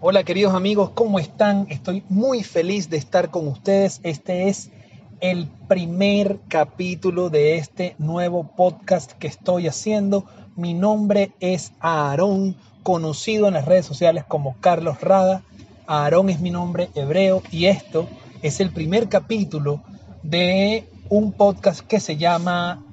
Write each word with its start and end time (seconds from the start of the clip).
Hola 0.00 0.22
queridos 0.22 0.54
amigos, 0.54 0.90
¿cómo 0.90 1.18
están? 1.18 1.66
Estoy 1.70 2.04
muy 2.08 2.44
feliz 2.44 2.88
de 2.88 2.96
estar 2.96 3.30
con 3.30 3.48
ustedes. 3.48 3.98
Este 4.04 4.48
es 4.48 4.70
el 5.18 5.48
primer 5.66 6.38
capítulo 6.46 7.30
de 7.30 7.56
este 7.56 7.96
nuevo 7.98 8.44
podcast 8.44 9.10
que 9.10 9.26
estoy 9.26 9.66
haciendo. 9.66 10.24
Mi 10.54 10.72
nombre 10.72 11.32
es 11.40 11.72
Aarón, 11.80 12.54
conocido 12.84 13.48
en 13.48 13.54
las 13.54 13.64
redes 13.64 13.86
sociales 13.86 14.22
como 14.22 14.54
Carlos 14.60 15.00
Rada. 15.00 15.42
Aarón 15.88 16.30
es 16.30 16.38
mi 16.38 16.52
nombre 16.52 16.90
hebreo 16.94 17.42
y 17.50 17.64
esto 17.66 18.06
es 18.40 18.60
el 18.60 18.70
primer 18.70 19.08
capítulo 19.08 19.82
de 20.22 20.88
un 21.08 21.32
podcast 21.32 21.80
que 21.80 21.98
se 21.98 22.16
llama 22.16 22.84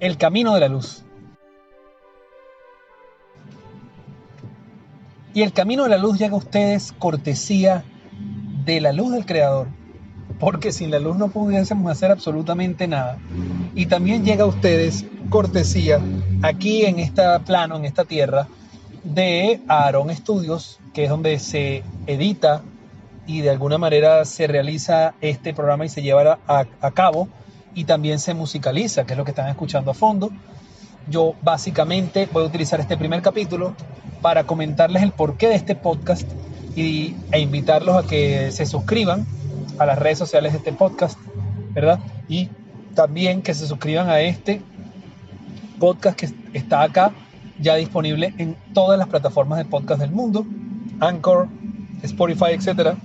El 0.00 0.18
Camino 0.18 0.52
de 0.52 0.60
la 0.60 0.68
Luz. 0.68 1.05
Y 5.36 5.42
el 5.42 5.52
camino 5.52 5.82
de 5.82 5.90
la 5.90 5.98
luz 5.98 6.18
llega 6.18 6.32
a 6.32 6.38
ustedes 6.38 6.94
cortesía 6.98 7.84
de 8.64 8.80
la 8.80 8.94
luz 8.94 9.12
del 9.12 9.26
Creador, 9.26 9.68
porque 10.40 10.72
sin 10.72 10.90
la 10.90 10.98
luz 10.98 11.18
no 11.18 11.28
pudiésemos 11.28 11.92
hacer 11.92 12.10
absolutamente 12.10 12.88
nada. 12.88 13.18
Y 13.74 13.84
también 13.84 14.24
llega 14.24 14.44
a 14.44 14.46
ustedes 14.46 15.04
cortesía 15.28 16.00
aquí 16.40 16.86
en 16.86 17.00
este 17.00 17.22
plano, 17.44 17.76
en 17.76 17.84
esta 17.84 18.06
tierra, 18.06 18.48
de 19.04 19.60
Aaron 19.68 20.08
Studios, 20.16 20.80
que 20.94 21.04
es 21.04 21.10
donde 21.10 21.38
se 21.38 21.82
edita 22.06 22.62
y 23.26 23.42
de 23.42 23.50
alguna 23.50 23.76
manera 23.76 24.24
se 24.24 24.46
realiza 24.46 25.16
este 25.20 25.52
programa 25.52 25.84
y 25.84 25.90
se 25.90 26.00
lleva 26.00 26.38
a, 26.48 26.64
a 26.80 26.90
cabo 26.92 27.28
y 27.74 27.84
también 27.84 28.20
se 28.20 28.32
musicaliza, 28.32 29.04
que 29.04 29.12
es 29.12 29.18
lo 29.18 29.26
que 29.26 29.32
están 29.32 29.50
escuchando 29.50 29.90
a 29.90 29.94
fondo. 29.94 30.30
Yo 31.08 31.34
básicamente 31.42 32.28
voy 32.32 32.44
a 32.44 32.46
utilizar 32.46 32.80
este 32.80 32.96
primer 32.96 33.22
capítulo 33.22 33.74
para 34.22 34.44
comentarles 34.44 35.02
el 35.02 35.12
porqué 35.12 35.48
de 35.48 35.54
este 35.54 35.76
podcast 35.76 36.28
y, 36.74 37.14
e 37.30 37.40
invitarlos 37.40 37.96
a 37.96 38.06
que 38.06 38.50
se 38.50 38.66
suscriban 38.66 39.26
a 39.78 39.86
las 39.86 39.98
redes 39.98 40.18
sociales 40.18 40.52
de 40.52 40.58
este 40.58 40.72
podcast, 40.72 41.18
¿verdad? 41.72 42.00
Y 42.28 42.48
también 42.94 43.42
que 43.42 43.54
se 43.54 43.66
suscriban 43.66 44.08
a 44.08 44.20
este 44.20 44.60
podcast 45.78 46.18
que 46.18 46.28
está 46.54 46.82
acá 46.82 47.12
ya 47.58 47.76
disponible 47.76 48.34
en 48.38 48.56
todas 48.74 48.98
las 48.98 49.08
plataformas 49.08 49.58
de 49.58 49.64
podcast 49.64 50.00
del 50.00 50.10
mundo, 50.10 50.44
Anchor, 51.00 51.48
Spotify, 52.02 52.52
etc. 52.52 52.96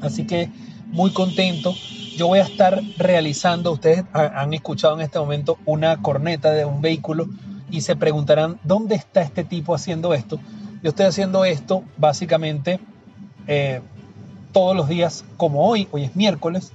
Así 0.00 0.26
que 0.26 0.50
muy 0.92 1.10
contento. 1.10 1.74
Yo 2.16 2.28
voy 2.28 2.38
a 2.38 2.42
estar 2.42 2.80
realizando, 2.98 3.72
ustedes 3.72 4.04
han 4.12 4.52
escuchado 4.54 4.94
en 4.94 5.00
este 5.00 5.18
momento 5.18 5.58
una 5.64 6.00
corneta 6.02 6.52
de 6.52 6.64
un 6.64 6.80
vehículo 6.80 7.26
y 7.70 7.80
se 7.80 7.96
preguntarán, 7.96 8.60
¿dónde 8.62 8.94
está 8.94 9.22
este 9.22 9.44
tipo 9.44 9.74
haciendo 9.74 10.14
esto? 10.14 10.38
Yo 10.82 10.90
estoy 10.90 11.06
haciendo 11.06 11.44
esto 11.44 11.82
básicamente 11.96 12.80
eh, 13.46 13.80
todos 14.52 14.76
los 14.76 14.88
días, 14.88 15.24
como 15.38 15.66
hoy, 15.66 15.88
hoy 15.90 16.04
es 16.04 16.14
miércoles, 16.14 16.72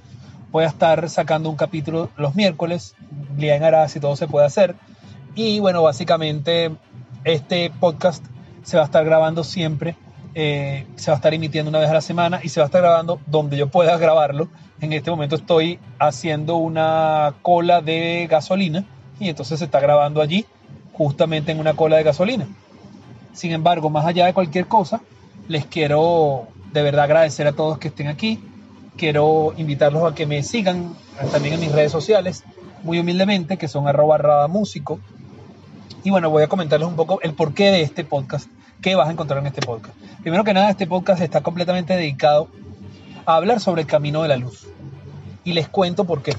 voy 0.50 0.64
a 0.64 0.68
estar 0.68 1.08
sacando 1.08 1.48
un 1.48 1.56
capítulo 1.56 2.10
los 2.16 2.34
miércoles, 2.34 2.96
día 3.36 3.54
en 3.54 3.62
Arás 3.62 3.94
y 3.94 4.00
todo 4.00 4.16
se 4.16 4.26
puede 4.26 4.46
hacer. 4.46 4.74
Y 5.36 5.60
bueno, 5.60 5.82
básicamente 5.82 6.74
este 7.24 7.70
podcast 7.78 8.24
se 8.64 8.76
va 8.76 8.82
a 8.82 8.86
estar 8.86 9.04
grabando 9.04 9.44
siempre, 9.44 9.96
eh, 10.40 10.86
se 10.94 11.10
va 11.10 11.16
a 11.16 11.18
estar 11.18 11.34
emitiendo 11.34 11.68
una 11.68 11.80
vez 11.80 11.90
a 11.90 11.94
la 11.94 12.00
semana 12.00 12.38
y 12.40 12.48
se 12.48 12.60
va 12.60 12.66
a 12.66 12.68
estar 12.68 12.80
grabando 12.80 13.18
donde 13.26 13.56
yo 13.56 13.70
pueda 13.70 13.98
grabarlo. 13.98 14.46
En 14.80 14.92
este 14.92 15.10
momento 15.10 15.34
estoy 15.34 15.80
haciendo 15.98 16.58
una 16.58 17.34
cola 17.42 17.80
de 17.80 18.28
gasolina 18.30 18.84
y 19.18 19.30
entonces 19.30 19.58
se 19.58 19.64
está 19.64 19.80
grabando 19.80 20.22
allí 20.22 20.46
justamente 20.92 21.50
en 21.50 21.58
una 21.58 21.74
cola 21.74 21.96
de 21.96 22.04
gasolina. 22.04 22.46
Sin 23.32 23.50
embargo, 23.50 23.90
más 23.90 24.06
allá 24.06 24.26
de 24.26 24.32
cualquier 24.32 24.68
cosa, 24.68 25.00
les 25.48 25.66
quiero 25.66 26.46
de 26.72 26.82
verdad 26.82 27.06
agradecer 27.06 27.48
a 27.48 27.52
todos 27.54 27.78
que 27.78 27.88
estén 27.88 28.06
aquí. 28.06 28.38
Quiero 28.96 29.54
invitarlos 29.56 30.04
a 30.04 30.14
que 30.14 30.24
me 30.24 30.44
sigan 30.44 30.94
también 31.32 31.54
en 31.54 31.60
mis 31.62 31.72
redes 31.72 31.90
sociales, 31.90 32.44
muy 32.84 33.00
humildemente, 33.00 33.56
que 33.56 33.66
son 33.66 33.88
arroba 33.88 34.46
músico. 34.46 35.00
Y 36.04 36.10
bueno, 36.10 36.30
voy 36.30 36.44
a 36.44 36.46
comentarles 36.46 36.88
un 36.88 36.94
poco 36.94 37.20
el 37.22 37.32
porqué 37.32 37.72
de 37.72 37.82
este 37.82 38.04
podcast, 38.04 38.48
qué 38.80 38.94
vas 38.94 39.08
a 39.08 39.12
encontrar 39.12 39.40
en 39.40 39.46
este 39.46 39.62
podcast. 39.62 39.96
Primero 40.22 40.44
que 40.44 40.54
nada, 40.54 40.70
este 40.70 40.86
podcast 40.86 41.22
está 41.22 41.42
completamente 41.42 41.94
dedicado 41.94 42.48
a 43.26 43.36
hablar 43.36 43.60
sobre 43.60 43.82
el 43.82 43.88
camino 43.88 44.22
de 44.22 44.28
la 44.28 44.36
luz. 44.36 44.66
Y 45.44 45.52
les 45.52 45.68
cuento 45.68 46.04
por 46.04 46.22
qué. 46.22 46.34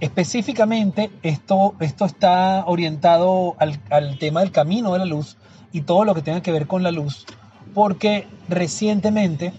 Específicamente, 0.00 1.10
esto, 1.22 1.74
esto 1.80 2.04
está 2.04 2.64
orientado 2.66 3.56
al, 3.58 3.80
al, 3.90 4.18
tema 4.18 4.40
del 4.40 4.52
camino 4.52 4.92
de 4.92 5.00
la 5.00 5.04
luz 5.04 5.36
y 5.72 5.82
todo 5.82 6.04
lo 6.04 6.14
que 6.14 6.22
tenga 6.22 6.40
que 6.40 6.52
ver 6.52 6.66
con 6.66 6.82
la 6.82 6.92
luz, 6.92 7.26
porque 7.74 8.26
recientemente 8.48 9.52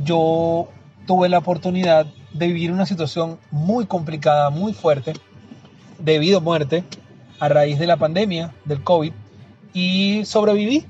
yo 0.00 0.68
tuve 1.06 1.28
la 1.28 1.38
oportunidad 1.38 2.06
de 2.32 2.48
vivir 2.48 2.72
una 2.72 2.84
situación 2.84 3.38
muy 3.52 3.86
complicada, 3.86 4.50
muy 4.50 4.72
fuerte, 4.72 5.12
debido 6.00 6.38
a 6.38 6.40
muerte, 6.40 6.82
a 7.38 7.48
raíz 7.48 7.78
de 7.78 7.86
la 7.86 7.96
pandemia 7.96 8.52
del 8.64 8.82
COVID, 8.82 9.12
y 9.72 10.24
sobreviví, 10.24 10.84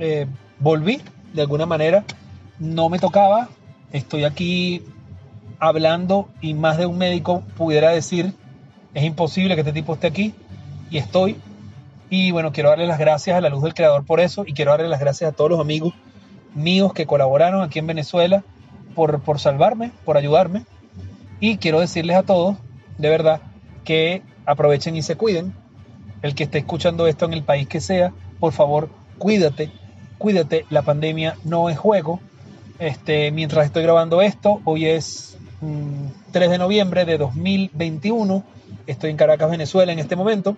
eh, 0.00 0.26
volví 0.58 1.00
de 1.32 1.42
alguna 1.42 1.66
manera, 1.66 2.04
no 2.58 2.88
me 2.88 2.98
tocaba, 2.98 3.48
estoy 3.92 4.24
aquí 4.24 4.82
hablando 5.58 6.28
y 6.40 6.54
más 6.54 6.78
de 6.78 6.86
un 6.86 6.98
médico 6.98 7.42
pudiera 7.56 7.90
decir, 7.90 8.32
es 8.94 9.04
imposible 9.04 9.54
que 9.54 9.60
este 9.60 9.72
tipo 9.72 9.94
esté 9.94 10.06
aquí 10.08 10.34
y 10.90 10.98
estoy. 10.98 11.36
Y 12.08 12.32
bueno, 12.32 12.50
quiero 12.50 12.70
darle 12.70 12.86
las 12.86 12.98
gracias 12.98 13.36
a 13.36 13.40
la 13.40 13.50
luz 13.50 13.62
del 13.62 13.74
creador 13.74 14.04
por 14.04 14.20
eso 14.20 14.44
y 14.46 14.52
quiero 14.52 14.72
darle 14.72 14.88
las 14.88 15.00
gracias 15.00 15.30
a 15.30 15.36
todos 15.36 15.50
los 15.50 15.60
amigos 15.60 15.94
míos 16.54 16.92
que 16.92 17.06
colaboraron 17.06 17.62
aquí 17.62 17.78
en 17.78 17.86
Venezuela 17.86 18.42
por, 18.94 19.20
por 19.20 19.38
salvarme, 19.38 19.92
por 20.04 20.16
ayudarme. 20.16 20.64
Y 21.38 21.58
quiero 21.58 21.78
decirles 21.78 22.16
a 22.16 22.22
todos, 22.24 22.56
de 22.98 23.08
verdad, 23.08 23.40
que 23.84 24.22
aprovechen 24.44 24.96
y 24.96 25.02
se 25.02 25.16
cuiden. 25.16 25.54
El 26.22 26.34
que 26.34 26.44
esté 26.44 26.58
escuchando 26.58 27.06
esto 27.06 27.26
en 27.26 27.32
el 27.32 27.44
país 27.44 27.68
que 27.68 27.80
sea, 27.80 28.12
por 28.40 28.52
favor, 28.52 28.90
cuídate, 29.18 29.70
cuídate. 30.20 30.66
La 30.70 30.82
pandemia 30.82 31.36
no 31.44 31.68
es 31.70 31.78
juego. 31.78 32.20
Este, 32.78 33.32
mientras 33.32 33.66
estoy 33.66 33.82
grabando 33.82 34.22
esto, 34.22 34.60
hoy 34.64 34.86
es 34.86 35.36
3 36.30 36.50
de 36.50 36.58
noviembre 36.58 37.04
de 37.04 37.18
2021. 37.18 38.44
Estoy 38.86 39.10
en 39.10 39.16
Caracas, 39.16 39.50
Venezuela 39.50 39.92
en 39.92 39.98
este 39.98 40.14
momento. 40.14 40.56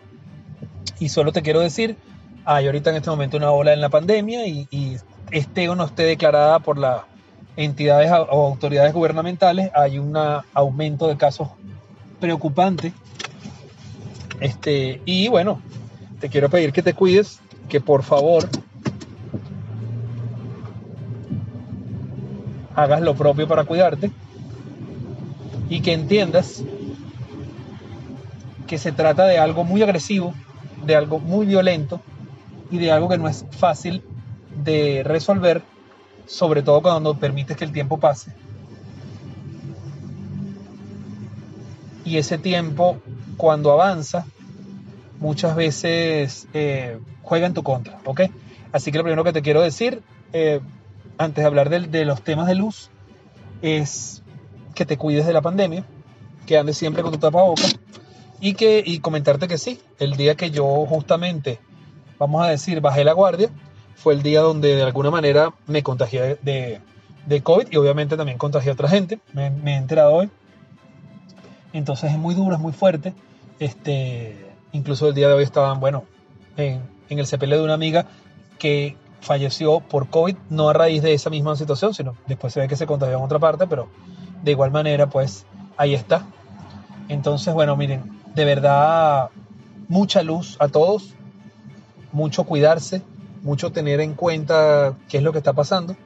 Y 0.98 1.08
solo 1.08 1.32
te 1.32 1.42
quiero 1.42 1.60
decir, 1.60 1.96
hay 2.44 2.66
ahorita 2.66 2.90
en 2.90 2.96
este 2.96 3.08
momento 3.08 3.36
una 3.36 3.52
ola 3.52 3.72
en 3.72 3.80
la 3.80 3.88
pandemia 3.88 4.46
y, 4.46 4.98
esté 5.30 5.68
o 5.70 5.74
no 5.74 5.86
esté 5.86 6.02
declarada 6.02 6.58
por 6.58 6.76
las 6.76 7.02
entidades 7.56 8.10
o 8.12 8.46
autoridades 8.48 8.92
gubernamentales, 8.92 9.70
hay 9.74 9.98
un 9.98 10.14
aumento 10.52 11.08
de 11.08 11.16
casos 11.16 11.48
preocupante. 12.20 12.92
Este, 14.40 15.00
y 15.06 15.28
bueno, 15.28 15.62
te 16.20 16.28
quiero 16.28 16.50
pedir 16.50 16.72
que 16.72 16.82
te 16.82 16.92
cuides, 16.92 17.40
que 17.70 17.80
por 17.80 18.02
favor 18.02 18.46
hagas 22.74 23.00
lo 23.00 23.14
propio 23.14 23.46
para 23.48 23.64
cuidarte 23.64 24.10
y 25.68 25.80
que 25.80 25.92
entiendas 25.92 26.62
que 28.66 28.78
se 28.78 28.92
trata 28.92 29.26
de 29.26 29.38
algo 29.38 29.64
muy 29.64 29.82
agresivo, 29.82 30.34
de 30.84 30.96
algo 30.96 31.18
muy 31.18 31.46
violento 31.46 32.00
y 32.70 32.78
de 32.78 32.90
algo 32.90 33.08
que 33.08 33.18
no 33.18 33.28
es 33.28 33.44
fácil 33.50 34.02
de 34.64 35.02
resolver, 35.04 35.62
sobre 36.26 36.62
todo 36.62 36.82
cuando 36.82 37.14
permites 37.18 37.56
que 37.56 37.64
el 37.64 37.72
tiempo 37.72 37.98
pase. 37.98 38.32
Y 42.04 42.16
ese 42.16 42.38
tiempo, 42.38 42.98
cuando 43.36 43.72
avanza, 43.72 44.26
muchas 45.20 45.54
veces 45.54 46.48
eh, 46.52 46.98
juega 47.22 47.46
en 47.46 47.54
tu 47.54 47.62
contra, 47.62 47.98
¿ok? 48.04 48.22
Así 48.72 48.90
que 48.90 48.98
lo 48.98 49.04
primero 49.04 49.25
que 49.25 49.32
te 49.32 49.42
quiero 49.42 49.60
decir, 49.60 50.02
eh, 50.32 50.60
antes 51.19 51.43
de 51.43 51.47
hablar 51.47 51.69
de, 51.69 52.05
los 52.05 52.23
temas 52.23 52.47
de 52.47 52.55
luz, 52.55 52.91
es 53.61 54.23
que 54.75 54.87
te 54.87 54.97
cuides 54.97 55.26
de 55.26 55.32
la 55.32 55.43
pandemia, 55.43 55.85
que 56.47 56.59
andes 56.59 56.76
siempre 56.76 57.03
con 57.03 57.12
tu 57.12 57.19
tapabocas 57.19 57.79
y, 58.41 58.55
que, 58.55 58.82
y 58.85 58.99
comentarte 58.99 59.49
que 59.49 59.59
sí, 59.59 59.81
el 59.99 60.17
día 60.17 60.35
que 60.35 60.50
yo 60.50 60.87
justamente, 60.87 61.61
vamos 62.19 62.44
a 62.44 62.49
decir, 62.49 62.81
bajé 62.81 63.05
la 63.05 63.12
guardia, 63.12 63.50
fue 63.94 64.14
el 64.14 64.23
día 64.23 64.41
donde 64.41 64.75
de 64.75 64.82
alguna 64.82 65.11
manera 65.11 65.55
me 65.67 65.82
contagié 65.82 66.38
de, 66.43 66.81
de 67.26 67.43
COVID 67.43 67.69
y 67.70 67.76
obviamente 67.76 68.17
también 68.17 68.38
contagié 68.38 68.70
a 68.70 68.75
otra 68.75 68.88
gente, 68.88 69.20
me, 69.32 69.47
he 69.47 69.76
enterado 69.76 70.12
hoy. 70.12 70.31
Entonces 71.73 72.11
es 72.11 72.19
muy 72.19 72.35
duro, 72.35 72.55
es 72.55 72.61
muy 72.61 72.73
fuerte. 72.73 73.14
Este, 73.59 74.50
incluso 74.73 75.09
el 75.09 75.14
día 75.14 75.29
de 75.29 75.35
hoy 75.35 75.44
estaban, 75.44 75.79
bueno, 75.81 76.05
en, 76.56 76.82
en 77.09 77.19
el 77.19 77.26
sepelio 77.26 77.59
de 77.59 77.64
una 77.64 77.75
amiga 77.75 78.06
que 78.59 78.97
falleció 79.22 79.80
por 79.80 80.10
COVID, 80.10 80.36
no 80.50 80.69
a 80.69 80.72
raíz 80.74 81.02
de 81.02 81.14
esa 81.14 81.30
misma 81.30 81.56
situación, 81.56 81.94
sino 81.94 82.14
después 82.26 82.52
se 82.52 82.60
ve 82.60 82.69
que 82.69 82.76
se 82.76 82.86
contagió 82.86 83.16
en 83.16 83.24
otra 83.24 83.38
parte, 83.38 83.66
pero 83.66 83.88
de 84.42 84.50
igual 84.50 84.70
manera, 84.70 85.08
pues 85.08 85.46
ahí 85.76 85.94
está. 85.94 86.26
Entonces, 87.08 87.54
bueno, 87.54 87.76
miren, 87.76 88.20
de 88.34 88.44
verdad, 88.44 89.30
mucha 89.88 90.22
luz 90.22 90.56
a 90.58 90.69
todos. 90.69 91.14
mucho 92.12 92.44
cuidarse, 92.44 93.02
mucho 93.42 93.72
tener 93.72 94.00
en 94.00 94.14
cuenta 94.14 94.94
qué 95.08 95.16
es 95.19 95.22
lo 95.22 95.32
que 95.32 95.38
está 95.38 95.54
pasando. 95.54 95.96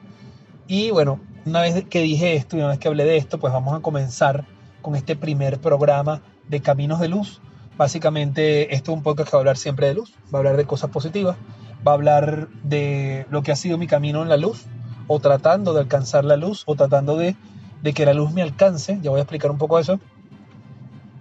Y 0.67 0.91
bueno, 0.91 1.19
una 1.45 1.61
vez 1.61 1.85
que 1.89 2.01
dije 2.01 2.35
esto 2.35 2.55
y 2.55 2.59
una 2.59 2.69
vez 2.69 2.79
que 2.79 2.87
hablé 2.87 3.03
de 3.03 3.17
esto, 3.17 3.39
pues 3.39 3.51
vamos 3.51 3.77
a 3.77 3.81
comenzar 3.81 4.45
con 4.81 4.95
este 4.95 5.15
primer 5.15 5.59
programa 5.59 6.21
de 6.47 6.61
Caminos 6.61 6.99
de 6.99 7.09
Luz. 7.09 7.41
Básicamente, 7.77 8.73
esto 8.73 8.91
es 8.91 8.97
un 8.97 9.03
podcast 9.03 9.29
que 9.29 9.35
va 9.35 9.39
a 9.39 9.41
hablar 9.41 9.57
siempre 9.57 9.87
de 9.87 9.93
luz, 9.93 10.13
va 10.33 10.37
a 10.37 10.39
hablar 10.39 10.57
de 10.57 10.65
cosas 10.65 10.89
positivas, 10.89 11.37
va 11.85 11.91
a 11.91 11.95
hablar 11.95 12.47
de 12.63 13.25
lo 13.29 13.43
que 13.43 13.51
ha 13.51 13.55
sido 13.55 13.77
mi 13.77 13.87
camino 13.87 14.21
en 14.21 14.29
la 14.29 14.37
luz, 14.37 14.65
o 15.07 15.19
tratando 15.19 15.73
de 15.73 15.81
alcanzar 15.81 16.25
la 16.25 16.37
luz, 16.37 16.63
o 16.65 16.75
tratando 16.75 17.17
de, 17.17 17.35
de 17.81 17.93
que 17.93 18.05
la 18.05 18.13
luz 18.13 18.33
me 18.33 18.41
alcance. 18.41 18.99
Ya 19.01 19.09
voy 19.09 19.19
a 19.19 19.23
explicar 19.23 19.51
un 19.51 19.57
poco 19.57 19.79
eso. 19.79 19.99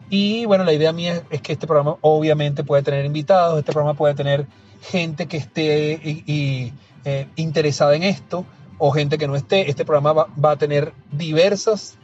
Y 0.08 0.44
bueno, 0.46 0.64
la 0.64 0.72
idea 0.72 0.92
mía 0.92 1.22
es 1.30 1.42
que 1.42 1.52
este 1.52 1.66
programa 1.66 1.96
obviamente 2.00 2.62
puede 2.62 2.82
tener 2.82 3.04
invitados, 3.04 3.58
este 3.58 3.72
programa 3.72 3.96
puede 3.96 4.14
tener 4.14 4.46
gente 4.80 5.26
que 5.26 5.36
esté 5.36 6.00
eh, 6.04 7.26
interesada 7.36 7.96
en 7.96 8.04
esto 8.04 8.44
o 8.78 8.92
gente 8.92 9.18
que 9.18 9.26
no 9.26 9.34
esté. 9.34 9.68
Este 9.68 9.84
programa 9.84 10.12
va, 10.12 10.28
va, 10.42 10.52
a 10.52 10.56
tener 10.56 10.92
diversos 11.10 11.94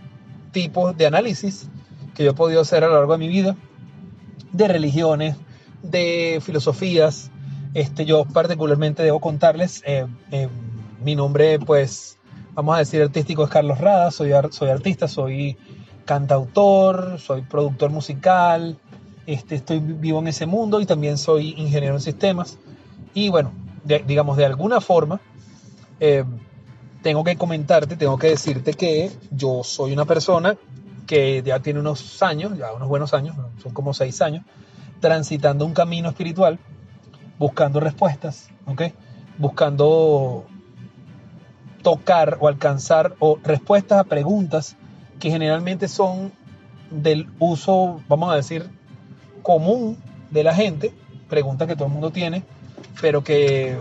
tipos 0.50 0.96
de 0.96 1.06
análisis 1.06 1.68
que 2.14 2.24
yo 2.24 2.32
he 2.32 2.34
podido 2.34 2.60
hacer 2.60 2.82
a 2.82 2.88
lo 2.88 2.94
largo 2.94 3.12
de 3.12 3.18
mi 3.18 3.28
vida, 3.28 3.56
de 4.52 4.68
religiones, 4.68 5.36
de 5.82 6.40
filosofías. 6.42 7.30
Este, 7.74 8.04
yo 8.04 8.24
particularmente 8.24 9.02
debo 9.02 9.20
contarles, 9.20 9.82
eh, 9.86 10.06
eh, 10.30 10.48
mi 11.02 11.16
nombre 11.16 11.58
pues, 11.58 12.18
vamos 12.52 12.76
a 12.76 12.78
decir 12.80 13.00
artístico 13.00 13.44
es 13.44 13.50
Carlos 13.50 13.78
Rada, 13.78 14.10
soy, 14.10 14.32
soy 14.50 14.68
artista, 14.68 15.08
soy 15.08 15.56
cantautor, 16.04 17.18
soy 17.18 17.42
productor 17.42 17.90
musical, 17.90 18.78
este, 19.26 19.54
estoy 19.54 19.78
vivo 19.80 20.18
en 20.18 20.28
ese 20.28 20.46
mundo 20.46 20.80
y 20.80 20.86
también 20.86 21.16
soy 21.16 21.54
ingeniero 21.56 21.94
en 21.94 22.00
sistemas. 22.00 22.58
Y 23.14 23.30
bueno, 23.30 23.52
digamos, 23.84 24.36
de 24.36 24.44
alguna 24.44 24.80
forma, 24.80 25.20
eh, 26.00 26.24
tengo 27.02 27.24
que 27.24 27.36
comentarte, 27.36 27.96
tengo 27.96 28.18
que 28.18 28.28
decirte 28.28 28.74
que 28.74 29.10
yo 29.30 29.64
soy 29.64 29.92
una 29.92 30.04
persona 30.04 30.56
que 31.06 31.42
ya 31.42 31.60
tiene 31.60 31.80
unos 31.80 32.22
años, 32.22 32.56
ya 32.56 32.72
unos 32.72 32.88
buenos 32.88 33.14
años, 33.14 33.36
son 33.62 33.72
como 33.72 33.92
seis 33.94 34.20
años, 34.22 34.44
transitando 35.00 35.64
un 35.66 35.74
camino 35.74 36.08
espiritual, 36.08 36.58
buscando 37.42 37.80
respuestas, 37.80 38.50
¿ok? 38.66 38.82
Buscando 39.36 40.46
tocar 41.82 42.38
o 42.40 42.46
alcanzar 42.46 43.16
o 43.18 43.36
respuestas 43.42 43.98
a 43.98 44.04
preguntas 44.04 44.76
que 45.18 45.28
generalmente 45.28 45.88
son 45.88 46.30
del 46.92 47.28
uso, 47.40 48.00
vamos 48.06 48.32
a 48.32 48.36
decir, 48.36 48.70
común 49.42 49.98
de 50.30 50.44
la 50.44 50.54
gente, 50.54 50.94
preguntas 51.28 51.66
que 51.66 51.74
todo 51.74 51.86
el 51.86 51.92
mundo 51.92 52.12
tiene, 52.12 52.44
pero 53.00 53.24
que 53.24 53.76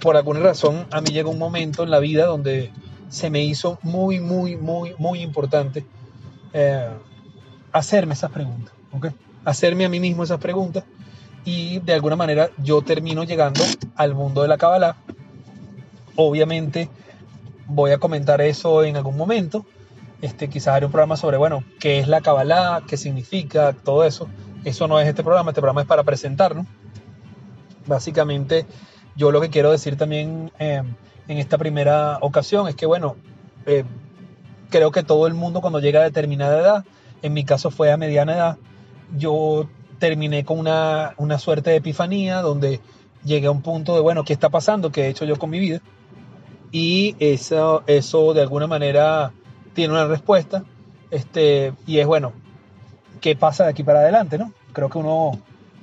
por 0.00 0.16
alguna 0.16 0.40
razón 0.40 0.86
a 0.90 1.02
mí 1.02 1.10
llega 1.10 1.28
un 1.28 1.38
momento 1.38 1.82
en 1.82 1.90
la 1.90 1.98
vida 1.98 2.24
donde 2.24 2.70
se 3.10 3.28
me 3.28 3.44
hizo 3.44 3.78
muy, 3.82 4.20
muy, 4.20 4.56
muy, 4.56 4.94
muy 4.96 5.20
importante 5.20 5.84
eh, 6.54 6.88
hacerme 7.72 8.14
esas 8.14 8.30
preguntas, 8.30 8.72
¿okay? 8.90 9.10
hacerme 9.44 9.84
a 9.84 9.90
mí 9.90 10.00
mismo 10.00 10.24
esas 10.24 10.40
preguntas 10.40 10.84
y 11.44 11.78
de 11.80 11.94
alguna 11.94 12.16
manera 12.16 12.50
yo 12.58 12.82
termino 12.82 13.24
llegando 13.24 13.62
al 13.96 14.14
mundo 14.14 14.42
de 14.42 14.48
la 14.48 14.58
Kabbalah. 14.58 14.96
Obviamente 16.16 16.88
voy 17.66 17.92
a 17.92 17.98
comentar 17.98 18.40
eso 18.40 18.84
en 18.84 18.96
algún 18.96 19.16
momento. 19.16 19.64
Este, 20.20 20.48
quizás 20.48 20.74
haré 20.74 20.86
un 20.86 20.92
programa 20.92 21.16
sobre, 21.16 21.38
bueno, 21.38 21.64
qué 21.78 21.98
es 21.98 22.08
la 22.08 22.20
Kabbalah, 22.20 22.82
qué 22.86 22.96
significa, 22.96 23.72
todo 23.72 24.04
eso. 24.04 24.28
Eso 24.64 24.86
no 24.86 25.00
es 25.00 25.08
este 25.08 25.22
programa, 25.22 25.50
este 25.50 25.60
programa 25.60 25.80
es 25.82 25.86
para 25.86 26.02
presentarnos. 26.02 26.66
Básicamente, 27.86 28.66
yo 29.16 29.30
lo 29.32 29.40
que 29.40 29.48
quiero 29.48 29.70
decir 29.70 29.96
también 29.96 30.52
eh, 30.58 30.82
en 31.28 31.38
esta 31.38 31.56
primera 31.56 32.18
ocasión 32.20 32.68
es 32.68 32.74
que, 32.74 32.84
bueno, 32.84 33.16
eh, 33.64 33.84
creo 34.68 34.90
que 34.90 35.02
todo 35.02 35.26
el 35.26 35.34
mundo 35.34 35.60
cuando 35.62 35.80
llega 35.80 36.00
a 36.00 36.04
determinada 36.04 36.60
edad, 36.60 36.84
en 37.22 37.32
mi 37.32 37.44
caso 37.44 37.70
fue 37.70 37.90
a 37.90 37.96
mediana 37.96 38.34
edad, 38.34 38.58
yo 39.16 39.68
terminé 40.00 40.44
con 40.44 40.58
una, 40.58 41.14
una 41.18 41.38
suerte 41.38 41.70
de 41.70 41.76
epifanía 41.76 42.40
donde 42.40 42.80
llegué 43.24 43.46
a 43.46 43.52
un 43.52 43.62
punto 43.62 43.94
de, 43.94 44.00
bueno, 44.00 44.24
¿qué 44.24 44.32
está 44.32 44.48
pasando? 44.48 44.90
¿Qué 44.90 45.02
he 45.02 45.08
hecho 45.08 45.24
yo 45.24 45.36
con 45.36 45.50
mi 45.50 45.60
vida? 45.60 45.80
Y 46.72 47.14
eso, 47.20 47.84
eso 47.86 48.34
de 48.34 48.40
alguna 48.40 48.66
manera 48.66 49.32
tiene 49.74 49.92
una 49.92 50.06
respuesta. 50.06 50.64
Este, 51.12 51.72
y 51.86 51.98
es, 51.98 52.06
bueno, 52.06 52.32
¿qué 53.20 53.36
pasa 53.36 53.64
de 53.64 53.70
aquí 53.70 53.84
para 53.84 54.00
adelante? 54.00 54.38
¿no? 54.38 54.52
Creo 54.72 54.88
que 54.88 54.98
uno, 54.98 55.32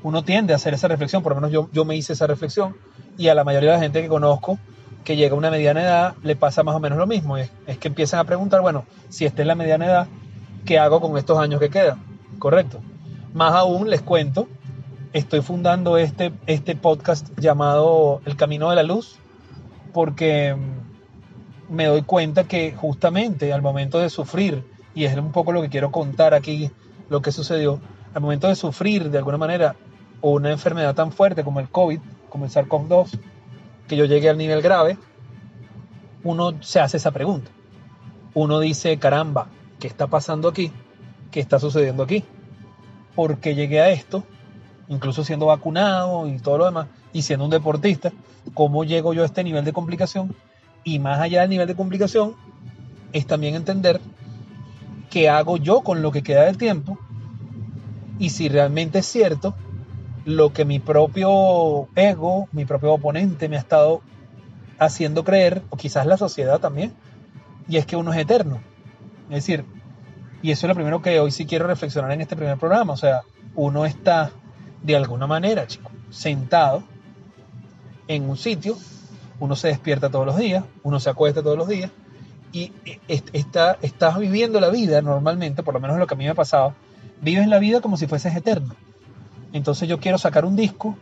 uno 0.04 0.24
tiende 0.24 0.52
a 0.52 0.58
hacer 0.58 0.74
esa 0.74 0.88
reflexión, 0.88 1.24
por 1.24 1.34
lo 1.34 1.38
menos 1.38 1.52
yo, 1.52 1.70
yo 1.72 1.86
me 1.86 1.96
hice 1.96 2.14
esa 2.14 2.28
reflexión, 2.28 2.76
y 3.18 3.30
a 3.30 3.36
la 3.36 3.44
mayoría 3.44 3.72
de 3.72 3.78
la 3.78 3.84
gente 3.84 4.02
que 4.02 4.08
conozco 4.08 4.60
que 5.04 5.16
llega 5.16 5.36
a 5.36 5.38
una 5.38 5.50
mediana 5.50 5.82
edad 5.82 6.16
le 6.22 6.36
pasa 6.36 6.64
más 6.64 6.76
o 6.76 6.80
menos 6.82 6.98
lo 6.98 7.08
mismo. 7.08 7.38
Es, 7.38 7.50
es 7.66 7.78
que 7.78 7.88
empiezan 7.88 8.20
a 8.20 8.26
preguntar, 8.26 8.62
bueno, 8.62 8.84
si 9.08 9.26
esta 9.26 9.42
es 9.42 9.48
la 9.48 9.56
mediana 9.56 9.86
edad, 9.86 10.08
¿qué 10.66 10.80
hago 10.80 11.00
con 11.00 11.18
estos 11.18 11.40
años 11.40 11.62
que 11.62 11.70
quedan? 11.70 12.04
Correcto. 12.40 12.82
Más 13.38 13.54
aún 13.54 13.92
les 13.92 14.02
cuento, 14.02 14.48
estoy 15.14 15.42
fundando 15.42 15.98
este, 15.98 16.34
este 16.48 16.76
podcast 16.76 17.38
llamado 17.40 18.20
El 18.26 18.36
Camino 18.36 18.72
de 18.72 18.76
la 18.76 18.82
Luz, 18.82 19.20
porque 19.94 20.56
me 21.70 21.86
doy 21.86 22.02
cuenta 22.02 22.46
que 22.46 22.74
justamente 22.76 23.54
al 23.54 23.62
momento 23.62 24.00
de 24.00 24.10
sufrir, 24.10 24.64
y 24.96 25.06
es 25.06 25.16
un 25.16 25.32
poco 25.32 25.52
lo 25.52 25.62
que 25.62 25.70
quiero 25.70 25.92
contar 25.92 26.34
aquí, 26.34 26.72
lo 27.10 27.22
que 27.22 27.32
sucedió, 27.32 27.80
al 28.16 28.24
momento 28.24 28.48
de 28.48 28.56
sufrir 28.56 29.12
de 29.12 29.20
alguna 29.20 29.38
manera 29.38 29.76
una 30.22 30.50
enfermedad 30.50 30.96
tan 30.96 31.12
fuerte 31.12 31.44
como 31.44 31.60
el 31.60 31.70
COVID, 31.70 32.00
como 32.30 32.46
el 32.46 32.50
SARS-CoV-2, 32.50 33.20
que 33.88 33.98
yo 33.98 34.06
llegué 34.06 34.32
al 34.32 34.40
nivel 34.40 34.64
grave, 34.64 34.98
uno 36.24 36.56
se 36.64 36.80
hace 36.80 36.98
esa 36.98 37.12
pregunta. 37.12 37.52
Uno 38.34 38.60
dice, 38.60 38.98
caramba, 38.98 39.50
¿qué 39.80 39.86
está 39.86 40.08
pasando 40.08 40.50
aquí? 40.50 40.72
¿Qué 41.30 41.40
está 41.40 41.60
sucediendo 41.60 42.02
aquí? 42.02 42.26
¿Por 43.18 43.40
qué 43.40 43.56
llegué 43.56 43.82
a 43.82 43.90
esto? 43.90 44.24
Incluso 44.90 45.24
siendo 45.24 45.48
vacunado 45.48 46.28
y 46.28 46.38
todo 46.38 46.60
lo 46.60 46.66
demás, 46.66 46.86
y 47.14 47.24
siendo 47.24 47.46
un 47.46 47.50
deportista, 47.50 48.12
¿cómo 48.54 48.84
llego 48.84 49.12
yo 49.16 49.24
a 49.24 49.26
este 49.26 49.44
nivel 49.44 49.66
de 49.66 49.74
complicación? 49.74 50.36
Y 50.84 51.00
más 51.00 51.20
allá 51.20 51.42
del 51.42 51.50
nivel 51.50 51.68
de 51.68 51.76
complicación, 51.76 52.36
es 53.14 53.26
también 53.26 53.56
entender 53.56 54.00
qué 55.10 55.30
hago 55.30 55.58
yo 55.58 55.82
con 55.82 56.04
lo 56.04 56.12
que 56.12 56.22
queda 56.22 56.44
del 56.44 56.60
tiempo 56.60 57.00
y 58.20 58.30
si 58.30 58.50
realmente 58.50 59.00
es 59.00 59.08
cierto 59.08 59.56
lo 60.24 60.54
que 60.54 60.64
mi 60.64 60.78
propio 60.78 61.88
ego, 61.96 62.48
mi 62.52 62.66
propio 62.66 62.94
oponente 62.94 63.50
me 63.50 63.56
ha 63.56 63.60
estado 63.60 64.04
haciendo 64.78 65.24
creer, 65.24 65.64
o 65.72 65.78
quizás 65.78 66.06
la 66.06 66.18
sociedad 66.18 66.60
también, 66.60 66.94
y 67.68 67.78
es 67.78 67.88
que 67.88 67.96
uno 67.96 68.14
es 68.14 68.20
eterno. 68.20 68.60
Es 69.30 69.38
decir, 69.38 69.66
y 70.42 70.52
eso 70.52 70.66
es 70.66 70.70
lo 70.70 70.76
primero 70.76 71.02
que 71.02 71.20
hoy 71.20 71.32
sí 71.32 71.46
quiero 71.46 71.68
reflexionar 71.68 72.12
en 72.12 72.22
este 72.22 72.36
primer 72.36 72.58
programa, 72.58 72.94
o 72.94 72.98
sea, 72.98 73.22
uno 73.56 73.86
está 73.86 74.32
de 74.84 74.96
alguna 74.96 75.28
manera, 75.28 75.66
chico, 75.68 75.92
sentado 76.10 76.84
en 78.08 78.30
un 78.30 78.38
sitio, 78.38 78.78
uno 79.40 79.56
se 79.56 79.70
despierta 79.70 80.10
todos 80.10 80.26
los 80.26 80.38
días, 80.38 80.64
uno 80.84 81.00
se 81.00 81.10
acuesta 81.10 81.42
todos 81.42 81.58
los 81.58 81.68
días, 81.68 81.92
y 82.52 82.72
está, 83.08 83.78
estás 83.82 84.18
viviendo 84.18 84.60
la 84.60 84.70
vida 84.70 85.02
normalmente, 85.02 85.64
por 85.64 85.74
lo 85.74 85.80
menos 85.80 85.98
lo 85.98 86.08
que 86.08 86.14
a 86.14 86.18
mí 86.18 86.24
me 86.24 86.30
ha 86.30 86.36
pasado, 86.36 86.74
vives 87.22 87.48
la 87.48 87.60
vida 87.60 87.82
como 87.82 87.98
si 87.98 88.08
fueses 88.08 88.36
eterno. 88.36 88.76
Entonces 89.54 89.88
yo 89.90 90.00
quiero 90.00 90.18
sacar 90.18 90.46
un 90.46 90.56
disco, 90.56 90.98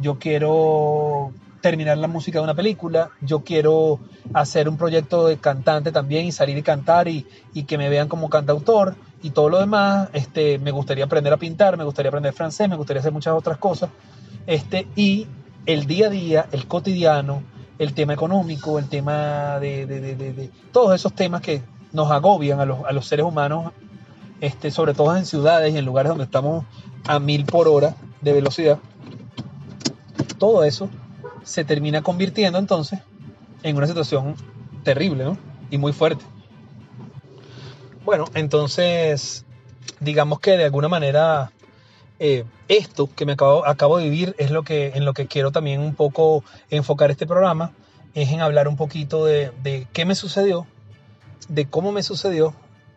yo 0.00 0.18
quiero 0.18 1.32
terminar 1.66 1.98
la 1.98 2.06
música 2.06 2.38
de 2.38 2.44
una 2.44 2.54
película, 2.54 3.10
yo 3.20 3.40
quiero 3.40 3.98
hacer 4.32 4.68
un 4.68 4.76
proyecto 4.76 5.26
de 5.26 5.38
cantante 5.38 5.90
también 5.90 6.24
y 6.24 6.30
salir 6.30 6.56
y 6.56 6.62
cantar 6.62 7.08
y, 7.08 7.26
que 7.66 7.76
me 7.76 7.88
vean 7.88 8.06
como 8.06 8.30
cantautor 8.30 8.94
y 9.20 9.30
todo 9.30 9.48
lo 9.48 9.58
demás. 9.58 10.08
Este, 10.12 10.60
me 10.60 10.70
gustaría 10.70 11.06
aprender 11.06 11.32
a 11.32 11.38
pintar, 11.38 11.76
me 11.76 11.82
gustaría 11.82 12.10
aprender 12.10 12.32
francés, 12.34 12.68
me 12.68 12.76
gustaría 12.76 13.00
hacer 13.00 13.10
muchas 13.10 13.34
otras 13.34 13.58
cosas. 13.58 13.90
Este, 14.46 14.86
y 14.94 15.26
el 15.66 15.88
día 15.88 16.06
a 16.06 16.10
día, 16.10 16.46
el 16.52 16.68
cotidiano, 16.68 17.42
el 17.80 17.94
tema 17.94 18.12
económico, 18.12 18.78
el 18.78 18.88
tema 18.88 19.58
de, 19.58 20.50
todos 20.70 20.94
esos 20.94 21.14
temas 21.14 21.40
que 21.40 21.62
nos 21.92 22.12
agobian 22.12 22.60
a 22.60 22.64
los, 22.64 22.84
a 22.84 22.92
los 22.92 23.08
seres 23.08 23.26
humanos, 23.26 23.72
este, 24.40 24.70
sobre 24.70 24.94
todo 24.94 25.16
en 25.16 25.26
ciudades 25.26 25.74
y 25.74 25.78
en 25.78 25.84
lugares 25.84 26.10
donde 26.10 26.24
estamos 26.26 26.64
a 27.08 27.18
mil 27.18 27.44
por 27.44 27.66
hora 27.66 27.96
de 28.20 28.32
velocidad, 28.32 28.78
todo 30.38 30.62
eso 30.62 30.88
se 31.46 31.64
termina 31.64 32.02
convirtiendo 32.02 32.58
entonces 32.58 32.98
en 33.62 33.76
una 33.76 33.86
situación 33.86 34.34
terrible 34.82 35.36
y 35.70 35.78
muy 35.78 35.92
fuerte. 35.92 36.24
Bueno, 38.04 38.26
entonces, 38.34 39.44
digamos 40.00 40.40
que 40.40 40.56
de 40.56 40.64
alguna 40.64 40.88
manera 40.88 41.52
eh, 42.18 42.44
esto 42.68 43.08
que 43.14 43.26
me 43.26 43.32
acabo, 43.32 43.66
acabo 43.66 43.98
de 43.98 44.04
vivir 44.04 44.34
es 44.38 44.50
lo 44.50 44.64
que, 44.64 44.92
en 44.94 45.04
lo 45.04 45.14
que 45.14 45.26
quiero 45.26 45.52
también 45.52 45.80
un 45.80 45.94
poco 45.94 46.42
enfocar 46.68 47.10
este 47.10 47.26
programa, 47.26 47.72
es 48.14 48.30
en 48.30 48.40
hablar 48.40 48.66
un 48.66 48.76
poquito 48.76 49.24
de, 49.24 49.52
de 49.62 49.86
qué 49.92 50.04
me 50.04 50.16
sucedió, 50.16 50.66
de 51.48 51.66
cómo 51.66 51.92
me 51.92 52.02
sucedió 52.02 52.54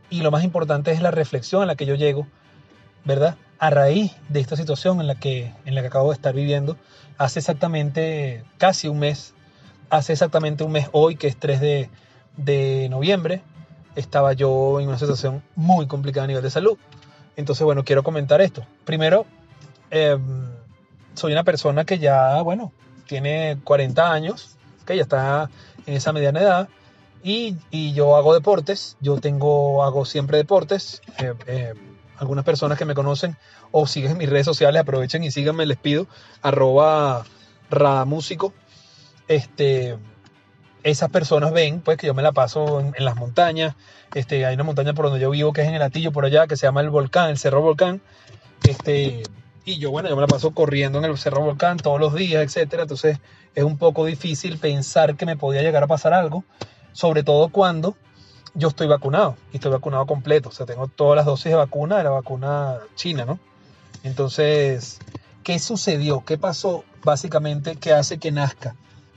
y 0.09 0.21
lo 0.21 0.31
más 0.31 0.43
importante 0.43 0.91
es 0.91 1.01
la 1.01 1.11
reflexión 1.11 1.61
a 1.61 1.67
la 1.67 1.75
que 1.75 1.85
yo 1.85 1.93
llego, 1.93 2.25
¿verdad? 3.05 3.37
A 3.59 3.69
raíz 3.69 4.15
de 4.29 4.39
esta 4.39 4.55
situación 4.55 5.01
en 5.01 5.07
la 5.07 5.15
que, 5.15 5.53
en 5.65 5.75
la 5.75 5.81
que 5.81 5.87
acabo 5.87 6.09
de 6.09 6.15
estar 6.15 6.33
viviendo, 6.33 6.77
hace 7.17 7.39
exactamente 7.39 8.43
casi 8.57 8.87
un 8.87 8.99
mes, 8.99 9.33
hace 9.89 10.13
exactamente 10.13 10.63
un 10.63 10.71
mes 10.71 10.87
hoy, 10.93 11.17
que 11.17 11.27
es 11.27 11.37
3 11.37 11.59
de, 11.59 11.89
de 12.37 12.87
noviembre, 12.89 13.41
estaba 13.95 14.33
yo 14.33 14.79
en 14.79 14.87
una 14.87 14.97
situación 14.97 15.43
muy 15.55 15.87
complicada 15.87 16.23
a 16.23 16.27
nivel 16.27 16.43
de 16.43 16.49
salud. 16.49 16.77
Entonces, 17.35 17.63
bueno, 17.65 17.83
quiero 17.83 18.01
comentar 18.01 18.41
esto. 18.41 18.65
Primero, 18.85 19.25
em, 19.91 20.47
soy 21.13 21.33
una 21.33 21.43
persona 21.43 21.83
que 21.83 21.99
ya, 21.99 22.41
bueno, 22.41 22.71
tiene 23.07 23.59
40 23.63 24.11
años, 24.11 24.55
que 24.85 24.95
ya 24.95 25.03
está 25.03 25.49
en 25.85 25.95
esa 25.95 26.13
mediana 26.13 26.39
edad, 26.39 26.69
y, 27.23 27.57
y 27.71 27.91
yo 27.91 28.15
hago 28.15 28.33
deportes, 28.33 28.95
yo 29.01 29.19
tengo, 29.19 29.83
hago 29.83 30.05
siempre 30.05 30.37
deportes. 30.37 31.01
Eh, 31.17 31.33
eh, 31.47 31.73
algunas 32.19 32.43
personas 32.43 32.77
que 32.77 32.85
me 32.85 32.93
conocen 32.93 33.37
o 33.71 33.87
siguen 33.87 34.17
mis 34.17 34.29
redes 34.29 34.45
sociales, 34.45 34.81
aprovechen 34.81 35.23
y 35.23 35.31
síganme, 35.31 35.65
les 35.65 35.77
pido, 35.77 36.07
arroba 36.41 37.23
ramúsico. 37.69 38.53
Este, 39.27 39.97
esas 40.83 41.09
personas 41.09 41.51
ven 41.53 41.81
pues 41.81 41.97
que 41.97 42.07
yo 42.07 42.13
me 42.13 42.21
la 42.21 42.31
paso 42.31 42.81
en, 42.81 42.93
las 42.97 43.15
montañas. 43.15 43.75
Este, 44.13 44.45
hay 44.45 44.55
una 44.55 44.63
montaña 44.63 44.93
por 44.93 45.05
donde 45.05 45.21
yo 45.21 45.29
vivo 45.29 45.53
que 45.53 45.61
es 45.61 45.67
en 45.67 45.75
el 45.75 45.81
Atillo 45.81 46.11
por 46.11 46.25
allá, 46.25 46.47
que 46.47 46.57
se 46.57 46.67
llama 46.67 46.81
el 46.81 46.89
Volcán, 46.89 47.29
el 47.29 47.37
Cerro 47.37 47.61
Volcán. 47.61 48.01
Este, 48.67 49.23
y 49.63 49.77
yo, 49.79 49.91
bueno, 49.91 50.09
yo 50.09 50.15
me 50.15 50.21
la 50.21 50.27
paso 50.27 50.51
corriendo 50.51 50.99
en 50.99 51.05
el 51.05 51.17
Cerro 51.17 51.41
Volcán 51.41 51.77
todos 51.77 51.99
los 51.99 52.13
días, 52.13 52.43
etcétera. 52.43 52.83
Entonces 52.83 53.19
es 53.55 53.63
un 53.63 53.77
poco 53.77 54.05
difícil 54.05 54.57
pensar 54.57 55.15
que 55.15 55.25
me 55.25 55.37
podía 55.37 55.61
llegar 55.61 55.83
a 55.83 55.87
pasar 55.87 56.13
algo, 56.13 56.43
sobre 56.91 57.23
todo 57.23 57.49
cuando 57.49 57.95
yo 58.53 58.69
estoy 58.69 58.87
vacunado 58.87 59.35
y 59.51 59.57
estoy 59.57 59.71
vacunado 59.71 60.05
completo. 60.05 60.49
O 60.49 60.51
sea, 60.51 60.65
tengo 60.65 60.87
todas 60.87 61.17
las 61.17 61.25
dosis 61.25 61.45
de 61.45 61.55
vacuna 61.55 61.97
de 61.97 62.03
la 62.03 62.09
vacuna 62.09 62.77
china, 62.95 63.25
¿no? 63.25 63.39
Entonces, 64.03 64.99
¿qué 65.43 65.59
sucedió? 65.59 66.23
¿Qué 66.25 66.37
pasó 66.37 66.83
básicamente 67.03 67.75
que 67.75 67.93
hace 67.93 68.17
que 68.17 68.31
nazca 68.31 68.75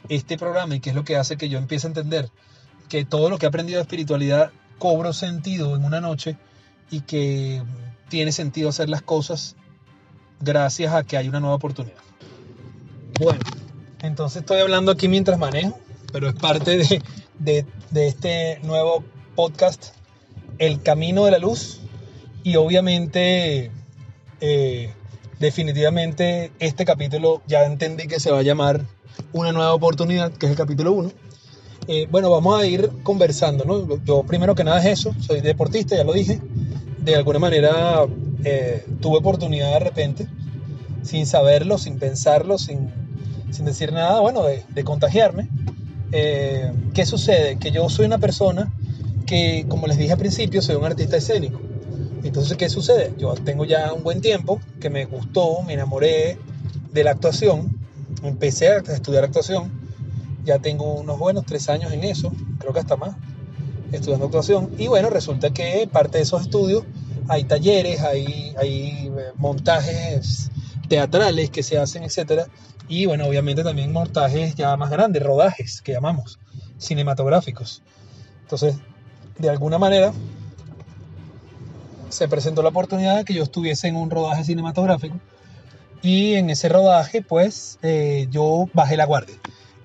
este 0.09 0.37
programa 0.37 0.75
y 0.75 0.81
qué 0.81 0.91
es 0.91 0.97
lo 0.97 1.05
que 1.05 1.17
hace 1.17 1.37
que 1.37 1.49
yo 1.49 1.59
empiece 1.59 1.87
a 1.87 1.91
entender 1.91 2.31
que 2.89 3.05
todo 3.05 3.31
lo 3.31 3.39
que 3.39 3.47
he 3.47 3.49
aprendido 3.49 3.79
de 3.79 3.83
espiritualidad 3.83 4.51
cobro 4.79 5.13
sentido 5.13 5.77
en 5.77 5.85
una 5.85 6.01
noche 6.01 6.37
y 6.91 7.03
que 7.03 7.63
tiene 8.09 8.33
sentido 8.33 8.69
hacer 8.69 8.89
las 8.89 9.03
cosas 9.03 9.57
gracias 10.41 10.93
a 10.93 11.05
que 11.05 11.17
hay 11.17 11.29
una 11.29 11.41
nueva 11.41 11.57
oportunidad. 11.57 11.97
Bueno, 13.21 13.41
entonces 14.01 14.43
estoy 14.43 14.61
hablando 14.61 14.91
aquí 14.91 15.09
mientras 15.09 15.39
manejo, 15.39 15.79
pero 16.13 16.29
es 16.29 16.35
parte 16.35 16.79
de, 16.79 17.03
de, 17.39 17.67
de 17.91 18.09
este 18.09 18.59
nuevo 18.65 19.05
podcast, 19.35 19.95
El 20.59 20.83
Camino 20.83 21.25
de 21.25 21.31
la 21.31 21.39
Luz, 21.39 21.81
y 22.45 22.57
obviamente, 22.57 23.71
eh, 24.41 24.91
definitivamente, 25.39 26.51
este 26.59 26.85
capítulo 26.85 27.43
ya 27.47 27.65
entendí 27.65 28.09
que 28.09 28.19
se 28.19 28.31
va 28.31 28.41
a 28.41 28.43
llamar 28.43 28.85
Una 29.33 29.53
nueva 29.53 29.73
oportunidad, 29.75 30.33
que 30.33 30.47
es 30.47 30.53
el 30.53 30.59
capítulo 30.59 30.93
1. 30.93 31.13
Eh, 31.89 32.09
bueno, 32.11 32.31
vamos 32.31 32.61
a 32.61 32.67
ir 32.67 32.91
conversando, 33.03 33.65
¿no? 33.65 34.03
Yo 34.05 34.23
primero 34.25 34.55
que 34.55 34.65
nada 34.65 34.79
es 34.81 35.01
eso, 35.01 35.15
soy 35.21 35.41
deportista, 35.41 35.97
ya 35.97 36.05
lo 36.05 36.13
dije. 36.13 36.41
De 36.99 37.15
alguna 37.15 37.39
manera 37.39 38.07
eh, 38.45 38.85
tuve 39.01 39.19
oportunidad 39.19 39.73
de 39.73 39.79
repente 39.81 40.27
sin 41.03 41.27
saberlo, 41.27 41.79
sin 41.79 41.99
pensarlo, 41.99 42.59
sin, 42.59 42.93
sin 43.51 43.65
decir 43.65 43.93
nada, 43.93 44.21
bueno, 44.21 44.45
de, 44.45 44.85
contagiarme. 44.85 45.49
¿Qué 46.11 47.07
sucede? 47.07 47.59
Que 47.59 47.71
yo 47.71 47.89
soy 47.89 48.07
una 48.07 48.19
persona 48.19 48.73
que, 49.33 49.65
como 49.67 49.87
les 49.87 49.97
dije 49.97 50.13
al 50.13 50.19
principio, 50.19 50.61
soy 50.61 50.77
un 50.77 50.85
artista 50.85 51.17
escénico. 51.17 51.59
Entonces, 52.23 52.55
¿qué 52.59 52.69
sucede? 52.69 53.15
Yo 53.17 53.33
tengo 53.33 53.65
ya 53.65 53.91
un 53.95 54.03
buen 54.03 54.21
tiempo 54.21 54.61
que 54.79 54.91
me 54.91 55.07
gustó, 55.07 55.63
me 55.63 55.73
enamoré 55.73 56.37
de 56.93 57.03
la 57.03 57.13
actuación, 57.13 57.81
empecé 58.23 58.69
a 58.69 58.77
estudiar 58.77 59.25
actuación, 59.25 59.73
ya 60.45 60.59
tengo 60.59 60.93
unos 60.93 61.19
buenos 61.19 61.47
tres 61.47 61.71
años 61.71 61.91
en 61.93 62.05
eso, 62.05 62.31
creo 62.59 62.75
que 62.75 62.81
hasta 62.81 62.97
más, 62.97 63.17
estudiando 63.91 64.27
actuación, 64.27 64.75
y 64.77 64.89
bueno, 64.89 65.09
resulta 65.09 65.49
que 65.49 65.89
parte 65.91 66.19
de 66.19 66.25
esos 66.25 66.43
estudios 66.43 66.85
hay 67.27 67.45
talleres, 67.45 68.03
hay, 68.03 68.55
hay 68.59 69.07
eh, 69.07 69.33
montajes 69.37 70.51
teatrales 70.91 71.49
que 71.49 71.63
se 71.63 71.79
hacen, 71.79 72.03
etcétera. 72.03 72.49
Y 72.87 73.07
bueno, 73.07 73.27
obviamente 73.27 73.65
también 73.65 73.93
montajes 73.93 74.57
ya 74.57 74.77
más 74.77 74.91
grandes, 74.91 75.23
rodajes 75.23 75.81
que 75.81 75.93
llamamos, 75.93 76.39
cinematográficos. 76.77 77.83
Entonces, 78.43 78.75
de 79.39 79.51
alguna 79.51 79.79
manera, 79.79 80.13
se 82.09 82.29
presentó 82.29 82.63
la 82.63 82.69
oportunidad 82.69 83.17
de 83.17 83.25
que 83.25 83.35
yo 83.35 83.43
estuviese 83.43 83.89
en 83.89 83.97
un 83.97 84.11
rodaje 84.11 84.45
cinematográfico. 84.45 85.19
Y 86.03 86.35
en 86.35 86.51
ese 86.51 86.69
rodaje, 86.69 87.23
pues, 87.23 87.79
eh, 87.83 88.27
yo 88.31 88.69
bajé 88.75 88.97
la 88.97 89.07
guardia. 89.07 89.37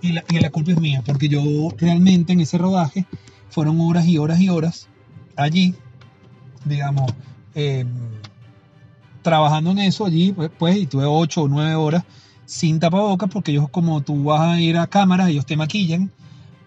Y 0.01 0.13
la, 0.13 0.23
y 0.29 0.39
la 0.39 0.49
culpa 0.49 0.71
es 0.71 0.79
mía, 0.79 1.03
porque 1.05 1.29
yo 1.29 1.41
realmente 1.77 2.33
en 2.33 2.41
ese 2.41 2.57
rodaje 2.57 3.05
fueron 3.49 3.79
horas 3.81 4.05
y 4.05 4.17
horas 4.17 4.39
y 4.39 4.49
horas 4.49 4.87
allí, 5.35 5.75
digamos, 6.65 7.11
eh, 7.55 7.85
trabajando 9.21 9.71
en 9.71 9.79
eso 9.79 10.05
allí, 10.05 10.33
pues, 10.33 10.51
pues, 10.57 10.77
y 10.77 10.87
tuve 10.87 11.05
ocho 11.05 11.43
o 11.43 11.47
nueve 11.47 11.75
horas 11.75 12.03
sin 12.45 12.79
tapabocas, 12.79 13.29
porque 13.29 13.51
ellos 13.51 13.69
como 13.69 14.01
tú 14.01 14.23
vas 14.23 14.41
a 14.41 14.59
ir 14.59 14.77
a 14.77 14.87
cámara, 14.87 15.29
ellos 15.29 15.45
te 15.45 15.57
maquillan, 15.57 16.11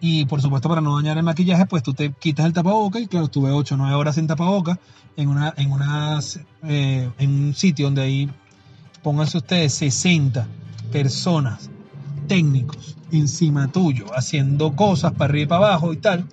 y 0.00 0.24
por 0.24 0.40
supuesto 0.40 0.68
para 0.68 0.80
no 0.80 0.96
dañar 0.96 1.18
el 1.18 1.24
maquillaje, 1.24 1.66
pues 1.66 1.82
tú 1.82 1.92
te 1.94 2.12
quitas 2.12 2.46
el 2.46 2.52
tapabocas, 2.52 3.02
y 3.02 3.06
claro, 3.06 3.26
estuve 3.26 3.50
ocho 3.50 3.74
o 3.74 3.78
nueve 3.78 3.94
horas 3.94 4.14
sin 4.14 4.26
tapabocas, 4.26 4.78
en, 5.16 5.28
una, 5.28 5.52
en, 5.56 5.70
unas, 5.70 6.40
eh, 6.64 7.10
en 7.18 7.30
un 7.30 7.54
sitio 7.54 7.86
donde 7.86 8.02
ahí, 8.02 8.30
pónganse 9.02 9.38
ustedes, 9.38 9.74
60 9.74 10.46
personas, 10.90 11.70
técnicos, 12.26 12.96
encima 13.12 13.70
tuyo, 13.70 14.06
haciendo 14.14 14.74
cosas 14.74 15.12
para 15.12 15.26
arriba 15.26 15.42
y 15.42 15.48
para 15.48 15.66
abajo 15.66 15.92
y 15.92 15.96
tal, 15.98 16.26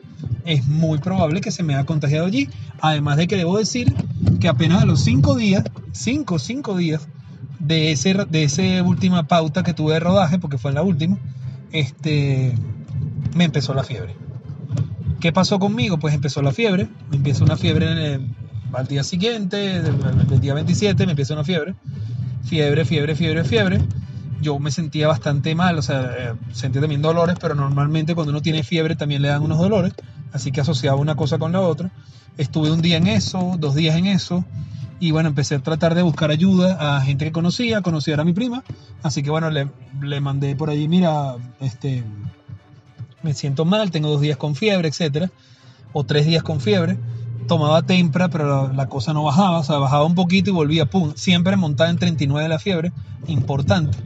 es 0.45 0.65
muy 0.65 0.99
probable 0.99 1.41
que 1.41 1.51
se 1.51 1.63
me 1.63 1.75
haya 1.75 1.85
contagiado 1.85 2.25
allí. 2.25 2.49
Además 2.79 3.17
de 3.17 3.27
que 3.27 3.35
debo 3.35 3.57
decir 3.57 3.93
que 4.39 4.47
apenas 4.47 4.83
a 4.83 4.85
los 4.85 5.01
cinco 5.01 5.35
días, 5.35 5.63
cinco, 5.91 6.39
cinco 6.39 6.77
días 6.77 7.07
de 7.59 7.91
ese, 7.91 8.13
de 8.13 8.43
esa 8.43 8.61
última 8.83 9.27
pauta 9.27 9.63
que 9.63 9.73
tuve 9.73 9.93
de 9.93 9.99
rodaje, 9.99 10.39
porque 10.39 10.57
fue 10.57 10.71
la 10.71 10.83
última, 10.83 11.17
este, 11.71 12.55
me 13.37 13.45
empezó 13.45 13.73
la 13.73 13.83
fiebre. 13.83 14.15
¿Qué 15.19 15.31
pasó 15.31 15.59
conmigo? 15.59 15.97
Pues 15.97 16.13
empezó 16.13 16.41
la 16.41 16.51
fiebre, 16.51 16.87
me 17.09 17.17
empieza 17.17 17.43
una 17.43 17.57
fiebre 17.57 18.19
al 18.73 18.87
día 18.87 19.03
siguiente, 19.03 19.77
el 19.77 20.39
día 20.39 20.53
27 20.53 21.05
me 21.05 21.13
empieza 21.13 21.33
una 21.33 21.43
fiebre, 21.43 21.75
fiebre, 22.43 22.85
fiebre, 22.85 23.15
fiebre, 23.15 23.43
fiebre. 23.43 23.81
Yo 24.41 24.59
me 24.59 24.69
sentía 24.69 25.07
bastante 25.07 25.55
mal, 25.55 25.79
o 25.79 25.81
sea, 25.81 26.11
eh, 26.15 26.33
sentía 26.51 26.81
también 26.81 27.01
dolores, 27.01 27.37
pero 27.41 27.55
normalmente 27.55 28.13
cuando 28.13 28.31
uno 28.31 28.41
tiene 28.41 28.61
fiebre 28.61 28.95
también 28.95 29.23
le 29.23 29.29
dan 29.29 29.41
unos 29.41 29.57
dolores, 29.57 29.93
así 30.31 30.51
que 30.51 30.61
asociaba 30.61 30.97
una 30.97 31.15
cosa 31.15 31.39
con 31.39 31.51
la 31.51 31.61
otra. 31.61 31.91
Estuve 32.37 32.69
un 32.69 32.81
día 32.81 32.97
en 32.97 33.07
eso, 33.07 33.55
dos 33.57 33.73
días 33.73 33.95
en 33.95 34.05
eso, 34.05 34.45
y 34.99 35.09
bueno, 35.09 35.29
empecé 35.29 35.55
a 35.55 35.59
tratar 35.59 35.95
de 35.95 36.03
buscar 36.03 36.29
ayuda 36.29 36.97
a 36.97 37.01
gente 37.01 37.25
que 37.25 37.31
conocía, 37.31 37.81
conocía 37.81 38.15
a 38.15 38.23
mi 38.23 38.33
prima, 38.33 38.63
así 39.01 39.23
que 39.23 39.31
bueno, 39.31 39.49
le, 39.49 39.69
le 40.01 40.21
mandé 40.21 40.55
por 40.55 40.69
allí, 40.69 40.87
mira, 40.87 41.35
este, 41.59 42.03
me 43.23 43.33
siento 43.33 43.65
mal, 43.65 43.91
tengo 43.91 44.09
dos 44.09 44.21
días 44.21 44.37
con 44.37 44.55
fiebre, 44.55 44.87
etcétera, 44.87 45.31
o 45.93 46.03
tres 46.03 46.25
días 46.25 46.43
con 46.43 46.59
fiebre. 46.61 46.97
Tomaba 47.47 47.81
tempra, 47.83 48.27
pero 48.27 48.73
la, 48.73 48.89
cosa 48.89 49.13
no 49.13 49.23
bajaba, 49.23 49.59
o 49.59 49.63
sea, 49.63 49.77
bajaba 49.77 50.03
un 50.03 50.15
poquito 50.15 50.49
y 50.49 50.53
volvía, 50.53 50.85
pum, 50.85 51.13
siempre 51.15 51.55
montada 51.55 51.89
en 51.89 51.97
39 51.97 52.49
la 52.49 52.59
fiebre, 52.59 52.91
importante, 53.27 53.97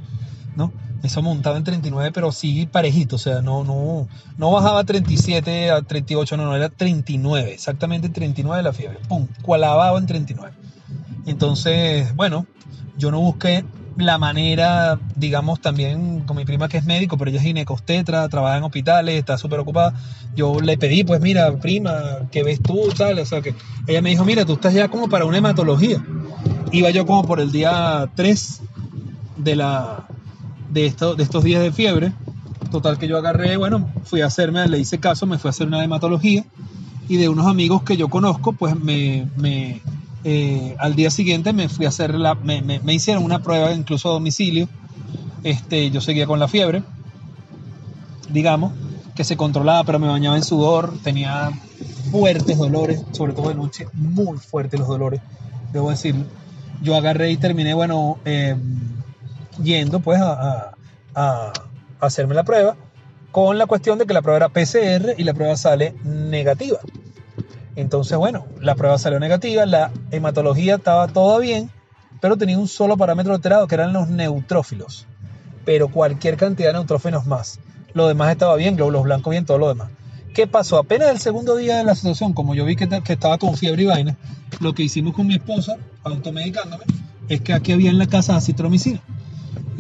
¿no? 0.56 0.72
Eso 1.02 1.24
montaba 1.24 1.58
en 1.58 1.64
39, 1.64 2.12
pero 2.14 2.32
sí 2.32 2.68
parejito, 2.68 3.16
o 3.16 3.20
sea, 3.20 3.42
no, 3.42 3.64
no, 3.64 4.08
no 4.38 4.52
bajaba 4.52 4.82
a 4.82 4.84
37, 4.84 5.72
a 5.72 5.82
38, 5.82 6.38
no, 6.38 6.46
no, 6.46 6.56
era 6.56 6.70
39, 6.70 7.54
exactamente 7.54 8.10
39 8.10 8.62
la 8.62 8.74
fiebre, 8.74 9.00
pum, 9.08 9.28
cualababa 9.42 9.98
en 9.98 10.06
39. 10.06 10.54
Entonces, 11.26 12.16
bueno, 12.16 12.46
yo 12.98 13.10
no 13.10 13.20
busqué 13.20 13.66
la 13.98 14.18
manera, 14.18 15.00
digamos, 15.16 15.62
también 15.62 16.22
con 16.22 16.38
mi 16.38 16.46
prima 16.46 16.70
que 16.70 16.78
es 16.78 16.86
médico, 16.86 17.18
pero 17.18 17.30
ella 17.30 17.40
es 17.40 17.46
ginecostetra, 17.46 18.28
trabaja 18.30 18.58
en 18.58 18.64
hospitales, 18.64 19.20
está 19.20 19.38
súper 19.38 19.60
ocupada. 19.60 19.94
Yo 20.36 20.60
le 20.60 20.78
pedí, 20.78 21.04
pues 21.04 21.22
mira, 21.22 21.52
prima, 21.58 21.94
¿qué 22.32 22.44
ves 22.44 22.62
tú? 22.62 22.90
Tal, 22.98 23.20
o 23.20 23.26
sea, 23.26 23.42
que 23.42 23.54
ella 23.88 24.02
me 24.02 24.10
dijo, 24.10 24.26
mira, 24.26 24.46
tú 24.46 24.54
estás 24.54 24.74
ya 24.74 24.88
como 24.88 25.10
para 25.10 25.26
una 25.26 25.38
hematología. 25.38 26.04
Iba 26.72 26.90
yo 26.92 27.06
como 27.06 27.26
por 27.26 27.40
el 27.40 27.52
día 27.52 28.10
3 28.16 28.62
de, 29.38 29.56
la, 29.56 30.08
de, 30.70 30.86
esto, 30.86 31.16
de 31.16 31.24
estos 31.24 31.44
días 31.44 31.62
de 31.62 31.72
fiebre. 31.72 32.14
Total 32.72 32.98
que 32.98 33.08
yo 33.08 33.18
agarré, 33.18 33.58
bueno, 33.58 33.92
fui 34.06 34.22
a 34.22 34.28
hacerme, 34.28 34.68
le 34.68 34.80
hice 34.80 35.00
caso, 35.00 35.26
me 35.26 35.38
fui 35.38 35.50
a 35.50 35.52
hacer 35.52 35.68
una 35.68 35.84
hematología 35.84 36.46
y 37.10 37.18
de 37.18 37.28
unos 37.28 37.48
amigos 37.48 37.84
que 37.84 37.98
yo 37.98 38.08
conozco, 38.08 38.54
pues 38.54 38.80
me, 38.80 39.28
me 39.36 39.82
eh, 40.24 40.76
al 40.80 40.96
día 40.96 41.10
siguiente 41.10 41.54
me 41.54 41.70
fui 41.70 41.86
a 41.86 41.90
hacer 41.90 42.14
la, 42.16 42.36
me, 42.36 42.62
me, 42.62 42.80
me, 42.80 42.94
hicieron 42.94 43.24
una 43.24 43.42
prueba 43.42 43.72
incluso 43.72 44.10
a 44.10 44.14
domicilio. 44.14 44.68
Este, 45.44 45.90
yo 45.90 46.02
seguía 46.02 46.28
con 46.28 46.40
la 46.40 46.48
fiebre, 46.48 46.84
digamos, 48.30 48.74
que 49.16 49.24
se 49.24 49.36
controlaba, 49.36 49.84
pero 49.84 49.98
me 49.98 50.08
bañaba 50.08 50.38
en 50.38 50.44
sudor, 50.44 50.94
tenía 51.04 51.52
fuertes 52.12 52.58
dolores, 52.58 53.04
sobre 53.12 53.34
todo 53.34 53.50
de 53.50 53.56
noche, 53.56 53.88
muy 53.94 54.38
fuertes 54.38 54.80
los 54.80 54.88
dolores, 54.88 55.22
debo 55.74 55.90
decir. 55.90 56.16
yo 56.82 56.96
agarré 56.96 57.32
y 57.32 57.38
terminé, 57.38 57.74
bueno, 57.74 58.20
eh, 58.26 58.56
yendo 59.64 60.00
pues 60.00 60.20
a, 60.22 60.74
a, 61.16 61.54
hacerme 62.00 62.36
la 62.36 62.44
prueba 62.44 62.76
con 63.32 63.58
la 63.58 63.66
cuestión 63.66 63.98
de 63.98 64.06
que 64.06 64.14
la 64.14 64.22
prueba 64.22 64.38
era 64.38 64.50
PCR 64.50 65.16
y 65.18 65.24
la 65.24 65.34
prueba 65.34 65.56
sale 65.56 65.96
negativa. 66.04 66.80
Entonces, 67.76 68.18
bueno, 68.18 68.46
la 68.60 68.76
prueba 68.76 68.98
salió 68.98 69.20
negativa, 69.20 69.66
la 69.66 69.92
hematología 70.12 70.76
estaba 70.76 71.08
todo 71.08 71.40
bien, 71.40 71.70
pero 72.20 72.38
tenía 72.38 72.58
un 72.58 72.68
solo 72.68 72.98
parámetro 72.98 73.34
alterado 73.34 73.68
que 73.68 73.76
eran 73.76 73.94
los 73.94 74.10
neutrófilos. 74.10 75.08
Pero 75.66 75.90
cualquier 75.90 76.38
cantidad 76.38 76.70
de 76.70 76.74
neutrófilos 76.74 77.26
más. 77.26 77.60
Lo 77.94 78.08
demás 78.08 78.32
estaba 78.32 78.56
bien, 78.56 78.76
glóbulos 78.76 79.04
blancos 79.04 79.32
bien, 79.32 79.46
todo 79.46 79.58
lo 79.58 79.70
demás. 79.70 79.90
¿Qué 80.34 80.48
pasó? 80.48 80.78
Apenas 80.78 81.10
el 81.10 81.20
segundo 81.20 81.58
día 81.58 81.78
de 81.78 81.84
la 81.84 81.96
situación, 81.96 82.34
como 82.34 82.56
yo 82.56 82.64
vi 82.64 82.76
que, 82.76 82.88
que 82.88 83.14
estaba 83.14 83.38
con 83.38 83.58
fiebre 83.58 83.84
y 83.84 83.86
vaina, 83.86 84.18
lo 84.60 84.74
que 84.74 84.84
hicimos 84.84 85.14
con 85.14 85.28
mi 85.28 85.36
esposa, 85.36 85.78
automedicándome, 86.04 86.86
es 87.28 87.42
que 87.42 87.54
aquí 87.54 87.74
había 87.74 87.90
en 87.90 87.98
la 87.98 88.08
casa 88.08 88.36
acitromicina. 88.36 89.02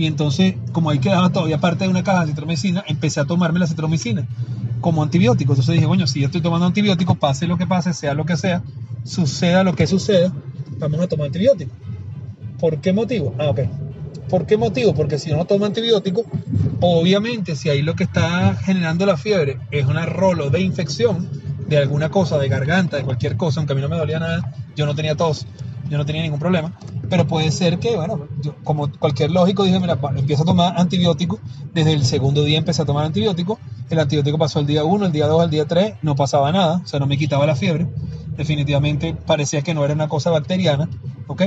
Y 0.02 0.08
entonces, 0.08 0.56
como 0.72 0.90
ahí 0.90 0.98
quedaba 0.98 1.30
todavía 1.30 1.60
parte 1.60 1.84
de 1.84 1.90
una 1.92 2.04
caja 2.04 2.22
de 2.22 2.32
citromicina, 2.32 2.84
empecé 2.88 3.20
a 3.20 3.26
tomarme 3.26 3.60
la 3.60 3.68
citromicina 3.68 4.28
como 4.80 5.04
antibiótico. 5.04 5.52
Entonces 5.52 5.76
dije, 5.76 5.86
bueno, 5.86 6.08
si 6.08 6.22
yo 6.22 6.26
estoy 6.26 6.42
tomando 6.42 6.66
antibiótico, 6.66 7.14
pase 7.14 7.46
lo 7.46 7.56
que 7.56 7.68
pase, 7.68 7.94
sea 7.94 8.16
lo 8.16 8.26
que 8.26 8.36
sea, 8.36 8.64
suceda 9.04 9.64
lo 9.64 9.76
que 9.76 9.86
suceda, 9.86 10.34
vamos 10.80 11.02
a 11.02 11.08
tomar 11.08 11.28
antibiótico. 11.28 11.70
¿Por 12.60 12.82
qué 12.82 12.94
motivo? 12.94 13.36
Ah, 13.38 13.50
ok. 13.50 13.60
¿Por 14.28 14.48
qué 14.48 14.58
motivo? 14.58 14.96
Porque 14.96 15.20
si 15.20 15.30
no 15.30 15.46
toma 15.46 15.68
antibiótico, 15.68 16.24
obviamente 16.80 17.56
si 17.56 17.70
ahí 17.70 17.84
lo 17.84 17.94
que 17.94 18.06
está 18.06 18.56
generando 18.56 19.06
la 19.06 19.18
fiebre 19.18 19.60
es 19.70 19.86
una 19.86 20.08
rolo 20.08 20.50
de 20.50 20.62
infección 20.62 21.30
de 21.68 21.78
alguna 21.78 22.10
cosa, 22.10 22.40
de 22.40 22.50
garganta, 22.50 22.98
de 22.98 23.04
cualquier 23.04 23.38
cosa, 23.38 23.60
aunque 23.60 23.74
a 23.74 23.76
mí 23.76 23.84
no 23.84 23.90
me 23.90 23.98
dolía 23.98 24.18
nada, 24.18 24.52
yo 24.76 24.88
no 24.88 24.96
tenía 24.96 25.14
tos, 25.14 25.46
yo 25.92 25.98
no 25.98 26.06
tenía 26.06 26.22
ningún 26.22 26.40
problema, 26.40 26.72
pero 27.10 27.28
puede 27.28 27.52
ser 27.52 27.78
que, 27.78 27.98
bueno, 27.98 28.30
como 28.64 28.90
cualquier 28.94 29.30
lógico, 29.30 29.66
dije, 29.66 29.78
mira, 29.78 30.00
empiezo 30.16 30.44
a 30.44 30.46
tomar 30.46 30.80
antibiótico, 30.80 31.38
desde 31.74 31.92
el 31.92 32.06
segundo 32.06 32.46
día 32.46 32.58
empecé 32.58 32.82
a 32.82 32.86
tomar 32.86 33.04
antibiótico, 33.04 33.60
el 33.90 34.00
antibiótico 34.00 34.38
pasó 34.38 34.62
el 34.62 34.68
día 34.68 34.86
1, 34.86 35.08
el 35.08 35.12
día 35.12 35.28
2, 35.28 35.44
el 35.44 35.50
día 35.50 35.66
3, 35.66 35.96
no 36.02 36.16
pasaba 36.16 36.50
nada, 36.54 36.82
o 36.82 36.88
sea, 36.88 37.02
no 37.02 37.08
me 37.08 37.18
quitaba 37.18 37.46
la 37.46 37.58
fiebre, 37.58 37.88
definitivamente 38.38 39.14
parecía 39.14 39.64
que 39.64 39.74
no 39.74 39.84
era 39.84 39.94
una 39.94 40.08
cosa 40.08 40.30
bacteriana, 40.30 40.88
¿ok? 41.28 41.44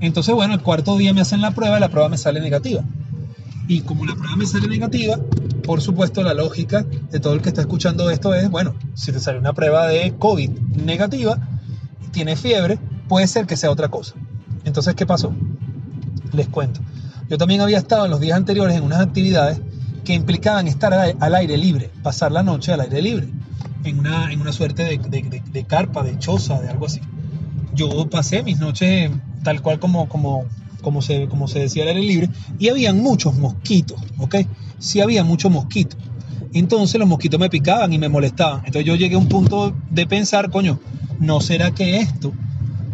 Entonces, 0.00 0.34
bueno, 0.34 0.52
el 0.52 0.60
cuarto 0.60 0.98
día 0.98 1.14
me 1.14 1.22
hacen 1.22 1.40
la 1.40 1.52
prueba 1.52 1.78
y 1.78 1.80
la 1.80 1.88
prueba 1.88 2.10
me 2.10 2.18
sale 2.18 2.38
negativa. 2.38 2.82
Y 3.68 3.80
como 3.80 4.04
la 4.04 4.14
prueba 4.14 4.36
me 4.36 4.44
sale 4.44 4.68
negativa, 4.68 5.18
por 5.64 5.80
supuesto 5.80 6.22
la 6.22 6.34
lógica 6.34 6.82
de 6.82 7.18
todo 7.18 7.32
el 7.32 7.40
que 7.40 7.48
está 7.48 7.62
escuchando 7.62 8.10
esto 8.10 8.34
es, 8.34 8.50
bueno, 8.50 8.74
si 8.92 9.10
te 9.10 9.20
sale 9.20 9.38
una 9.38 9.54
prueba 9.54 9.86
de 9.88 10.14
COVID 10.18 10.50
negativa, 10.84 11.38
tiene 12.12 12.36
fiebre, 12.36 12.78
puede 13.08 13.26
ser 13.26 13.46
que 13.46 13.56
sea 13.56 13.70
otra 13.70 13.88
cosa. 13.88 14.14
Entonces, 14.64 14.94
¿qué 14.94 15.06
pasó? 15.06 15.32
Les 16.32 16.48
cuento. 16.48 16.80
Yo 17.28 17.38
también 17.38 17.60
había 17.60 17.78
estado 17.78 18.04
en 18.04 18.10
los 18.10 18.20
días 18.20 18.36
anteriores 18.36 18.76
en 18.76 18.84
unas 18.84 19.00
actividades 19.00 19.60
que 20.04 20.14
implicaban 20.14 20.68
estar 20.68 20.94
al 20.94 21.34
aire 21.34 21.56
libre, 21.56 21.90
pasar 22.02 22.30
la 22.30 22.42
noche 22.42 22.72
al 22.72 22.80
aire 22.80 23.02
libre, 23.02 23.28
en 23.84 23.98
una, 23.98 24.32
en 24.32 24.40
una 24.40 24.52
suerte 24.52 24.84
de, 24.84 25.64
carpa, 25.64 26.04
de 26.04 26.18
choza, 26.18 26.60
de 26.60 26.68
algo 26.68 26.86
así. 26.86 27.00
Yo 27.74 28.08
pasé 28.08 28.42
mis 28.42 28.58
noches 28.58 29.10
tal 29.42 29.60
cual 29.62 29.80
como, 29.80 30.08
como, 30.08 30.44
como, 30.82 31.02
se, 31.02 31.26
como 31.28 31.48
se 31.48 31.58
decía 31.58 31.82
al 31.82 31.88
aire 31.90 32.02
libre, 32.02 32.30
y 32.58 32.68
habían 32.68 33.00
muchos 33.00 33.34
mosquitos, 33.36 34.00
¿ok? 34.18 34.36
Sí 34.78 35.00
había 35.00 35.24
muchos 35.24 35.50
mosquitos. 35.50 35.98
Entonces 36.52 36.98
los 37.00 37.08
mosquitos 37.08 37.40
me 37.40 37.50
picaban 37.50 37.92
y 37.92 37.98
me 37.98 38.08
molestaban. 38.08 38.58
Entonces 38.58 38.84
yo 38.84 38.94
llegué 38.94 39.16
a 39.16 39.18
un 39.18 39.28
punto 39.28 39.74
de 39.90 40.06
pensar, 40.06 40.50
coño, 40.50 40.78
¿no 41.18 41.40
será 41.40 41.72
que 41.72 41.98
esto 41.98 42.32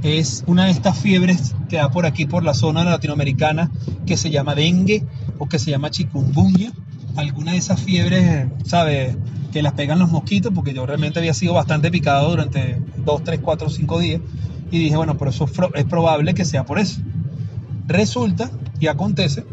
es 0.03 0.45
una 0.47 0.65
de 0.67 0.73
estas 0.73 0.99
fiebres 0.99 1.55
que 1.69 1.77
da 1.77 1.91
por 1.91 2.07
aquí, 2.07 2.27
por 2.27 2.43
la 2.43 2.55
zona 2.55 2.85
latinoamericana, 2.85 3.71
que 4.07 4.17
se 4.17 4.31
llama 4.31 4.55
dengue 4.55 5.05
o 5.39 5.49
que 5.49 5.59
se 5.59 5.71
llama 5.71 5.91
chikungunya. 5.91 6.73
Alguna 7.17 7.53
de 7.53 7.59
esas 7.59 7.81
fiebres, 7.81 8.49
¿sabes? 8.65 9.17
Que 9.53 9.63
las 9.63 9.75
pegan 9.75 9.99
los 9.99 10.11
mosquitos, 10.11 10.53
porque 10.55 10.73
yo 10.73 10.87
realmente 10.87 11.19
había 11.19 11.35
sido 11.35 11.55
bastante 11.55 11.91
picado 11.91 12.31
durante 12.31 12.81
2, 13.05 13.25
3, 13.25 13.41
4, 13.43 13.71
5 13.71 13.99
días. 14.01 14.21
Y 14.71 14.79
dije, 14.79 14.97
bueno, 14.97 15.19
pero 15.19 15.31
eso 15.31 15.47
es 15.75 15.85
probable 15.85 16.35
que 16.35 16.45
sea 16.45 16.65
por 16.65 16.79
eso. 16.79 17.01
Resulta 17.87 18.51
y 18.81 18.87
acontece 18.87 19.45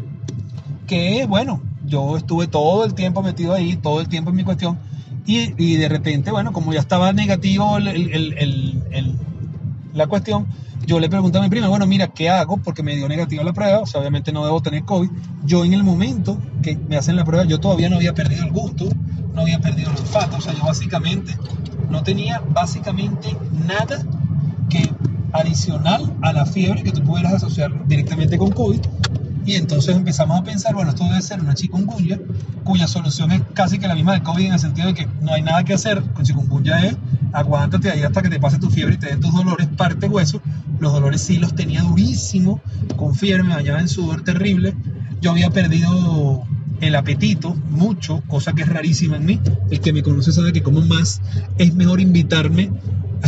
que, 0.86 1.26
bueno, 1.26 1.62
yo 1.86 2.16
estuve 2.16 2.46
todo 2.46 2.84
el 2.84 2.94
tiempo 2.94 3.22
metido 3.22 3.54
ahí, 3.54 3.76
todo 3.76 4.00
el 4.00 4.08
tiempo 4.08 4.30
en 4.30 4.36
mi 4.36 4.44
cuestión. 4.44 4.78
Y, 5.26 5.52
y 5.62 5.76
de 5.76 5.88
repente, 5.88 6.30
bueno, 6.30 6.52
como 6.52 6.72
ya 6.72 6.80
estaba 6.80 7.12
negativo 7.12 7.76
el, 7.76 9.14
la 9.94 10.06
cuestión, 10.06 10.46
yo 10.86 10.98
le 10.98 11.08
pregunté 11.08 11.38
a 11.38 11.42
mi 11.42 11.48
prima, 11.48 11.68
bueno, 11.68 11.86
mira, 11.86 12.08
¿qué 12.08 12.28
hago? 12.30 12.56
Porque 12.58 12.82
me 12.82 12.96
dio 12.96 13.08
negativa 13.08 13.44
la 13.44 13.52
prueba, 13.52 13.80
o 13.80 13.86
sea, 13.86 14.00
obviamente 14.00 14.32
no 14.32 14.44
debo 14.44 14.60
tener 14.60 14.84
COVID. 14.84 15.10
Yo 15.44 15.64
en 15.64 15.74
el 15.74 15.82
momento 15.82 16.38
que 16.62 16.76
me 16.76 16.96
hacen 16.96 17.16
la 17.16 17.24
prueba, 17.24 17.44
yo 17.44 17.60
todavía 17.60 17.88
no 17.88 17.96
había 17.96 18.14
perdido 18.14 18.44
el 18.44 18.50
gusto, 18.50 18.88
no 19.34 19.42
había 19.42 19.58
perdido 19.58 19.90
el 19.90 19.98
olfato, 19.98 20.38
o 20.38 20.40
sea, 20.40 20.52
yo 20.52 20.64
básicamente 20.64 21.36
no 21.90 22.02
tenía 22.02 22.42
básicamente 22.48 23.36
nada 23.66 24.04
que 24.68 24.90
adicional 25.32 26.16
a 26.22 26.32
la 26.32 26.46
fiebre 26.46 26.82
que 26.82 26.92
tú 26.92 27.02
pudieras 27.02 27.34
asociar 27.34 27.86
directamente 27.86 28.38
con 28.38 28.50
COVID. 28.50 28.80
Y 29.46 29.54
entonces 29.54 29.96
empezamos 29.96 30.38
a 30.38 30.44
pensar, 30.44 30.74
bueno, 30.74 30.90
esto 30.90 31.04
debe 31.04 31.22
ser 31.22 31.40
una 31.40 31.54
chikungunya, 31.54 32.18
cuya 32.62 32.86
solución 32.86 33.32
es 33.32 33.42
casi 33.54 33.78
que 33.78 33.88
la 33.88 33.94
misma 33.94 34.14
de 34.14 34.22
COVID 34.22 34.46
en 34.46 34.52
el 34.52 34.58
sentido 34.58 34.88
de 34.88 34.94
que 34.94 35.08
no 35.20 35.32
hay 35.32 35.42
nada 35.42 35.64
que 35.64 35.74
hacer 35.74 36.02
con 36.12 36.24
chikungunya 36.24 36.86
es 36.86 36.96
aguántate 37.32 37.90
ahí 37.90 38.02
hasta 38.02 38.22
que 38.22 38.28
te 38.28 38.40
pase 38.40 38.58
tu 38.58 38.70
fiebre 38.70 38.94
y 38.94 38.98
te 38.98 39.06
den 39.06 39.20
tus 39.20 39.32
dolores, 39.32 39.68
parte 39.76 40.08
hueso. 40.08 40.40
Los 40.78 40.92
dolores 40.92 41.20
sí 41.20 41.38
los 41.38 41.54
tenía 41.54 41.82
durísimo, 41.82 42.60
con 42.96 43.14
fiebre, 43.14 43.42
me 43.42 43.54
bañaba 43.54 43.80
en 43.80 43.88
sudor 43.88 44.22
terrible. 44.22 44.74
Yo 45.20 45.32
había 45.32 45.50
perdido 45.50 46.44
el 46.80 46.94
apetito 46.94 47.54
mucho, 47.70 48.22
cosa 48.26 48.52
que 48.52 48.62
es 48.62 48.68
rarísima 48.68 49.16
en 49.16 49.26
mí. 49.26 49.40
El 49.70 49.80
que 49.80 49.92
me 49.92 50.02
conoce 50.02 50.32
sabe 50.32 50.52
que 50.52 50.62
como 50.62 50.80
más 50.80 51.20
es 51.58 51.74
mejor 51.74 52.00
invitarme, 52.00 52.70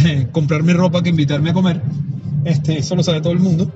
eh, 0.04 0.28
comprarme 0.32 0.72
ropa 0.72 1.02
que 1.02 1.10
invitarme 1.10 1.50
a 1.50 1.52
comer. 1.52 1.82
Este, 2.44 2.78
eso 2.78 2.96
lo 2.96 3.02
sabe 3.02 3.20
todo 3.20 3.32
el 3.32 3.40
mundo. 3.40 3.70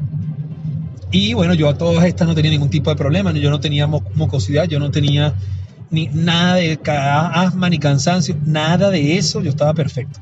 Y 1.12 1.34
bueno, 1.34 1.54
yo 1.54 1.68
a 1.68 1.78
todas 1.78 2.04
estas 2.04 2.26
no 2.26 2.34
tenía 2.34 2.50
ningún 2.50 2.70
tipo 2.70 2.90
de 2.90 2.96
problema, 2.96 3.32
yo 3.32 3.50
no 3.50 3.60
tenía 3.60 3.86
mucosidad, 3.86 4.64
yo 4.64 4.80
no 4.80 4.90
tenía 4.90 5.34
ni 5.90 6.08
nada 6.08 6.56
de 6.56 6.78
asma 6.86 7.70
ni 7.70 7.78
cansancio, 7.78 8.36
nada 8.44 8.90
de 8.90 9.16
eso, 9.16 9.42
yo 9.42 9.50
estaba 9.50 9.74
perfecto. 9.74 10.20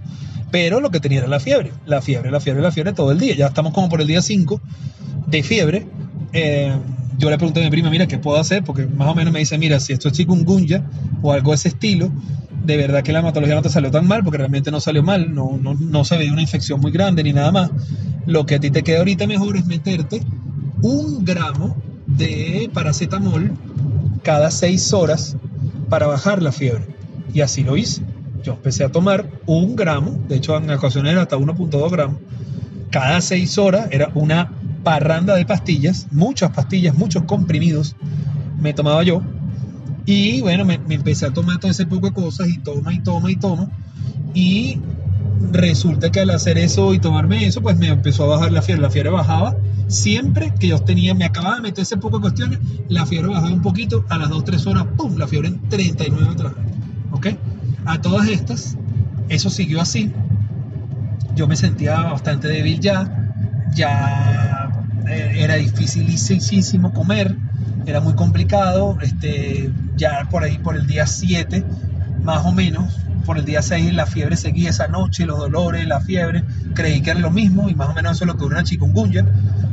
Pero 0.51 0.81
lo 0.81 0.91
que 0.91 1.01
tenía 1.01 1.19
era 1.19 1.29
la 1.29 1.41
fiebre, 1.41 1.73
la 1.87 2.01
fiebre, 2.01 2.31
la 2.31 2.41
fiebre, 2.41 2.63
la 2.63 2.71
fiebre 2.71 2.93
todo 2.93 3.11
el 3.11 3.19
día. 3.19 3.35
Ya 3.35 3.47
estamos 3.47 3.73
como 3.73 3.89
por 3.89 4.01
el 4.01 4.07
día 4.07 4.23
5 4.23 4.61
de 5.27 5.43
fiebre. 5.43 5.87
Eh, 6.33 6.73
yo 7.19 7.31
le 7.31 7.37
pregunté 7.37 7.61
a 7.61 7.65
mi 7.65 7.71
prima, 7.71 7.91
mira, 7.91 8.07
¿qué 8.07 8.19
puedo 8.19 8.39
hacer? 8.39 8.63
Porque 8.63 8.87
más 8.87 9.09
o 9.09 9.15
menos 9.15 9.33
me 9.33 9.41
dice, 9.41 9.59
mira, 9.59 9.81
si 9.81 9.93
esto 9.93 10.09
es 10.09 10.15
chikungunya 10.15 10.85
o 11.23 11.33
algo 11.33 11.51
de 11.51 11.57
ese 11.57 11.69
estilo, 11.69 12.11
de 12.65 12.77
verdad 12.77 13.03
que 13.03 13.13
la 13.13 13.19
hematología 13.19 13.55
no 13.55 13.63
te 13.63 13.69
salió 13.69 13.91
tan 13.91 14.07
mal, 14.07 14.23
porque 14.23 14.39
realmente 14.39 14.71
no 14.71 14.81
salió 14.81 15.03
mal, 15.03 15.35
no, 15.35 15.59
no, 15.61 15.75
no 15.75 16.05
se 16.05 16.17
veía 16.17 16.33
una 16.33 16.43
infección 16.43 16.81
muy 16.81 16.93
grande 16.93 17.23
ni 17.23 17.33
nada 17.33 17.51
más. 17.51 17.71
Lo 18.27 18.47
que 18.47 18.55
a 18.57 18.61
ti 18.61 18.71
te 18.71 18.83
queda 18.83 18.99
ahorita 18.99 19.27
mejor 19.27 19.57
es 19.57 19.67
meterte 19.67 20.23
un 20.83 21.25
gramo 21.25 21.77
de 22.07 22.71
paracetamol 22.73 23.53
cada 24.23 24.51
seis 24.51 24.93
horas 24.93 25.37
para 25.95 26.09
bajar 26.09 26.43
la 26.43 26.51
fiebre. 26.51 26.85
Y 27.33 27.41
así 27.41 27.63
lo 27.63 27.77
hice. 27.77 28.03
Yo 28.43 28.55
empecé 28.55 28.83
a 28.83 28.89
tomar 28.89 29.31
un 29.47 29.77
gramo, 29.77 30.19
de 30.27 30.35
hecho 30.35 30.57
en 30.57 30.69
ocasiones 30.69 31.13
era 31.13 31.23
hasta 31.23 31.37
1.2 31.37 31.89
gramos, 31.89 32.17
cada 32.91 33.21
seis 33.21 33.59
horas 33.59 33.87
era 33.93 34.11
una 34.17 34.51
parranda 34.83 35.37
de 35.37 35.47
pastillas, 35.47 36.09
muchas 36.11 36.51
pastillas, 36.51 36.97
muchos 36.99 37.23
comprimidos 37.27 37.95
me 38.61 38.73
tomaba 38.75 39.05
yo. 39.05 39.23
Y 40.05 40.41
bueno, 40.41 40.65
me, 40.65 40.79
me 40.79 40.97
empecé 40.97 41.27
a 41.27 41.31
tomar 41.33 41.61
todo 41.61 41.71
ese 41.71 41.87
poco 41.87 42.09
de 42.09 42.13
cosas 42.13 42.49
y 42.49 42.59
toma 42.59 42.93
y 42.93 42.99
toma 42.99 43.31
y 43.31 43.37
toma. 43.37 43.71
Y 44.35 44.81
resulta 45.53 46.11
que 46.11 46.19
al 46.19 46.31
hacer 46.31 46.59
eso 46.59 46.93
y 46.93 46.99
tomarme 46.99 47.47
eso, 47.47 47.63
pues 47.63 47.77
me 47.77 47.87
empezó 47.87 48.25
a 48.25 48.37
bajar 48.37 48.51
la 48.51 48.63
fiebre. 48.63 48.83
La 48.83 48.91
fiebre 48.91 49.11
bajaba 49.11 49.55
siempre 49.95 50.53
que 50.59 50.69
yo 50.69 50.79
tenía, 50.81 51.15
me 51.15 51.25
acababa 51.25 51.57
de 51.57 51.63
meter 51.63 51.83
ese 51.83 51.97
poco 51.97 52.19
de 52.19 52.23
cuestiones, 52.23 52.59
la 52.89 53.07
fiebre 53.07 53.29
bajaba 53.29 53.53
un 53.53 53.63
poquito, 53.63 54.05
a 54.09 54.19
las 54.19 54.29
2-3 54.29 54.67
horas, 54.67 54.87
¡pum! 54.97 55.17
La 55.17 55.27
fiebre 55.27 55.49
en 55.49 55.69
39 55.69 56.29
otra 56.31 56.49
vez. 56.51 56.59
¿Ok? 57.13 57.27
A 57.87 58.01
todas 58.01 58.29
estas, 58.29 58.77
eso 59.29 59.51
siguió 59.51 59.81
así. 59.81 60.13
Yo 61.35 61.47
me 61.49 61.57
sentía 61.57 61.97
bastante 62.03 62.49
débil 62.49 62.81
ya, 62.81 63.33
ya 63.75 64.71
eh, 65.09 65.33
era 65.37 65.57
dificilísimo 65.57 66.93
comer, 66.93 67.37
era 67.87 68.01
muy 68.01 68.15
complicado, 68.15 68.99
este, 69.03 69.71
ya 69.97 70.29
por 70.31 70.45
ahí 70.45 70.59
por 70.59 70.77
el 70.77 70.87
día 70.87 71.07
7, 71.07 71.65
más 72.23 72.45
o 72.47 72.53
menos, 72.53 73.04
por 73.25 73.39
el 73.39 73.45
día 73.45 73.63
6 73.63 73.95
la 73.95 74.07
fiebre 74.07 74.37
seguía 74.37 74.71
esa 74.71 74.89
noche, 74.89 75.27
los 75.27 75.39
dolores, 75.39 75.87
la 75.87 76.01
fiebre, 76.01 76.45
creí 76.75 77.01
que 77.01 77.11
era 77.11 77.21
lo 77.21 77.31
mismo 77.31 77.69
y 77.69 77.75
más 77.75 77.89
o 77.89 77.95
menos 77.95 78.13
eso 78.13 78.25
es 78.25 78.29
lo 78.29 78.37
que 78.37 78.45
una 78.45 78.63
chikungunya, 78.63 79.25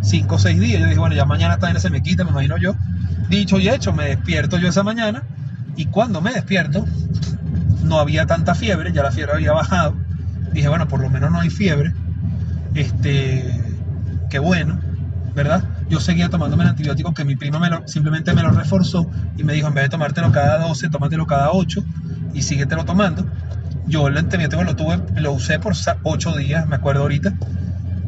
5 0.02 0.36
o 0.36 0.40
6 0.40 0.60
días. 0.60 0.82
Yo 0.82 0.88
dije, 0.88 1.00
bueno, 1.00 1.16
ya 1.16 1.26
mañana 1.26 1.58
también 1.58 1.82
se 1.82 1.90
me 1.90 2.02
quita, 2.02 2.24
me 2.24 2.32
imagino 2.32 2.58
yo. 2.58 2.76
Dicho 3.30 3.60
y 3.60 3.70
hecho, 3.70 3.94
me 3.94 4.06
despierto 4.06 4.58
yo 4.58 4.70
esa 4.70 4.84
mañana 4.84 5.24
y 5.76 5.86
cuando 5.86 6.22
me 6.22 6.34
despierto 6.34 6.86
no 7.84 8.00
había 8.00 8.26
tanta 8.26 8.56
fiebre, 8.56 8.92
ya 8.92 9.04
la 9.04 9.12
fiebre 9.12 9.34
había 9.34 9.54
bajado. 9.54 9.96
Dije, 10.54 10.68
bueno, 10.68 10.88
por 10.88 11.02
lo 11.02 11.10
menos 11.10 11.32
no 11.32 11.40
hay 11.40 11.50
fiebre. 11.50 11.94
Este, 12.74 13.62
qué 14.30 14.40
bueno. 14.40 14.80
¿verdad? 15.34 15.64
Yo 15.90 16.00
seguía 16.00 16.30
tomándome 16.30 16.64
el 16.64 16.70
antibiótico 16.70 17.14
que 17.14 17.24
mi 17.24 17.36
prima 17.36 17.84
simplemente 17.86 18.34
me 18.34 18.44
lo 18.44 18.52
reforzó 18.52 19.10
y 19.38 19.44
me 19.44 19.54
dijo, 19.54 19.68
en 19.68 19.74
vez 19.74 19.86
de 19.86 19.90
tomártelo 19.90 20.32
cada 20.32 20.60
12, 20.60 20.90
tómatelo 20.90 21.26
cada 21.26 21.52
8 21.52 21.84
y 22.34 22.42
síguetelo 22.42 22.86
tomando. 22.86 23.26
Yo 23.92 24.08
el 24.08 24.14
lo 24.16 24.76
tuve, 24.78 25.02
lo 25.18 25.34
usé 25.34 25.60
por 25.60 25.74
8 26.04 26.38
días, 26.38 26.66
me 26.66 26.78
acuerdo 26.78 27.02
ahorita. 27.02 27.34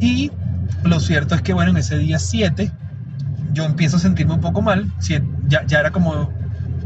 Y 0.00 0.32
lo 0.82 0.98
cierto 0.98 1.34
es 1.34 1.42
que, 1.42 1.52
bueno, 1.52 1.72
en 1.72 1.76
ese 1.76 1.98
día 1.98 2.18
7 2.18 2.72
yo 3.52 3.64
empiezo 3.64 3.98
a 3.98 4.00
sentirme 4.00 4.32
un 4.32 4.40
poco 4.40 4.62
mal, 4.62 4.90
ya, 5.46 5.66
ya 5.66 5.80
era 5.80 5.90
como 5.90 6.32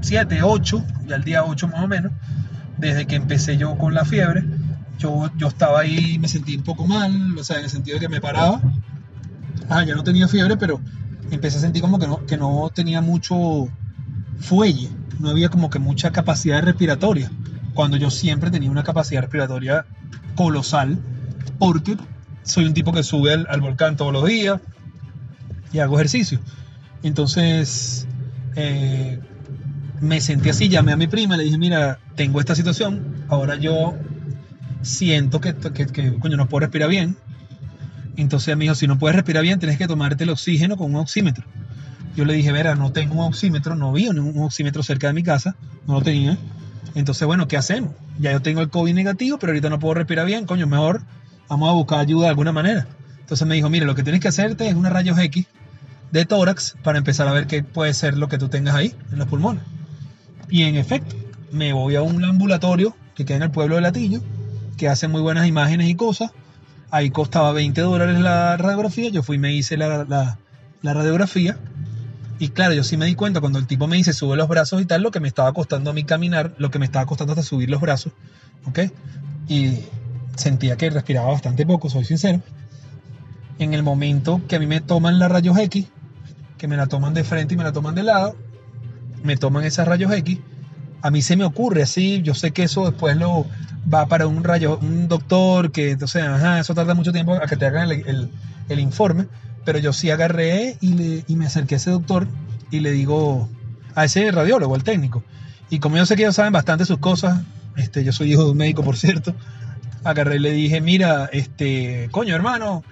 7, 0.01 0.43
8, 0.43 0.85
ya 1.07 1.15
el 1.15 1.23
día 1.23 1.45
8 1.45 1.69
más 1.69 1.85
o 1.85 1.87
menos, 1.87 2.11
desde 2.77 3.07
que 3.07 3.15
empecé 3.15 3.57
yo 3.57 3.79
con 3.79 3.95
la 3.95 4.05
fiebre, 4.05 4.45
yo, 4.99 5.31
yo 5.37 5.47
estaba 5.47 5.79
ahí, 5.79 6.19
me 6.19 6.27
sentí 6.27 6.57
un 6.57 6.65
poco 6.65 6.85
mal, 6.85 7.39
o 7.39 7.45
sea, 7.45 7.59
en 7.59 7.65
el 7.65 7.71
sentido 7.71 7.95
de 7.95 8.01
que 8.01 8.09
me 8.09 8.21
paraba, 8.21 8.61
ah, 9.69 9.85
ya 9.85 9.95
no 9.95 10.03
tenía 10.03 10.27
fiebre, 10.27 10.57
pero 10.57 10.81
empecé 11.31 11.59
a 11.59 11.61
sentir 11.61 11.83
como 11.83 12.01
que 12.01 12.09
no, 12.09 12.27
que 12.27 12.37
no 12.37 12.69
tenía 12.75 13.01
mucho 13.01 13.69
fuelle, 14.41 14.89
no 15.21 15.31
había 15.31 15.51
como 15.51 15.71
que 15.71 15.79
mucha 15.79 16.11
capacidad 16.11 16.61
respiratoria, 16.65 17.31
cuando 17.79 17.97
yo 17.97 18.11
siempre 18.11 18.51
tenía 18.51 18.73
una 18.73 18.83
capacidad 18.83 19.21
respiratoria 19.21 19.87
colosal, 20.35 20.99
porque 21.61 21.97
soy 22.43 22.65
un 22.65 22.75
tipo 22.75 22.93
que 22.93 23.05
sube 23.05 23.33
al, 23.33 23.61
volcán 23.61 23.97
todos 23.97 24.13
los 24.13 24.27
días 24.27 24.61
y 25.73 25.79
hago 25.79 25.95
ejercicio. 25.95 26.41
Entonces, 27.05 28.09
eh, 28.57 29.21
me 30.01 30.21
sentí 30.21 30.49
así, 30.49 30.69
llamé 30.69 30.91
a 30.91 30.97
mi 30.97 31.07
prima, 31.07 31.37
le 31.37 31.45
dije, 31.45 31.57
mira, 31.57 32.01
tengo 32.17 32.41
esta 32.41 32.57
situación, 32.57 33.25
ahora 33.29 33.55
yo 33.55 33.95
siento 34.83 35.41
que, 35.41 35.55
que, 35.55 36.19
coño, 36.19 36.37
no 36.37 36.49
puedo 36.49 36.63
respirar 36.63 36.89
bien. 36.89 37.17
Entonces 38.17 38.57
me 38.57 38.65
dijo, 38.65 38.75
si 38.75 38.89
no 38.89 38.99
puedes 38.99 39.15
respirar 39.15 39.45
bien, 39.45 39.61
tienes 39.61 39.79
que 39.79 39.87
tomarte 39.87 40.25
el 40.25 40.31
oxígeno 40.31 40.77
con 40.77 40.93
un 40.93 40.97
oxímetro. 40.97 41.45
Yo 42.17 42.25
le 42.25 42.35
dije, 42.35 42.51
verá, 42.51 42.75
no 42.75 42.91
tengo 42.91 43.15
un 43.15 43.29
oxímetro, 43.29 43.77
no 43.77 43.93
vi 43.93 44.09
un 44.09 44.43
oxímetro 44.43 44.83
cerca 44.83 45.07
de 45.07 45.13
mi 45.13 45.23
casa, 45.23 45.55
no 45.87 45.95
lo 45.95 46.03
tenía. 46.03 46.37
Entonces, 46.95 47.27
bueno, 47.27 47.49
¿qué 47.49 47.57
hacemos? 47.57 47.93
Ya 48.19 48.33
yo 48.33 48.43
tengo 48.43 48.61
el 48.61 48.71
COVID 48.71 48.95
negativo, 48.95 49.39
pero 49.39 49.53
ahorita 49.53 49.71
no 49.71 49.79
puedo 49.79 49.95
respirar 49.95 50.27
bien, 50.27 50.47
coño, 50.47 50.67
mejor 50.67 51.03
vamos 51.49 51.69
a 51.69 51.73
buscar 51.73 52.01
ayuda 52.01 52.25
de 52.25 52.31
alguna 52.31 52.53
manera. 52.53 52.87
Entonces 53.21 53.47
me 53.47 53.55
dijo, 53.55 53.69
mire, 53.69 53.87
lo 53.87 53.95
que 53.95 54.03
tienes 54.03 54.21
que 54.21 54.29
hacerte 54.29 54.69
es 54.69 54.75
una 54.75 54.91
rayos 54.91 55.19
X 55.19 55.47
de 56.13 56.25
tórax 56.25 56.77
para 56.83 56.99
empezar 56.99 57.29
a 57.29 57.33
ver 57.33 57.47
qué 57.47 57.63
puede 57.63 57.93
ser 57.95 58.17
lo 58.17 58.29
que 58.29 58.39
tú 58.39 58.49
tengas 58.49 58.75
ahí 58.75 58.95
en 59.13 59.19
los 59.19 59.29
pulmones. 59.29 59.63
Y 60.49 60.63
en 60.63 60.77
efecto, 60.77 61.15
me 61.53 61.73
voy 61.73 61.97
a 61.97 62.03
un 62.03 62.25
ambulatorio 62.25 62.97
que 63.15 63.25
queda 63.25 63.37
en 63.39 63.43
el 63.45 63.51
pueblo 63.51 63.77
de 63.77 63.83
Latillo, 63.83 64.21
que 64.77 64.89
hace 64.89 65.09
muy 65.09 65.21
buenas 65.21 65.47
imágenes 65.47 65.89
y 65.89 65.95
cosas. 65.95 66.31
Ahí 66.91 67.11
costaba 67.11 67.53
20 67.53 67.81
dólares 67.83 68.19
la 68.21 68.57
radiografía, 68.57 69.11
yo 69.11 69.23
fui 69.23 69.37
y 69.37 69.39
me 69.39 69.53
hice 69.53 69.77
la, 69.77 70.05
la, 70.05 70.95
radiografía. 70.95 71.59
Y 72.39 72.51
claro, 72.51 72.75
yo 72.75 72.85
sí 72.85 72.97
me 72.97 73.07
di 73.07 73.15
cuenta 73.15 73.41
cuando 73.41 73.59
el 73.59 73.67
tipo 73.67 73.87
me 73.87 73.97
dice 73.97 74.13
sube 74.13 74.37
los 74.37 74.49
brazos 74.49 74.81
y 74.81 74.85
tal, 74.85 75.03
lo 75.03 75.11
que 75.11 75.21
me 75.21 75.29
estaba 75.29 75.53
costando 75.53 75.91
a 75.91 75.93
mí 75.93 76.05
caminar, 76.05 76.55
lo 76.59 76.71
que 76.71 76.79
me 76.79 76.85
estaba 76.85 77.07
costando 77.07 77.33
hasta 77.33 77.43
subir 77.43 77.69
los 77.69 77.81
brazos. 77.81 78.13
¿Ok? 78.67 78.81
Y 79.49 79.81
sentía 80.37 80.77
que 80.77 80.91
respiraba 80.91 81.33
bastante 81.33 81.67
poco, 81.67 81.91
soy 81.91 82.05
sincero. 82.05 82.41
En 83.59 83.75
el 83.75 83.83
momento 83.83 84.41
que 84.47 84.57
a 84.57 84.59
mí 84.61 84.67
me 84.67 84.81
toman 84.81 85.19
la 85.19 85.29
rayos 85.29 85.59
X, 85.59 85.87
que 86.57 86.69
me 86.69 86.77
la 86.77 86.87
toman 86.87 87.15
de 87.15 87.25
frente 87.25 87.55
y 87.55 87.57
me 87.57 87.65
la 87.65 87.73
toman 87.73 87.95
de 87.95 88.05
lado, 88.05 88.37
me 89.23 89.37
toman 89.37 89.65
esos 89.65 89.87
rayos 89.87 90.13
X, 90.13 90.39
a 91.03 91.11
mí 91.11 91.23
se 91.23 91.37
me 91.37 91.45
ocurre 91.45 91.83
así, 91.83 92.23
yo 92.23 92.35
sé 92.35 92.53
que 92.53 92.65
eso 92.65 92.85
después 92.91 93.17
lo 93.17 93.47
va 93.93 94.07
para 94.07 94.27
un 94.27 94.45
rayo, 94.45 94.79
un 94.83 95.09
doctor, 95.09 95.71
que 95.71 95.93
entonces, 95.93 96.23
ajá, 96.23 96.61
eso 96.61 96.75
tarda 96.75 96.95
mucho 96.95 97.13
tiempo 97.13 97.35
a 97.35 97.47
que 97.47 97.57
te 97.57 97.67
hagan 97.67 97.91
el, 97.91 98.81
informe, 98.81 99.27
pero 99.69 99.81
yo 99.81 99.93
sí 99.93 100.11
agarré 100.11 100.79
y, 100.81 100.95
le, 100.95 101.25
y 101.29 101.37
me 101.37 101.45
acerqué 101.45 101.75
a 101.75 101.77
ese 101.77 101.91
doctor 101.91 102.27
y 102.71 102.81
le 102.81 102.91
digo, 102.91 103.51
a 103.95 104.07
ese 104.07 104.31
radiólogo, 104.31 104.75
el 104.75 104.83
técnico, 104.83 105.23
y 105.69 105.79
como 105.79 105.99
yo 105.99 106.07
sé 106.07 106.17
que 106.17 106.23
ellos 106.23 106.37
saben 106.37 106.55
bastante 106.55 106.87
sus 106.87 106.97
cosas, 106.97 107.43
este, 107.77 108.03
yo 108.03 108.15
soy 108.15 108.33
hijo 108.33 108.45
de 108.45 108.53
un 108.53 108.57
médico, 108.57 108.83
por 108.83 108.97
cierto, 108.97 109.35
agarré 110.05 110.37
y 110.37 110.39
le 110.39 110.53
dije, 110.53 110.81
mira, 110.81 111.29
este, 111.35 112.09
coño, 112.13 112.35
hermano, 112.35 112.83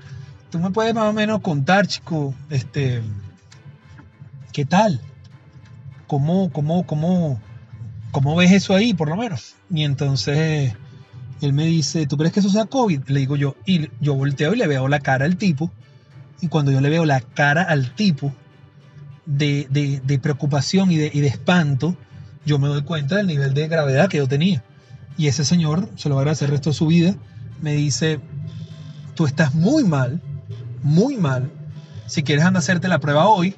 tú 0.51 0.59
me 0.59 0.69
puedes 0.69 0.95
más 0.95 1.05
o 1.05 1.15
menos 1.15 1.41
contar, 1.41 1.87
chico, 1.87 2.35
este, 2.51 3.01
¿qué 4.53 4.67
tal? 4.67 5.01
¿Cómo, 6.07 6.53
cómo, 6.53 6.87
cómo, 6.87 7.41
cómo 8.11 8.37
ves 8.37 8.53
eso 8.53 8.75
ahí, 8.75 8.93
por 8.93 9.09
lo 9.09 9.17
menos? 9.17 9.55
Y 9.71 9.85
entonces 9.85 10.75
él 11.41 11.55
me 11.55 11.65
dice, 11.65 12.07
¿tú 12.07 12.19
crees 12.19 12.35
que 12.35 12.41
eso 12.41 12.51
sea 12.51 12.67
COVID? 12.67 13.09
Le 13.09 13.21
digo 13.21 13.37
yo, 13.37 13.57
y 13.65 13.89
yo 13.99 14.13
volteo 14.13 14.53
y 14.53 14.59
le 14.59 14.67
veo 14.67 14.89
la 14.89 15.01
cara 15.01 15.25
al 15.25 15.39
tipo. 15.39 15.73
Y 16.41 16.49
cuando 16.49 16.71
yo 16.71 16.81
le 16.81 16.91
veo 16.91 17.05
la 17.05 17.21
cara 17.21 17.63
al 17.63 17.95
tipo 17.95 18.33
de, 19.25 19.67
de, 20.05 20.19
preocupación 20.19 20.91
y 20.93 20.97
de, 20.97 21.11
y 21.13 21.21
de 21.21 21.29
espanto, 21.29 21.97
yo 22.45 22.59
me 22.59 22.69
doy 22.69 22.83
cuenta 22.83 23.17
del 23.17 23.27
nivel 23.27 23.55
de 23.55 23.69
gravedad 23.69 24.09
que 24.09 24.19
yo 24.19 24.29
tenía. 24.29 24.63
Y 25.19 25.29
ese 25.29 25.45
señor, 25.45 25.89
se 25.97 26.09
lo 26.09 26.15
va 26.15 26.21
a 26.21 26.23
agradecer 26.23 26.47
el 26.47 26.53
resto 26.53 26.71
de 26.71 26.77
su 26.77 26.87
vida, 26.87 27.15
me 27.61 27.75
dice, 27.75 28.21
tú 29.15 29.27
estás 29.27 29.55
muy 29.55 29.85
mal, 29.85 30.21
muy 30.83 31.17
mal. 31.17 31.51
Si 32.07 32.23
quieres 32.23 32.45
andar 32.45 32.61
a 32.61 32.63
hacerte 32.63 32.89
la 32.89 33.01
prueba 33.01 33.27
hoy, 33.27 33.57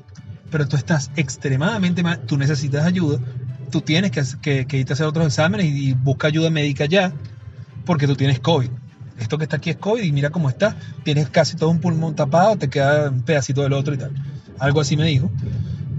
pero 0.51 0.67
tú 0.67 0.77
estás 0.77 1.11
extremadamente 1.17 2.03
mal, 2.03 2.21
tú 2.21 2.38
necesitas 2.38 2.87
ayuda, 2.87 3.19
tú 3.71 3.81
tienes 3.81 4.11
que, 4.11 4.67
que, 4.67 4.79
irte 4.79 4.93
a 4.93 4.95
hacer 4.95 5.07
otros 5.07 5.27
exámenes 5.27 5.67
y, 5.67 5.93
busca 5.93 6.29
ayuda 6.29 6.51
médica 6.51 6.87
ya, 6.87 7.12
porque 7.85 8.07
tú 8.07 8.17
tienes 8.17 8.41
COVID. 8.41 8.71
Esto 9.19 9.39
que 9.39 9.45
está 9.45 9.57
aquí 9.57 9.71
es 9.71 9.77
COVID 9.77 10.03
y 10.03 10.13
mira 10.13 10.31
cómo 10.31 10.49
está. 10.49 10.77
Tienes 11.05 11.29
casi 11.29 11.57
todo 11.57 11.71
un 11.71 11.81
pulmón 11.81 12.15
tapado, 12.15 12.57
te 12.57 12.69
queda 12.69 13.11
un 13.11 13.23
pedacito 13.23 13.63
del 13.63 13.73
otro 13.73 13.95
y 13.95 13.99
tal. 13.99 14.13
Algo 14.59 14.81
así 14.81 14.97
me 14.97 15.07
dijo. 15.07 15.31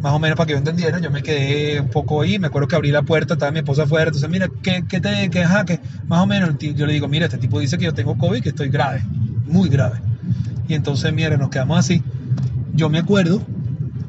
Más 0.01 0.13
o 0.13 0.19
menos 0.19 0.37
para 0.37 0.47
que 0.47 0.53
yo 0.53 0.57
entendiera, 0.57 0.99
yo 0.99 1.11
me 1.11 1.21
quedé 1.21 1.81
un 1.81 1.89
poco 1.89 2.21
ahí, 2.21 2.39
me 2.39 2.47
acuerdo 2.47 2.69
que 2.69 2.75
abrí 2.77 2.89
la 2.89 3.01
puerta, 3.01 3.33
estaba 3.33 3.51
mi 3.51 3.59
esposa 3.59 3.83
afuera, 3.83 4.05
entonces 4.05 4.29
mira, 4.29 4.49
¿qué, 4.63 4.85
qué 4.87 5.01
te, 5.01 5.29
qué, 5.29 5.43
ajá, 5.43 5.65
que 5.65 5.81
más 6.07 6.21
o 6.21 6.25
menos, 6.25 6.57
yo 6.57 6.85
le 6.85 6.93
digo, 6.93 7.09
mira, 7.09 7.25
este 7.25 7.37
tipo 7.37 7.59
dice 7.59 7.77
que 7.77 7.83
yo 7.83 7.93
tengo 7.93 8.17
COVID, 8.17 8.41
que 8.41 8.49
estoy 8.49 8.69
grave, 8.69 9.03
muy 9.45 9.67
grave. 9.67 9.99
Y 10.69 10.75
entonces, 10.75 11.11
mira, 11.11 11.35
nos 11.35 11.49
quedamos 11.49 11.79
así. 11.79 12.01
Yo 12.73 12.89
me 12.89 12.99
acuerdo 12.99 13.41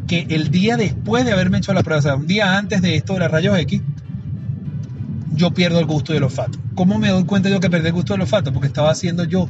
que 0.07 0.27
el 0.29 0.51
día 0.51 0.77
después 0.77 1.25
de 1.25 1.33
haberme 1.33 1.59
hecho 1.59 1.73
la 1.73 1.83
prueba, 1.83 2.14
un 2.14 2.27
día 2.27 2.57
antes 2.57 2.83
de 2.83 2.94
esto 2.96 3.14
de 3.14 3.20
los 3.20 3.31
rayos 3.31 3.59
X, 3.59 3.83
yo 5.32 5.52
pierdo 5.52 5.78
el 5.78 5.86
gusto 5.86 6.12
del 6.12 6.24
olfato. 6.24 6.58
¿Cómo 6.74 6.98
me 6.98 7.08
doy 7.08 7.24
cuenta 7.24 7.48
yo 7.48 7.60
que 7.60 7.70
perdí 7.70 7.88
el 7.88 7.92
gusto 7.92 8.14
del 8.14 8.22
olfato? 8.22 8.52
Porque 8.52 8.66
estaba 8.66 8.90
haciendo 8.90 9.24
yo 9.24 9.48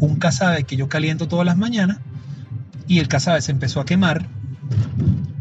un 0.00 0.16
cazabe 0.16 0.64
que 0.64 0.76
yo 0.76 0.88
caliento 0.88 1.28
todas 1.28 1.46
las 1.46 1.56
mañanas 1.56 1.98
y 2.86 2.98
el 2.98 3.08
cazabe 3.08 3.40
se 3.42 3.52
empezó 3.52 3.80
a 3.80 3.84
quemar, 3.84 4.26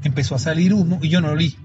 empezó 0.03 0.35
a 0.35 0.39
salir 0.39 0.73
humo 0.73 0.99
y 1.01 1.09
yo 1.09 1.21
no 1.21 1.27
lo 1.27 1.33
olí. 1.33 1.57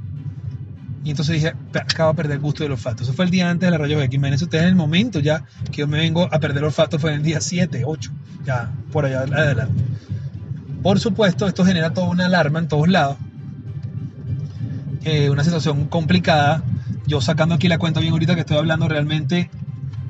Y 1.05 1.11
entonces 1.11 1.35
dije, 1.35 1.55
acabo 1.75 2.13
de 2.13 2.17
perder 2.17 2.37
el 2.37 2.43
gusto 2.43 2.63
del 2.63 2.73
olfato. 2.73 3.03
Eso 3.03 3.13
fue 3.13 3.25
el 3.25 3.31
día 3.33 3.51
antes 3.51 3.67
de 3.67 3.73
la 3.73 3.79
rayos 3.79 4.03
X. 4.05 4.15
Imagínense 4.15 4.45
ustedes 4.45 4.63
en 4.65 4.71
el 4.71 4.77
momento 4.77 5.19
ya 5.19 5.45
que 5.73 5.79
yo 5.79 5.89
me 5.89 5.99
vengo 5.99 6.29
a 6.33 6.39
perder 6.39 6.59
el 6.59 6.65
olfato, 6.65 6.99
fue 7.01 7.11
en 7.11 7.17
el 7.17 7.23
día 7.25 7.41
7, 7.41 7.83
8, 7.85 8.13
ya 8.47 8.71
por 8.93 9.05
allá 9.05 9.23
adelante. 9.23 9.83
Por 10.83 11.01
supuesto, 11.01 11.47
esto 11.49 11.65
genera 11.65 11.93
toda 11.93 12.09
una 12.09 12.27
alarma 12.27 12.61
en 12.61 12.69
todos 12.69 12.89
lados. 12.89 13.17
Eh, 15.05 15.31
una 15.31 15.43
situación 15.43 15.87
complicada. 15.87 16.63
Yo 17.07 17.21
sacando 17.21 17.55
aquí 17.55 17.69
la 17.69 17.79
cuenta 17.79 18.01
bien 18.01 18.13
ahorita 18.13 18.35
que 18.35 18.41
estoy 18.41 18.57
hablando, 18.57 18.89
realmente 18.89 19.51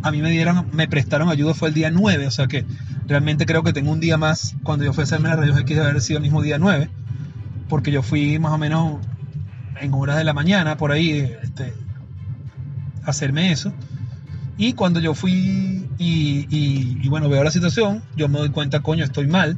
a 0.02 0.10
mí 0.10 0.20
me 0.20 0.30
dieron, 0.30 0.66
me 0.72 0.88
prestaron 0.88 1.28
ayuda, 1.28 1.54
fue 1.54 1.68
el 1.68 1.74
día 1.74 1.90
9, 1.90 2.26
o 2.26 2.30
sea 2.30 2.46
que 2.46 2.64
realmente 3.06 3.46
creo 3.46 3.62
que 3.62 3.72
tengo 3.72 3.92
un 3.92 4.00
día 4.00 4.16
más 4.16 4.56
cuando 4.62 4.84
yo 4.84 4.92
fui 4.92 5.02
a 5.02 5.04
hacerme 5.04 5.28
la 5.28 5.36
rayos 5.36 5.58
X 5.58 5.76
de 5.76 5.82
haber 5.82 6.00
sido 6.00 6.18
el 6.18 6.22
mismo 6.22 6.42
día 6.42 6.58
9, 6.58 6.90
porque 7.68 7.92
yo 7.92 8.02
fui 8.02 8.38
más 8.38 8.52
o 8.52 8.58
menos 8.58 8.98
en 9.80 9.94
horas 9.94 10.16
de 10.16 10.24
la 10.24 10.32
mañana 10.32 10.76
por 10.76 10.92
ahí 10.92 11.32
este, 11.42 11.72
a 13.04 13.10
hacerme 13.10 13.52
eso. 13.52 13.72
Y 14.58 14.74
cuando 14.74 15.00
yo 15.00 15.14
fui 15.14 15.88
y, 15.98 16.46
y, 16.50 17.08
bueno, 17.08 17.28
veo 17.28 17.42
la 17.42 17.50
situación, 17.50 18.02
yo 18.16 18.28
me 18.28 18.38
doy 18.38 18.50
cuenta, 18.50 18.80
coño, 18.80 19.04
estoy 19.04 19.26
mal 19.26 19.56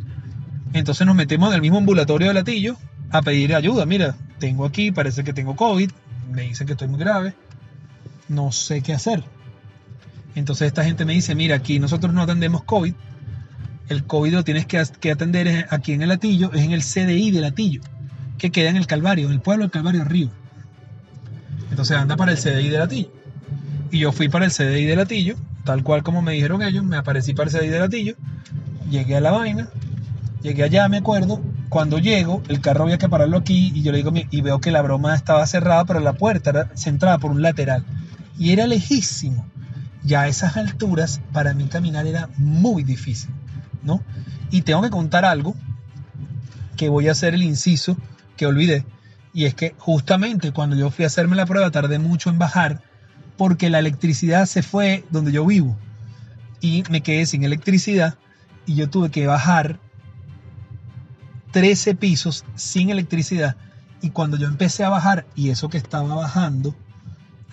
entonces 0.74 1.06
nos 1.06 1.14
metemos 1.14 1.48
en 1.50 1.54
el 1.54 1.60
mismo 1.62 1.78
ambulatorio 1.78 2.28
de 2.28 2.34
Latillo 2.34 2.76
a 3.10 3.22
pedir 3.22 3.54
ayuda. 3.54 3.86
Mira, 3.86 4.16
tengo 4.40 4.66
aquí, 4.66 4.90
parece 4.90 5.22
que 5.22 5.32
tengo 5.32 5.54
COVID, 5.54 5.90
me 6.30 6.42
dicen 6.42 6.66
que 6.66 6.72
estoy 6.72 6.88
muy 6.88 6.98
grave, 6.98 7.34
no 8.28 8.52
sé 8.52 8.82
qué 8.82 8.94
hacer. 8.94 9.24
Entonces 10.34 10.68
esta 10.68 10.84
gente 10.84 11.04
me 11.04 11.12
dice, 11.12 11.34
mira, 11.34 11.56
aquí 11.56 11.78
nosotros 11.78 12.12
no 12.12 12.22
atendemos 12.22 12.64
COVID, 12.64 12.94
el 13.88 14.04
COVID 14.04 14.32
lo 14.32 14.44
tienes 14.44 14.66
que, 14.66 14.78
atender 15.10 15.66
aquí 15.70 15.92
en 15.92 16.02
el 16.02 16.08
Latillo, 16.08 16.52
es 16.52 16.62
en 16.62 16.72
el 16.72 16.82
CDI 16.82 17.30
de 17.30 17.40
Latillo, 17.40 17.82
que 18.38 18.50
queda 18.50 18.70
en 18.70 18.76
el 18.76 18.86
Calvario, 18.86 19.26
en 19.26 19.32
el 19.32 19.40
pueblo 19.40 19.64
del 19.64 19.70
Calvario 19.70 20.02
arriba. 20.02 20.32
Entonces 21.70 21.96
anda 21.96 22.16
para 22.16 22.32
el 22.32 22.38
CDI 22.38 22.68
de 22.68 22.78
Latillo. 22.78 23.12
Y 23.90 23.98
yo 24.00 24.12
fui 24.12 24.28
para 24.28 24.46
el 24.46 24.50
CDI 24.50 24.86
de 24.86 24.96
Latillo, 24.96 25.36
tal 25.64 25.82
cual 25.82 26.02
como 26.02 26.22
me 26.22 26.32
dijeron 26.32 26.62
ellos, 26.62 26.84
me 26.84 26.96
aparecí 26.96 27.34
para 27.34 27.50
el 27.50 27.56
CDI 27.56 27.68
de 27.68 27.78
Latillo, 27.78 28.14
llegué 28.90 29.16
a 29.16 29.20
la 29.20 29.30
vaina, 29.30 29.68
Llegué 30.44 30.62
allá, 30.62 30.90
me 30.90 30.98
acuerdo, 30.98 31.40
cuando 31.68 31.98
llego, 31.98 32.42
el 32.48 32.60
carro 32.60 32.84
había 32.84 32.98
que 32.98 33.08
pararlo 33.08 33.38
aquí 33.38 33.72
y 33.74 33.82
yo 33.82 33.92
le 33.92 33.98
digo, 33.98 34.12
y 34.14 34.40
veo 34.40 34.60
que 34.60 34.70
la 34.70 34.82
broma 34.82 35.14
estaba 35.14 35.46
cerrada, 35.46 35.84
pero 35.84 36.00
la 36.00 36.12
puerta 36.12 36.50
era 36.50 36.70
centrada 36.74 37.18
por 37.18 37.30
un 37.30 37.42
lateral. 37.42 37.84
Y 38.38 38.52
era 38.52 38.66
lejísimo. 38.66 39.46
Ya 40.02 40.22
a 40.22 40.28
esas 40.28 40.56
alturas, 40.56 41.20
para 41.32 41.54
mí 41.54 41.64
caminar 41.66 42.06
era 42.06 42.28
muy 42.36 42.82
difícil, 42.84 43.30
¿no? 43.82 44.02
Y 44.50 44.62
tengo 44.62 44.82
que 44.82 44.90
contar 44.90 45.24
algo. 45.24 45.54
que 46.76 46.88
voy 46.88 47.08
a 47.08 47.12
hacer 47.12 47.34
el 47.34 47.42
inciso 47.42 47.96
que 48.36 48.46
olvidé. 48.46 48.84
Y 49.32 49.46
es 49.46 49.54
que 49.54 49.74
justamente 49.78 50.52
cuando 50.52 50.76
yo 50.76 50.90
fui 50.90 51.04
a 51.04 51.08
hacerme 51.08 51.36
la 51.36 51.46
prueba 51.46 51.70
tardé 51.70 51.98
mucho 51.98 52.30
en 52.30 52.38
bajar 52.38 52.82
porque 53.36 53.70
la 53.70 53.78
electricidad 53.78 54.46
se 54.46 54.62
fue 54.62 55.04
donde 55.10 55.32
yo 55.32 55.44
vivo 55.44 55.76
y 56.60 56.84
me 56.90 57.02
quedé 57.02 57.26
sin 57.26 57.44
electricidad 57.44 58.14
y 58.66 58.74
yo 58.74 58.88
tuve 58.88 59.10
que 59.10 59.26
bajar 59.26 59.78
13 61.54 61.94
pisos 61.94 62.44
sin 62.56 62.90
electricidad 62.90 63.54
y 64.02 64.10
cuando 64.10 64.36
yo 64.36 64.48
empecé 64.48 64.82
a 64.82 64.88
bajar 64.88 65.24
y 65.36 65.50
eso 65.50 65.68
que 65.68 65.78
estaba 65.78 66.12
bajando 66.12 66.74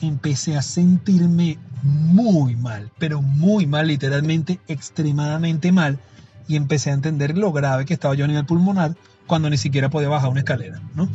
empecé 0.01 0.57
a 0.57 0.63
sentirme 0.63 1.59
muy 1.83 2.55
mal, 2.55 2.91
pero 2.97 3.21
muy 3.21 3.67
mal, 3.67 3.85
literalmente 3.85 4.59
extremadamente 4.67 5.71
mal 5.71 5.99
y 6.47 6.55
empecé 6.55 6.89
a 6.89 6.93
entender 6.93 7.37
lo 7.37 7.51
grave 7.51 7.85
que 7.85 7.93
estaba 7.93 8.15
yo 8.15 8.25
a 8.25 8.27
nivel 8.27 8.43
pulmonar 8.47 8.95
cuando 9.27 9.51
ni 9.51 9.57
siquiera 9.57 9.91
podía 9.91 10.09
bajar 10.09 10.31
una 10.31 10.39
escalera, 10.39 10.81
¿no? 10.95 11.07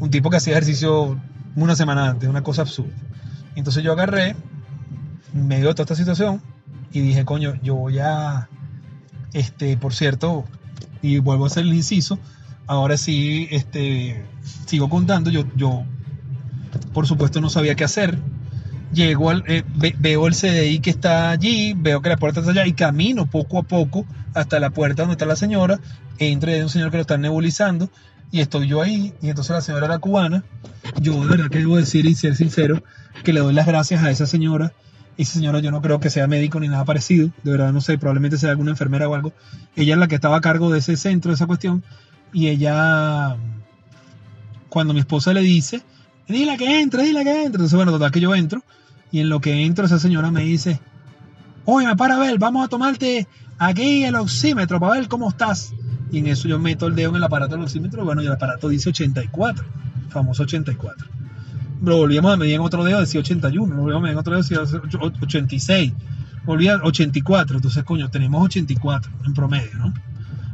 Un 0.00 0.10
tipo 0.10 0.28
que 0.28 0.38
hacía 0.38 0.54
ejercicio 0.54 1.20
una 1.54 1.76
semana 1.76 2.10
antes, 2.10 2.28
una 2.28 2.42
cosa 2.42 2.62
absurda. 2.62 2.96
Entonces 3.54 3.84
yo 3.84 3.92
agarré, 3.92 4.34
me 5.32 5.58
dio 5.58 5.72
toda 5.72 5.84
esta 5.84 5.94
situación 5.94 6.42
y 6.90 6.98
dije, 6.98 7.24
coño, 7.24 7.54
yo 7.62 7.76
voy 7.76 8.00
a, 8.00 8.48
este, 9.32 9.76
por 9.76 9.94
cierto, 9.94 10.46
y 11.02 11.18
vuelvo 11.18 11.44
a 11.44 11.46
hacer 11.48 11.64
el 11.64 11.74
inciso, 11.74 12.18
ahora 12.66 12.96
sí, 12.96 13.48
este, 13.50 14.24
sigo 14.66 14.88
contando, 14.88 15.30
yo, 15.30 15.44
yo, 15.56 15.84
por 16.92 17.06
supuesto 17.06 17.40
no 17.40 17.50
sabía 17.50 17.74
qué 17.74 17.84
hacer, 17.84 18.18
llego 18.92 19.30
al, 19.30 19.44
eh, 19.46 19.64
veo 19.98 20.26
el 20.26 20.34
CDI 20.34 20.80
que 20.80 20.90
está 20.90 21.30
allí, 21.30 21.74
veo 21.76 22.00
que 22.00 22.08
la 22.08 22.16
puerta 22.16 22.40
está 22.40 22.52
allá 22.52 22.66
y 22.66 22.72
camino 22.72 23.26
poco 23.26 23.58
a 23.58 23.62
poco 23.62 24.06
hasta 24.34 24.60
la 24.60 24.70
puerta 24.70 25.02
donde 25.02 25.14
está 25.14 25.26
la 25.26 25.36
señora, 25.36 25.80
entre 26.18 26.54
de 26.54 26.62
un 26.62 26.68
señor 26.68 26.90
que 26.90 26.96
lo 26.96 27.02
está 27.02 27.18
nebulizando 27.18 27.90
y 28.30 28.40
estoy 28.40 28.68
yo 28.68 28.82
ahí. 28.82 29.14
Y 29.22 29.28
entonces 29.28 29.54
la 29.54 29.60
señora 29.60 29.86
era 29.86 29.98
cubana, 29.98 30.44
yo 31.00 31.20
de 31.22 31.28
verdad 31.28 31.50
que 31.50 31.58
debo 31.58 31.76
decir 31.76 32.06
y 32.06 32.14
ser 32.14 32.36
sincero 32.36 32.82
que 33.24 33.32
le 33.32 33.40
doy 33.40 33.54
las 33.54 33.66
gracias 33.66 34.02
a 34.02 34.10
esa 34.10 34.26
señora, 34.26 34.72
esa 35.22 35.34
señora 35.34 35.60
yo 35.60 35.70
no 35.70 35.82
creo 35.82 36.00
que 36.00 36.10
sea 36.10 36.26
médico 36.26 36.60
ni 36.60 36.68
nada 36.68 36.84
parecido, 36.84 37.30
de 37.42 37.50
verdad 37.50 37.72
no 37.72 37.80
sé, 37.80 37.98
probablemente 37.98 38.38
sea 38.38 38.50
alguna 38.50 38.70
enfermera 38.70 39.08
o 39.08 39.14
algo, 39.14 39.32
ella 39.76 39.94
es 39.94 39.98
la 39.98 40.08
que 40.08 40.14
estaba 40.14 40.36
a 40.36 40.40
cargo 40.40 40.70
de 40.70 40.78
ese 40.78 40.96
centro, 40.96 41.30
de 41.30 41.34
esa 41.34 41.46
cuestión 41.46 41.82
y 42.32 42.48
ella, 42.48 43.36
cuando 44.68 44.94
mi 44.94 45.00
esposa 45.00 45.32
le 45.32 45.40
dice, 45.40 45.82
dile 46.28 46.56
que 46.56 46.80
entre, 46.80 47.02
dile 47.02 47.24
que 47.24 47.30
entre. 47.30 47.46
Entonces, 47.46 47.74
bueno, 47.74 47.92
total 47.92 48.10
que 48.10 48.20
yo 48.20 48.34
entro 48.34 48.62
y 49.10 49.20
en 49.20 49.28
lo 49.28 49.40
que 49.40 49.64
entro 49.64 49.86
esa 49.86 49.98
señora 49.98 50.30
me 50.30 50.42
dice, 50.42 50.80
oye, 51.64 51.94
para 51.96 52.18
ver, 52.18 52.38
vamos 52.38 52.64
a 52.64 52.68
tomarte 52.68 53.26
aquí 53.58 54.04
el 54.04 54.14
oxímetro 54.14 54.78
para 54.78 54.94
ver 54.94 55.08
cómo 55.08 55.28
estás. 55.28 55.72
Y 56.10 56.18
en 56.18 56.26
eso 56.26 56.48
yo 56.48 56.58
meto 56.58 56.86
el 56.86 56.94
dedo 56.94 57.10
en 57.10 57.16
el 57.16 57.24
aparato 57.24 57.54
del 57.54 57.64
oxímetro, 57.64 58.04
bueno, 58.04 58.22
y 58.22 58.26
el 58.26 58.32
aparato 58.32 58.68
dice 58.68 58.90
84, 58.90 59.64
famoso 60.08 60.42
84. 60.44 61.08
Lo 61.82 61.96
volvíamos 61.98 62.32
a 62.32 62.36
medir 62.36 62.54
en 62.54 62.60
otro 62.60 62.84
dedo, 62.84 63.00
decía 63.00 63.20
81, 63.20 63.74
lo 63.74 63.82
volvíamos 63.82 64.00
a 64.00 64.02
medir 64.02 64.12
en 64.12 64.18
otro 64.18 64.32
dedo, 64.32 64.42
decía 64.42 65.00
86, 65.00 65.92
volvía 66.44 66.76
84, 66.82 67.56
entonces 67.56 67.84
coño, 67.84 68.10
tenemos 68.10 68.44
84 68.44 69.12
en 69.26 69.34
promedio, 69.34 69.78
¿no? 69.78 69.94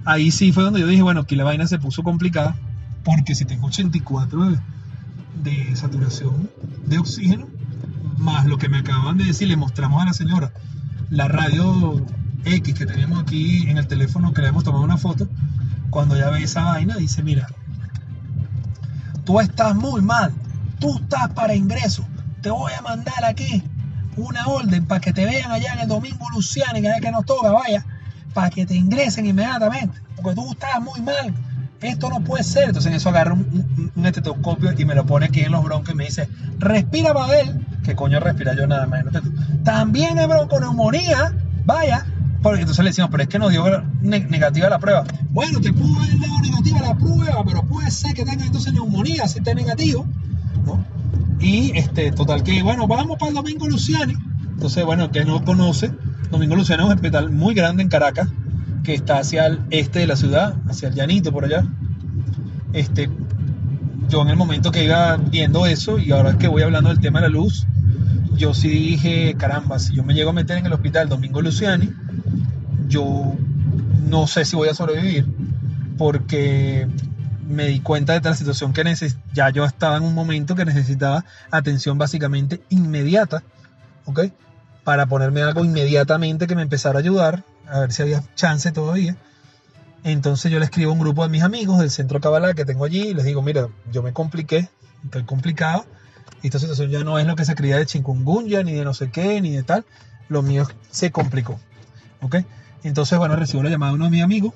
Ahí 0.04 0.30
sí 0.30 0.52
fue 0.52 0.64
donde 0.64 0.80
yo 0.80 0.86
dije, 0.86 1.02
bueno, 1.02 1.20
aquí 1.20 1.34
la 1.34 1.44
vaina 1.44 1.66
se 1.66 1.78
puso 1.78 2.02
complicada, 2.02 2.56
porque 3.04 3.34
si 3.34 3.44
tengo 3.44 3.68
84 3.68 4.58
de 5.42 5.76
saturación 5.76 6.50
de 6.84 6.98
oxígeno, 6.98 7.46
más 8.18 8.46
lo 8.46 8.58
que 8.58 8.68
me 8.68 8.78
acaban 8.78 9.16
de 9.16 9.24
decir, 9.24 9.48
le 9.48 9.56
mostramos 9.56 10.02
a 10.02 10.06
la 10.06 10.12
señora 10.12 10.52
la 11.10 11.28
radio 11.28 12.04
X 12.44 12.74
que 12.74 12.86
tenemos 12.86 13.20
aquí 13.20 13.68
en 13.68 13.78
el 13.78 13.86
teléfono 13.86 14.32
que 14.32 14.42
le 14.42 14.48
hemos 14.48 14.64
tomado 14.64 14.84
una 14.84 14.96
foto, 14.96 15.28
cuando 15.90 16.16
ya 16.16 16.30
ve 16.30 16.42
esa 16.42 16.64
vaina, 16.64 16.96
dice, 16.96 17.22
mira, 17.22 17.46
tú 19.24 19.40
estás 19.40 19.74
muy 19.76 20.02
mal, 20.02 20.32
tú 20.84 20.96
estás 20.96 21.30
para 21.30 21.54
ingreso, 21.54 22.04
te 22.42 22.50
voy 22.50 22.70
a 22.78 22.82
mandar 22.82 23.24
aquí 23.24 23.62
una 24.18 24.46
orden 24.46 24.84
para 24.84 25.00
que 25.00 25.14
te 25.14 25.24
vean 25.24 25.50
allá 25.50 25.72
en 25.72 25.78
el 25.78 25.88
domingo 25.88 26.28
Luciano, 26.30 26.74
que 26.74 26.88
es 26.88 27.00
que 27.00 27.10
nos 27.10 27.24
toca, 27.24 27.52
vaya, 27.52 27.86
para 28.34 28.50
que 28.50 28.66
te 28.66 28.74
ingresen 28.74 29.24
inmediatamente, 29.24 29.98
porque 30.14 30.34
tú 30.34 30.52
estás 30.52 30.82
muy 30.82 31.00
mal, 31.00 31.32
esto 31.80 32.10
no 32.10 32.20
puede 32.20 32.44
ser. 32.44 32.64
Entonces 32.64 32.90
en 32.90 32.96
eso 32.96 33.08
agarra 33.08 33.32
un, 33.32 33.90
estetoscopio 34.04 34.74
y 34.76 34.84
me 34.84 34.94
lo 34.94 35.06
pone 35.06 35.24
aquí 35.24 35.40
en 35.40 35.52
los 35.52 35.64
broncos 35.64 35.94
y 35.94 35.96
me 35.96 36.04
dice, 36.04 36.28
respira 36.58 37.14
Babel, 37.14 37.66
que 37.82 37.96
coño 37.96 38.20
respira 38.20 38.54
yo 38.54 38.66
nada 38.66 38.84
más. 38.84 39.04
También 39.64 40.18
es 40.18 40.28
bronconeumonía, 40.28 41.32
vaya. 41.64 42.04
Porque 42.42 42.60
entonces 42.60 42.84
le 42.84 42.90
decimos, 42.90 43.08
pero 43.10 43.22
es 43.22 43.28
que 43.30 43.38
nos 43.38 43.50
dio 43.50 43.64
negativa 44.02 44.68
la 44.68 44.78
prueba. 44.78 45.04
Bueno, 45.30 45.62
te 45.62 45.72
pudo 45.72 45.98
haber 45.98 46.18
dado 46.20 46.40
negativa 46.42 46.80
la 46.82 46.94
prueba, 46.94 47.42
pero 47.42 47.62
puede 47.62 47.90
ser 47.90 48.12
que 48.12 48.26
tenga 48.26 48.44
entonces 48.44 48.74
neumonía 48.74 49.26
si 49.26 49.38
está 49.38 49.54
negativo. 49.54 50.06
Y 51.40 51.76
este, 51.76 52.10
total 52.12 52.42
que, 52.42 52.62
bueno, 52.62 52.86
vamos 52.86 53.18
para 53.18 53.30
el 53.30 53.34
Domingo 53.34 53.68
Luciani. 53.68 54.14
Entonces, 54.52 54.84
bueno, 54.84 55.10
que 55.10 55.24
no 55.24 55.44
conoce, 55.44 55.92
Domingo 56.30 56.56
Luciano 56.56 56.84
es 56.84 56.86
un 56.86 56.94
hospital 56.94 57.30
muy 57.30 57.54
grande 57.54 57.82
en 57.82 57.88
Caracas, 57.88 58.28
que 58.82 58.94
está 58.94 59.18
hacia 59.18 59.46
el 59.46 59.60
este 59.70 60.00
de 60.00 60.06
la 60.06 60.16
ciudad, 60.16 60.56
hacia 60.68 60.88
el 60.88 60.94
llanito 60.94 61.32
por 61.32 61.44
allá. 61.44 61.66
Este, 62.72 63.10
yo 64.08 64.22
en 64.22 64.28
el 64.28 64.36
momento 64.36 64.70
que 64.70 64.84
iba 64.84 65.16
viendo 65.16 65.66
eso 65.66 65.98
y 65.98 66.12
ahora 66.12 66.38
que 66.38 66.48
voy 66.48 66.62
hablando 66.62 66.90
del 66.90 67.00
tema 67.00 67.20
de 67.20 67.28
la 67.28 67.32
luz, 67.32 67.66
yo 68.36 68.54
sí 68.54 68.68
dije, 68.68 69.34
caramba, 69.38 69.78
si 69.78 69.94
yo 69.94 70.02
me 70.02 70.14
llego 70.14 70.30
a 70.30 70.32
meter 70.32 70.58
en 70.58 70.66
el 70.66 70.72
hospital 70.72 71.08
Domingo 71.08 71.40
Luciani, 71.40 71.90
yo 72.88 73.34
no 74.08 74.26
sé 74.26 74.44
si 74.44 74.56
voy 74.56 74.68
a 74.68 74.74
sobrevivir 74.74 75.26
porque 75.96 76.86
me 77.46 77.66
di 77.66 77.80
cuenta 77.80 78.18
de 78.18 78.28
la 78.28 78.34
situación 78.34 78.72
que 78.72 78.84
ya 79.32 79.50
yo 79.50 79.64
estaba 79.64 79.96
en 79.96 80.02
un 80.02 80.14
momento 80.14 80.54
que 80.54 80.64
necesitaba 80.64 81.24
atención 81.50 81.98
básicamente 81.98 82.62
inmediata, 82.68 83.42
¿ok? 84.06 84.20
Para 84.84 85.06
ponerme 85.06 85.42
algo 85.42 85.64
inmediatamente 85.64 86.46
que 86.46 86.56
me 86.56 86.62
empezara 86.62 86.98
a 86.98 87.00
ayudar, 87.00 87.44
a 87.68 87.80
ver 87.80 87.92
si 87.92 88.02
había 88.02 88.22
chance 88.34 88.70
todavía. 88.72 89.16
Entonces 90.02 90.52
yo 90.52 90.58
le 90.58 90.66
escribo 90.66 90.90
a 90.90 90.94
un 90.94 91.00
grupo 91.00 91.22
de 91.22 91.30
mis 91.30 91.42
amigos 91.42 91.78
del 91.78 91.90
centro 91.90 92.20
Kabbalah 92.20 92.54
que 92.54 92.64
tengo 92.64 92.84
allí 92.84 93.08
y 93.08 93.14
les 93.14 93.24
digo, 93.24 93.42
mira, 93.42 93.68
yo 93.90 94.02
me 94.02 94.12
compliqué, 94.12 94.68
estoy 95.04 95.24
complicado, 95.24 95.86
esta 96.42 96.58
situación 96.58 96.90
ya 96.90 97.04
no 97.04 97.18
es 97.18 97.26
lo 97.26 97.36
que 97.36 97.44
se 97.44 97.54
creía 97.54 97.78
de 97.78 97.86
chikungunya, 97.86 98.62
ni 98.62 98.72
de 98.72 98.84
no 98.84 98.92
sé 98.92 99.10
qué, 99.10 99.40
ni 99.40 99.52
de 99.52 99.62
tal, 99.62 99.86
lo 100.28 100.42
mío 100.42 100.66
se 100.90 101.10
complicó, 101.10 101.58
¿ok? 102.20 102.36
Entonces, 102.82 103.18
bueno, 103.18 103.34
recibo 103.36 103.62
la 103.62 103.70
llamada 103.70 103.92
de 103.92 103.96
uno 103.96 104.04
de 104.04 104.10
mis 104.10 104.22
amigos 104.22 104.52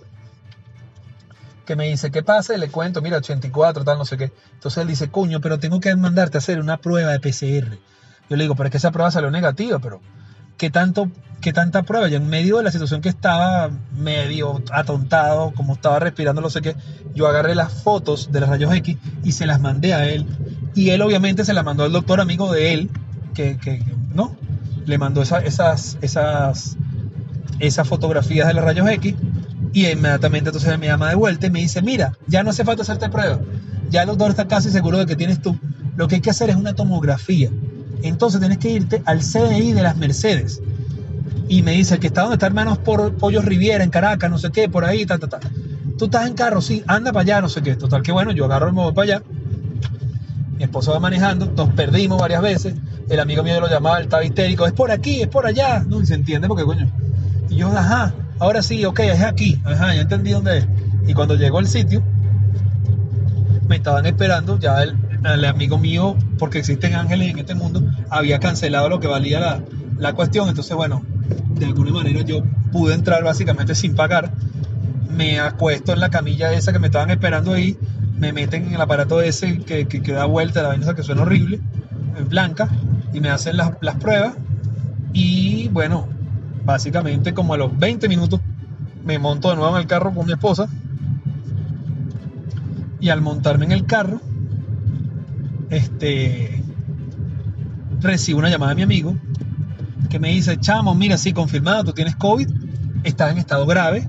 que 1.69 1.77
me 1.77 1.87
dice, 1.87 2.11
¿qué 2.11 2.23
pasa? 2.23 2.55
Y 2.55 2.59
le 2.59 2.71
cuento, 2.71 3.03
mira, 3.03 3.19
84, 3.19 3.85
tal, 3.85 3.99
no 3.99 4.07
sé 4.07 4.17
qué. 4.17 4.33
Entonces 4.55 4.81
él 4.81 4.89
dice, 4.89 5.11
coño, 5.11 5.43
pero 5.43 5.59
tengo 5.59 5.81
que 5.81 5.95
mandarte 5.95 6.39
a 6.39 6.41
hacer 6.41 6.61
una 6.61 6.79
prueba 6.79 7.13
de 7.13 7.21
PCR. 7.21 7.77
Yo 8.31 8.37
le 8.37 8.45
digo, 8.45 8.55
pero 8.55 8.69
es 8.69 8.71
que 8.71 8.79
esa 8.79 8.91
prueba 8.91 9.11
salió 9.11 9.31
negativa, 9.31 9.79
pero 9.79 10.01
¿qué, 10.57 10.71
tanto, 10.71 11.11
qué 11.43 11.53
tanta 11.53 11.83
prueba? 11.83 12.09
Yo 12.09 12.17
en 12.17 12.27
medio 12.27 12.57
de 12.57 12.63
la 12.63 12.71
situación 12.71 13.03
que 13.03 13.11
estaba 13.11 13.71
medio 13.93 14.63
atontado, 14.73 15.53
como 15.55 15.75
estaba 15.75 15.99
respirando, 15.99 16.41
no 16.41 16.49
sé 16.49 16.63
qué, 16.63 16.75
yo 17.15 17.29
agarré 17.29 17.55
las 17.55 17.71
fotos 17.71 18.33
de 18.33 18.41
los 18.41 18.49
rayos 18.49 18.75
X 18.77 18.97
y 19.23 19.33
se 19.33 19.45
las 19.45 19.61
mandé 19.61 19.93
a 19.93 20.09
él. 20.09 20.25
Y 20.75 20.89
él 20.89 21.03
obviamente 21.03 21.45
se 21.45 21.53
las 21.53 21.67
mandó 21.67 21.85
al 21.85 21.93
doctor 21.93 22.23
amigo 22.23 22.51
de 22.51 22.73
él, 22.73 22.91
que, 23.35 23.59
que 23.59 23.85
¿no? 24.15 24.35
Le 24.87 24.97
mandó 24.97 25.21
esas, 25.21 25.99
esas 26.01 26.79
esas 27.59 27.89
fotografías 27.89 28.47
de 28.47 28.55
los 28.55 28.65
rayos 28.65 28.89
X 28.89 29.15
y 29.73 29.87
inmediatamente 29.87 30.51
entonces 30.51 30.79
me 30.79 30.87
llama 30.87 31.09
de 31.09 31.15
vuelta 31.15 31.47
y 31.47 31.51
me 31.51 31.61
dice, 31.61 31.83
mira, 31.83 32.17
ya 32.27 32.43
no 32.43 32.51
hace 32.51 32.65
falta 32.65 32.83
hacerte 32.83 33.09
prueba, 33.09 33.41
ya 33.91 34.03
el 34.03 34.09
doctor 34.09 34.31
está 34.31 34.47
casi 34.47 34.71
seguro 34.71 34.99
de 34.99 35.07
que 35.07 35.17
tienes 35.17 35.41
tú, 35.41 35.57
lo 35.97 36.09
que 36.09 36.17
hay 36.17 36.21
que 36.21 36.31
hacer 36.31 36.51
es 36.51 36.57
una 36.57 36.75
tomografía. 36.75 37.51
Entonces 38.03 38.41
tienes 38.41 38.59
que 38.59 38.71
irte 38.71 39.03
al 39.05 39.21
CDI 39.21 39.73
de 39.73 39.83
las 39.83 39.97
Mercedes. 39.97 40.61
Y 41.49 41.63
me 41.63 41.73
dice, 41.73 41.99
que 41.99 42.07
está 42.07 42.23
donde 42.23 42.35
está 42.35 42.47
hermanos 42.47 42.79
por 42.79 43.15
Pollos 43.15 43.45
Riviera, 43.45 43.83
en 43.83 43.91
Caracas, 43.91 44.31
no 44.31 44.39
sé 44.39 44.51
qué, 44.51 44.69
por 44.69 44.85
ahí, 44.85 45.07
ta, 45.07 45.19
ta, 45.19 45.29
ta. 45.29 45.41
Tú 45.97 46.05
estás 46.05 46.29
en 46.29 46.35
carro, 46.35 46.61
sí, 46.61 46.85
anda 46.87 47.13
para 47.13 47.23
allá, 47.23 47.41
no 47.41 47.49
sé 47.49 47.63
qué. 47.63 47.75
Total, 47.75 48.03
que 48.03 48.13
bueno, 48.13 48.31
yo 48.33 48.45
agarro 48.45 48.69
el 48.69 48.75
modo 48.75 48.95
para 48.95 49.05
allá. 49.17 49.23
Mi 50.57 50.65
esposo 50.65 50.93
va 50.93 51.01
manejando, 51.01 51.47
nos 51.47 51.71
perdimos 51.71 52.21
varias 52.21 52.43
veces. 52.43 52.75
El 53.09 53.19
amigo 53.19 53.43
mío 53.43 53.61
lo 53.61 53.69
llamaba, 53.69 53.99
él 53.99 54.05
estaba 54.05 54.25
histérico, 54.25 54.67
es 54.67 54.73
por 54.73 54.91
aquí, 54.91 55.23
es 55.23 55.29
por 55.29 55.47
allá. 55.47 55.85
No, 55.87 56.01
y 56.01 56.07
se 56.07 56.15
entiende 56.15 56.47
porque, 56.47 56.65
coño, 56.65 56.89
y 57.49 57.57
yo, 57.57 57.69
ajá, 57.77 58.15
ahora 58.39 58.63
sí, 58.63 58.85
ok, 58.85 59.01
es 59.01 59.23
aquí, 59.23 59.61
ajá, 59.65 59.95
ya 59.95 60.03
entendí 60.03 60.33
dónde 60.33 60.59
es. 60.59 60.69
Y 61.07 61.15
cuando 61.15 61.35
llegó 61.35 61.59
al 61.59 61.67
sitio, 61.67 62.03
me 63.69 63.77
estaban 63.77 64.07
esperando, 64.07 64.59
ya 64.59 64.83
el, 64.83 64.97
amigo 65.45 65.79
mío, 65.79 66.17
porque 66.39 66.59
existen 66.59 66.95
ángeles 66.95 67.31
en 67.31 67.39
este 67.39 67.55
mundo, 67.55 67.83
había 68.09 68.39
cancelado 68.39 68.89
lo 68.89 69.01
que 69.01 69.09
valía 69.09 69.41
la, 69.41 69.63
la 69.99 70.13
cuestión. 70.13 70.49
Entonces, 70.49 70.75
bueno, 70.77 71.03
de 71.59 71.67
alguna 71.67 71.93
manera 71.93 72.23
yo 72.23 72.43
pude 72.73 72.95
entrar 72.95 73.23
básicamente 73.25 73.75
sin 73.75 73.95
pagar. 73.95 74.31
Me 75.11 75.41
acuesto 75.41 75.93
en 75.93 76.01
la 76.01 76.11
camilla 76.11 76.53
esa 76.53 76.73
que 76.73 76.79
me 76.79 76.87
estaban 76.87 77.11
esperando 77.11 77.53
ahí, 77.53 77.77
me 78.17 78.33
meten 78.33 78.67
en 78.67 78.75
el 78.75 78.81
aparato 78.81 79.21
ese 79.21 79.59
que, 79.59 79.87
que, 79.87 80.13
da 80.13 80.27
vuelta, 80.27 80.63
la 80.63 80.69
vaina 80.69 80.95
que 80.95 81.03
suena 81.03 81.23
horrible, 81.23 81.61
en 82.17 82.29
blanca, 82.29 82.69
y 83.13 83.21
me 83.21 83.31
hacen 83.31 83.57
las 83.57 83.97
pruebas. 83.99 84.35
Y 85.13 85.69
bueno, 85.69 86.09
básicamente 86.69 87.33
como 87.33 87.55
a 87.55 87.57
los 87.57 87.79
20 87.79 88.11
minutos 88.11 88.43
me 89.03 89.19
monto 89.19 89.49
de 89.49 89.57
nuevo 89.57 89.75
en 89.75 89.81
el 89.81 89.89
carro 89.89 90.13
con 90.13 90.27
mi 90.27 90.33
esposa. 90.33 90.69
Y 93.01 93.09
al 93.09 93.23
montarme 93.23 93.65
en 93.65 93.73
el 93.73 93.87
carro, 93.87 94.21
este, 95.71 96.63
recibo 98.03 98.41
una 98.41 98.51
llamada 98.51 98.73
de 98.73 98.77
mi 98.77 98.83
amigo 98.83 99.17
que 100.11 100.19
me 100.19 100.29
dice, 100.29 100.61
chamo, 100.61 100.95
mira, 100.95 101.17
sí, 101.17 101.33
confirmado, 101.33 101.85
tú 101.85 101.93
tienes 101.95 102.17
COVID, 102.17 102.51
estás 103.03 103.33
en 103.33 103.39
estado 103.39 103.65
grave 103.65 104.07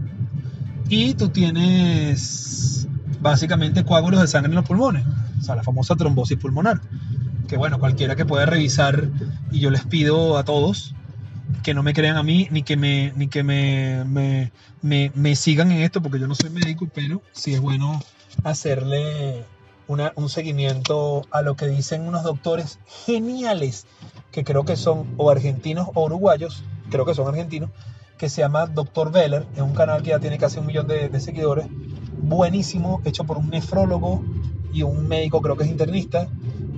y 0.90 1.14
tú 1.14 1.30
tienes 1.30 2.90
básicamente 3.22 3.86
coágulos 3.86 4.20
de 4.20 4.28
sangre 4.28 4.50
en 4.50 4.58
los 4.58 4.66
pulmones, 4.66 5.06
o 5.40 5.42
sea, 5.42 5.56
la 5.56 5.64
famosa 5.64 5.96
trombosis 5.96 6.38
pulmonar, 6.38 6.82
que 7.48 7.56
bueno, 7.56 7.80
cualquiera 7.80 8.18
que 8.18 8.26
pueda 8.26 8.46
revisar, 8.46 9.08
y 9.50 9.60
yo 9.60 9.70
les 9.70 9.86
pido 9.86 10.38
a 10.38 10.44
todos 10.44 10.94
que 11.64 11.74
no 11.74 11.84
me 11.84 11.94
crean 11.94 12.18
a 12.18 12.24
mí 12.24 12.48
ni 12.52 12.64
que 12.64 12.78
me, 12.78 13.14
ni 13.16 13.28
que 13.28 13.44
me, 13.44 14.04
me, 14.06 14.52
me, 15.14 15.36
sigan 15.36 15.72
en 15.72 15.82
esto, 15.82 16.02
porque 16.02 16.20
yo 16.20 16.28
no 16.28 16.36
soy 16.36 16.50
médico, 16.50 16.88
pero 16.94 17.22
sí 17.32 17.54
es 17.54 17.60
bueno 17.60 18.02
hacerle 18.44 19.46
un 19.88 20.30
seguimiento 20.30 21.24
a 21.32 21.42
lo 21.42 21.56
que 21.56 21.68
dicen 21.68 22.08
unos 22.08 22.24
doctores 22.24 22.80
geniales, 23.06 23.88
que 24.32 24.44
creo 24.44 24.64
que 24.64 24.76
son 24.76 25.16
o 25.18 25.32
argentinos 25.32 25.90
o 25.96 26.06
uruguayos, 26.06 26.64
creo 26.92 27.06
que 27.06 27.16
son 27.16 27.28
argentinos, 27.28 27.72
que 28.20 28.30
se 28.30 28.42
llama 28.42 28.68
Doctor 28.68 29.12
Veller, 29.12 29.48
es 29.56 29.62
un 29.62 29.74
canal 29.74 30.04
que 30.04 30.10
ya 30.10 30.20
tiene 30.20 30.38
casi 30.38 30.60
un 30.60 30.68
millón 30.68 30.88
de, 30.88 31.20
seguidores, 31.20 31.66
buenísimo, 32.22 33.02
hecho 33.06 33.24
por 33.24 33.38
un 33.38 33.50
nefrólogo 33.50 34.24
y 34.74 34.84
un 34.84 35.08
médico, 35.08 35.42
creo 35.42 35.56
que 35.56 35.64
es 35.64 35.70
internista 35.70 36.28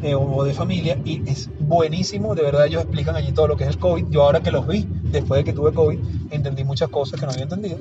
eh, 0.01 0.15
o 0.15 0.43
de 0.43 0.53
familia, 0.53 0.99
y 1.05 1.21
es 1.29 1.49
buenísimo, 1.59 2.33
de 2.35 2.43
verdad 2.43 2.65
ellos 2.65 2.81
explican 2.81 3.15
allí 3.15 3.31
todo 3.31 3.47
lo 3.47 3.57
que 3.57 3.65
es 3.65 3.69
el 3.71 3.77
COVID. 3.77 4.05
Yo 4.09 4.23
ahora 4.23 4.41
que 4.41 4.51
los 4.51 4.67
vi, 4.67 4.87
después 5.11 5.39
de 5.39 5.43
que 5.43 5.53
tuve 5.53 5.73
COVID, 5.73 5.99
entendí 6.31 6.63
muchas 6.63 6.89
cosas 6.89 7.19
que 7.19 7.25
no 7.25 7.31
había 7.31 7.43
entendido. 7.43 7.77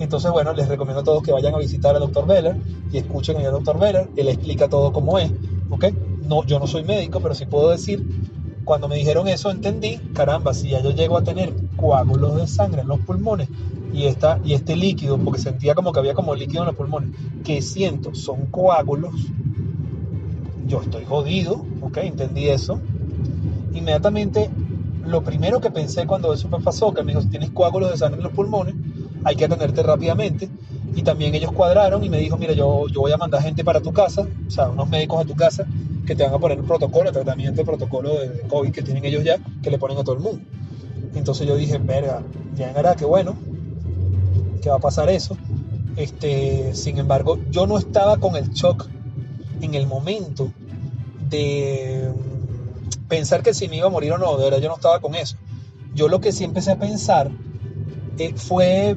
Entonces, 0.00 0.30
bueno, 0.30 0.52
les 0.52 0.68
recomiendo 0.68 1.00
a 1.00 1.04
todos 1.04 1.22
que 1.22 1.32
vayan 1.32 1.54
a 1.54 1.58
visitar 1.58 1.94
al 1.94 2.00
Dr. 2.00 2.26
Veller 2.26 2.56
y 2.92 2.98
escuchen 2.98 3.36
al 3.38 3.50
Dr. 3.50 3.78
Veller. 3.78 4.08
Él 4.16 4.28
explica 4.28 4.68
todo 4.68 4.92
cómo 4.92 5.18
es, 5.18 5.30
¿ok? 5.70 5.86
No, 6.22 6.44
yo 6.44 6.58
no 6.58 6.66
soy 6.66 6.84
médico, 6.84 7.20
pero 7.20 7.34
sí 7.34 7.46
puedo 7.46 7.70
decir, 7.70 8.04
cuando 8.68 8.86
me 8.86 8.96
dijeron 8.96 9.26
eso 9.28 9.50
entendí, 9.50 9.96
caramba, 10.12 10.52
si 10.52 10.68
ya 10.68 10.82
yo 10.82 10.90
llego 10.90 11.16
a 11.16 11.24
tener 11.24 11.54
coágulos 11.74 12.36
de 12.36 12.46
sangre 12.46 12.82
en 12.82 12.88
los 12.88 13.00
pulmones 13.00 13.48
y, 13.94 14.04
esta, 14.04 14.40
y 14.44 14.52
este 14.52 14.76
líquido, 14.76 15.16
porque 15.16 15.40
sentía 15.40 15.74
como 15.74 15.90
que 15.90 16.00
había 16.00 16.12
como 16.12 16.34
líquido 16.34 16.64
en 16.64 16.66
los 16.66 16.76
pulmones, 16.76 17.08
que 17.42 17.62
siento 17.62 18.14
son 18.14 18.44
coágulos, 18.50 19.14
yo 20.66 20.82
estoy 20.82 21.06
jodido, 21.06 21.64
¿ok? 21.80 21.96
Entendí 21.96 22.50
eso. 22.50 22.78
Inmediatamente, 23.72 24.50
lo 25.06 25.24
primero 25.24 25.62
que 25.62 25.70
pensé 25.70 26.06
cuando 26.06 26.34
eso 26.34 26.46
me 26.50 26.60
pasó, 26.60 26.92
que 26.92 27.02
me 27.02 27.12
dijo, 27.12 27.22
si 27.22 27.28
tienes 27.28 27.50
coágulos 27.52 27.90
de 27.90 27.96
sangre 27.96 28.18
en 28.18 28.24
los 28.24 28.34
pulmones, 28.34 28.74
hay 29.24 29.34
que 29.34 29.46
atenderte 29.46 29.82
rápidamente. 29.82 30.50
Y 30.98 31.02
también 31.02 31.32
ellos 31.32 31.52
cuadraron 31.52 32.02
y 32.02 32.08
me 32.08 32.18
dijo, 32.18 32.36
mira, 32.36 32.54
yo, 32.54 32.88
yo 32.88 33.02
voy 33.02 33.12
a 33.12 33.16
mandar 33.16 33.40
gente 33.40 33.62
para 33.62 33.80
tu 33.80 33.92
casa, 33.92 34.26
o 34.48 34.50
sea, 34.50 34.68
unos 34.68 34.88
médicos 34.88 35.22
a 35.22 35.24
tu 35.24 35.36
casa 35.36 35.64
que 36.04 36.16
te 36.16 36.24
van 36.24 36.34
a 36.34 36.38
poner 36.40 36.58
el 36.58 36.64
protocolo, 36.64 37.12
tratamiento, 37.12 37.60
el 37.60 37.66
protocolo 37.68 38.18
de 38.18 38.40
COVID 38.48 38.72
que 38.72 38.82
tienen 38.82 39.04
ellos 39.04 39.22
ya, 39.22 39.38
que 39.62 39.70
le 39.70 39.78
ponen 39.78 39.96
a 39.96 40.02
todo 40.02 40.16
el 40.16 40.22
mundo. 40.22 40.42
Entonces 41.14 41.46
yo 41.46 41.54
dije, 41.54 41.78
verga, 41.78 42.24
ya 42.56 42.72
hará, 42.72 42.96
qué 42.96 43.04
bueno, 43.04 43.36
que 44.60 44.70
va 44.70 44.74
a 44.74 44.80
pasar 44.80 45.08
eso. 45.08 45.38
Este, 45.94 46.74
sin 46.74 46.98
embargo, 46.98 47.38
yo 47.52 47.68
no 47.68 47.78
estaba 47.78 48.16
con 48.16 48.34
el 48.34 48.50
shock 48.50 48.88
en 49.60 49.74
el 49.74 49.86
momento 49.86 50.50
de 51.30 52.10
pensar 53.06 53.44
que 53.44 53.54
si 53.54 53.68
me 53.68 53.76
iba 53.76 53.86
a 53.86 53.90
morir 53.90 54.10
o 54.10 54.18
no, 54.18 54.36
de 54.36 54.46
verdad 54.46 54.58
yo 54.58 54.68
no 54.68 54.74
estaba 54.74 54.98
con 54.98 55.14
eso. 55.14 55.36
Yo 55.94 56.08
lo 56.08 56.20
que 56.20 56.32
sí 56.32 56.42
empecé 56.42 56.72
a 56.72 56.76
pensar 56.80 57.30
eh, 58.18 58.32
fue 58.34 58.96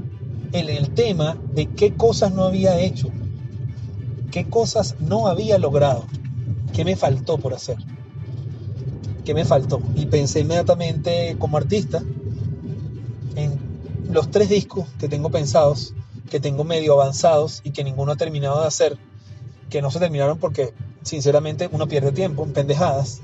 el 0.53 0.89
tema 0.91 1.37
de 1.53 1.67
qué 1.67 1.93
cosas 1.93 2.33
no 2.33 2.43
había 2.43 2.79
hecho, 2.79 3.09
qué 4.31 4.49
cosas 4.49 4.95
no 4.99 5.27
había 5.27 5.57
logrado, 5.57 6.05
qué 6.73 6.85
me 6.85 6.95
faltó 6.95 7.37
por 7.37 7.53
hacer, 7.53 7.77
qué 9.25 9.33
me 9.33 9.45
faltó. 9.45 9.81
Y 9.95 10.07
pensé 10.07 10.41
inmediatamente 10.41 11.35
como 11.39 11.57
artista 11.57 12.03
en 13.35 13.59
los 14.09 14.29
tres 14.31 14.49
discos 14.49 14.87
que 14.99 15.07
tengo 15.07 15.29
pensados, 15.29 15.93
que 16.29 16.39
tengo 16.39 16.63
medio 16.63 16.93
avanzados 16.93 17.61
y 17.63 17.71
que 17.71 17.83
ninguno 17.83 18.11
ha 18.11 18.17
terminado 18.17 18.61
de 18.61 18.67
hacer, 18.67 18.97
que 19.69 19.81
no 19.81 19.91
se 19.91 19.99
terminaron 19.99 20.37
porque 20.37 20.73
sinceramente 21.01 21.69
uno 21.71 21.87
pierde 21.87 22.11
tiempo 22.11 22.43
en 22.43 22.53
pendejadas. 22.53 23.21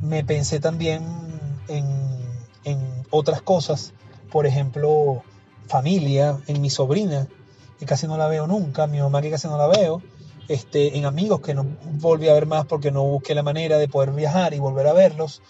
Me 0.00 0.24
pensé 0.24 0.60
también 0.60 1.02
en, 1.68 1.86
en 2.64 2.78
otras 3.10 3.42
cosas 3.42 3.94
por 4.34 4.46
ejemplo, 4.46 5.22
familia, 5.66 6.38
en 6.46 6.60
mi 6.60 6.70
sobrina, 6.70 7.26
que 7.78 7.86
casi 7.86 8.06
no 8.06 8.16
la 8.16 8.28
veo 8.28 8.46
nunca, 8.46 8.86
mi 8.86 9.00
mamá 9.00 9.22
que 9.22 9.30
casi 9.30 9.48
no 9.48 9.58
la 9.58 9.66
veo, 9.66 10.02
este, 10.48 10.98
en 10.98 11.06
amigos 11.06 11.40
que 11.40 11.54
no 11.54 11.66
volví 11.84 12.28
a 12.28 12.34
ver 12.34 12.46
más 12.46 12.66
porque 12.66 12.90
no 12.90 13.02
busqué 13.04 13.34
la 13.34 13.42
manera 13.42 13.78
de 13.78 13.88
poder 13.88 14.12
viajar 14.12 14.54
y 14.54 14.58
volver 14.58 14.86
a 14.86 14.92
verlos, 14.92 15.42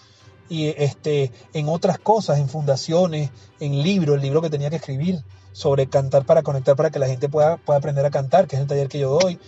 y 0.47 0.67
este, 0.77 1.31
en 1.53 1.69
otras 1.69 1.97
cosas, 1.97 2.39
en 2.39 2.49
fundaciones, 2.49 3.31
en 3.59 3.81
libros, 3.81 4.15
el 4.15 4.21
libro 4.21 4.41
que 4.41 4.49
tenía 4.49 4.69
que 4.69 4.75
escribir 4.75 5.23
sobre 5.51 5.87
cantar 5.87 6.25
para 6.25 6.43
conectar, 6.43 6.75
para 6.75 6.91
que 6.91 6.99
la 6.99 7.07
gente 7.07 7.29
pueda, 7.29 7.57
pueda 7.57 7.79
aprender 7.79 8.05
a 8.05 8.11
cantar, 8.11 8.47
que 8.47 8.55
es 8.55 8.61
el 8.61 8.67
taller 8.67 8.87
que 8.87 8.99
yo 8.99 9.17
doy, 9.19 9.39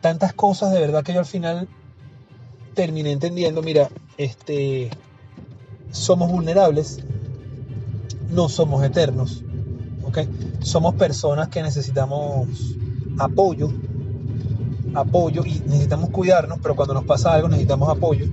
tantas 0.00 0.32
cosas 0.34 0.72
de 0.72 0.80
verdad 0.80 1.02
que 1.02 1.14
yo 1.14 1.20
al 1.20 1.26
final 1.26 1.68
terminé 2.74 3.12
entendiendo, 3.12 3.62
mira, 3.62 3.88
este, 4.18 4.90
somos 5.90 6.30
vulnerables, 6.30 7.00
no 8.28 8.48
somos 8.48 8.84
eternos. 8.84 9.42
Somos 10.60 10.94
personas 10.94 11.48
que 11.48 11.62
necesitamos 11.62 12.48
apoyo, 13.18 13.70
apoyo 14.94 15.44
y 15.44 15.60
necesitamos 15.66 16.10
cuidarnos, 16.10 16.58
pero 16.62 16.74
cuando 16.74 16.94
nos 16.94 17.04
pasa 17.04 17.32
algo 17.32 17.48
necesitamos 17.48 17.88
apoyo. 17.88 18.26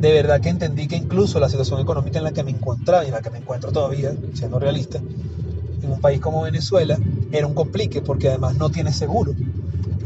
De 0.00 0.12
verdad 0.12 0.40
que 0.40 0.50
entendí 0.50 0.86
que 0.86 0.96
incluso 0.96 1.40
la 1.40 1.48
situación 1.48 1.80
económica 1.80 2.18
en 2.18 2.24
la 2.24 2.32
que 2.32 2.42
me 2.42 2.50
encontraba 2.50 3.04
y 3.04 3.08
en 3.08 3.14
la 3.14 3.22
que 3.22 3.30
me 3.30 3.38
encuentro 3.38 3.72
todavía, 3.72 4.14
siendo 4.34 4.58
realista, 4.58 4.98
en 4.98 5.90
un 5.90 6.00
país 6.00 6.20
como 6.20 6.42
Venezuela, 6.42 6.98
era 7.32 7.46
un 7.46 7.54
complique 7.54 8.02
porque 8.02 8.28
además 8.28 8.56
no 8.56 8.70
tiene 8.70 8.92
seguro 8.92 9.32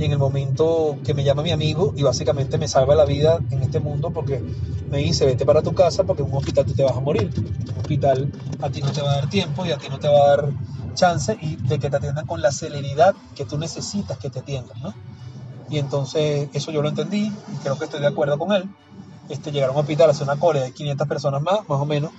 y 0.00 0.04
en 0.04 0.12
el 0.12 0.18
momento 0.18 0.96
que 1.04 1.12
me 1.12 1.22
llama 1.22 1.42
mi 1.42 1.50
amigo 1.50 1.92
y 1.94 2.02
básicamente 2.02 2.56
me 2.56 2.66
salva 2.66 2.94
la 2.94 3.04
vida 3.04 3.38
en 3.50 3.62
este 3.62 3.80
mundo 3.80 4.10
porque 4.10 4.42
me 4.90 4.96
dice 4.96 5.26
vete 5.26 5.44
para 5.44 5.60
tu 5.60 5.74
casa 5.74 6.04
porque 6.04 6.22
en 6.22 6.30
un 6.30 6.38
hospital 6.38 6.64
tú 6.64 6.72
te 6.72 6.82
vas 6.82 6.96
a 6.96 7.00
morir. 7.00 7.30
Un 7.36 7.78
hospital 7.80 8.32
a 8.62 8.70
ti 8.70 8.80
no 8.80 8.92
te 8.92 9.02
va 9.02 9.12
a 9.12 9.14
dar 9.16 9.28
tiempo 9.28 9.66
y 9.66 9.72
a 9.72 9.76
ti 9.76 9.88
no 9.90 9.98
te 9.98 10.08
va 10.08 10.24
a 10.24 10.28
dar 10.28 10.48
chance 10.94 11.36
y 11.42 11.56
de 11.56 11.78
que 11.78 11.90
te 11.90 11.96
atiendan 11.98 12.26
con 12.26 12.40
la 12.40 12.50
celeridad 12.50 13.14
que 13.34 13.44
tú 13.44 13.58
necesitas 13.58 14.16
que 14.16 14.30
te 14.30 14.38
atiendan, 14.38 14.80
¿no? 14.80 14.94
Y 15.68 15.78
entonces 15.78 16.48
eso 16.54 16.70
yo 16.70 16.80
lo 16.80 16.88
entendí 16.88 17.26
y 17.26 17.56
creo 17.62 17.76
que 17.76 17.84
estoy 17.84 18.00
de 18.00 18.06
acuerdo 18.06 18.38
con 18.38 18.52
él. 18.52 18.64
Este, 19.28 19.52
llegar 19.52 19.68
a 19.68 19.72
un 19.72 19.80
hospital, 19.80 20.08
hacer 20.08 20.22
una 20.22 20.40
cola 20.40 20.60
de 20.60 20.72
500 20.72 21.06
personas 21.06 21.42
más, 21.42 21.68
más 21.68 21.78
o 21.78 21.84
menos, 21.84 22.10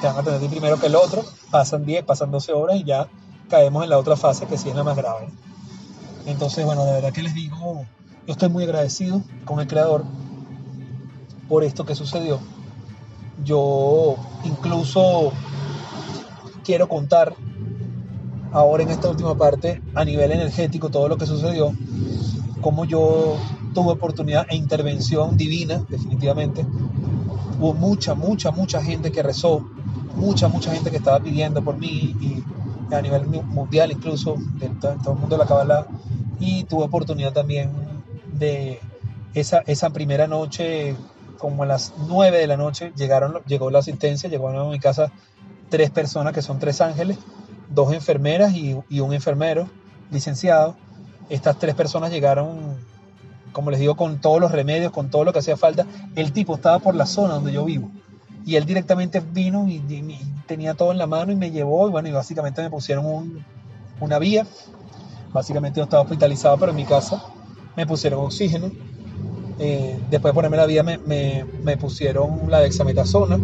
te 0.00 0.06
van 0.06 0.16
a 0.16 0.20
atender 0.20 0.48
primero 0.48 0.78
que 0.78 0.86
el 0.86 0.94
otro, 0.94 1.24
pasan 1.50 1.84
10, 1.84 2.04
pasan 2.04 2.30
12 2.30 2.52
horas 2.52 2.76
y 2.76 2.84
ya 2.84 3.08
caemos 3.50 3.82
en 3.82 3.90
la 3.90 3.98
otra 3.98 4.16
fase 4.16 4.46
que 4.46 4.56
sí 4.56 4.68
es 4.68 4.76
la 4.76 4.84
más 4.84 4.96
grave. 4.96 5.26
Entonces, 6.26 6.64
bueno, 6.64 6.84
de 6.84 6.92
verdad 6.92 7.12
que 7.12 7.22
les 7.22 7.34
digo, 7.34 7.84
yo 8.26 8.32
estoy 8.32 8.48
muy 8.48 8.64
agradecido 8.64 9.22
con 9.44 9.60
el 9.60 9.66
creador 9.66 10.04
por 11.48 11.64
esto 11.64 11.84
que 11.84 11.94
sucedió. 11.94 12.38
Yo 13.44 14.16
incluso 14.44 15.32
quiero 16.64 16.88
contar 16.88 17.34
ahora 18.52 18.82
en 18.82 18.90
esta 18.90 19.08
última 19.08 19.36
parte 19.36 19.82
a 19.94 20.04
nivel 20.04 20.30
energético 20.30 20.90
todo 20.90 21.08
lo 21.08 21.16
que 21.16 21.26
sucedió, 21.26 21.72
como 22.60 22.84
yo 22.84 23.36
tuve 23.74 23.92
oportunidad 23.92 24.46
e 24.48 24.56
intervención 24.56 25.36
divina, 25.36 25.84
definitivamente. 25.88 26.64
Hubo 27.58 27.74
mucha, 27.74 28.14
mucha, 28.14 28.50
mucha 28.50 28.82
gente 28.82 29.10
que 29.10 29.22
rezó, 29.22 29.64
mucha, 30.16 30.48
mucha 30.48 30.72
gente 30.72 30.90
que 30.90 30.98
estaba 30.98 31.20
pidiendo 31.20 31.62
por 31.62 31.78
mí 31.78 32.14
y 32.20 32.94
a 32.94 33.00
nivel 33.00 33.26
mundial 33.26 33.90
incluso, 33.92 34.36
todo, 34.80 35.14
el 35.14 35.18
mundo 35.18 35.36
de 35.36 35.38
la 35.38 35.46
Kabbalah, 35.46 35.86
y 36.38 36.64
tuve 36.64 36.84
oportunidad 36.84 37.32
también 37.32 37.70
de 38.32 38.80
esa, 39.34 39.62
esa 39.66 39.90
primera 39.90 40.26
noche, 40.26 40.96
como 41.38 41.62
a 41.62 41.66
las 41.66 41.94
9 42.08 42.38
de 42.38 42.46
la 42.46 42.56
noche, 42.56 42.92
llegaron, 42.96 43.40
llegó 43.46 43.70
la 43.70 43.80
asistencia, 43.80 44.28
llegaron 44.28 44.66
a 44.66 44.70
mi 44.70 44.78
casa 44.78 45.12
tres 45.68 45.90
personas 45.90 46.32
que 46.32 46.42
son 46.42 46.58
tres 46.58 46.80
ángeles, 46.80 47.18
dos 47.70 47.92
enfermeras 47.92 48.54
y, 48.54 48.76
y 48.88 49.00
un 49.00 49.12
enfermero 49.12 49.68
licenciado. 50.10 50.76
Estas 51.28 51.58
tres 51.58 51.74
personas 51.74 52.10
llegaron, 52.10 52.76
como 53.52 53.70
les 53.70 53.80
digo, 53.80 53.96
con 53.96 54.20
todos 54.20 54.40
los 54.40 54.52
remedios, 54.52 54.92
con 54.92 55.10
todo 55.10 55.24
lo 55.24 55.32
que 55.32 55.38
hacía 55.38 55.56
falta. 55.56 55.86
El 56.14 56.32
tipo 56.32 56.54
estaba 56.54 56.78
por 56.78 56.94
la 56.94 57.06
zona 57.06 57.34
donde 57.34 57.52
yo 57.52 57.64
vivo 57.64 57.90
y 58.44 58.56
él 58.56 58.64
directamente 58.64 59.20
vino 59.20 59.68
y, 59.68 59.80
tenía 60.46 60.74
todo 60.74 60.92
en 60.92 60.98
la 60.98 61.06
mano 61.06 61.32
y 61.32 61.36
me 61.36 61.50
llevó 61.50 61.88
y 61.88 61.90
bueno, 61.90 62.08
y 62.08 62.12
básicamente 62.12 62.62
me 62.62 62.68
pusieron 62.68 63.44
una 64.00 64.18
vía 64.18 64.46
Básicamente 65.32 65.78
yo 65.78 65.84
estaba 65.84 66.02
hospitalizado, 66.02 66.58
pero 66.58 66.70
en 66.70 66.76
mi 66.76 66.84
casa 66.84 67.22
me 67.76 67.86
pusieron 67.86 68.24
oxígeno. 68.24 68.70
Eh, 69.58 69.98
después 70.10 70.32
de 70.32 70.34
ponerme 70.34 70.56
la 70.56 70.66
vía 70.66 70.82
me, 70.82 70.98
me, 70.98 71.76
pusieron 71.76 72.50
la 72.50 72.60
dexametasona, 72.60 73.38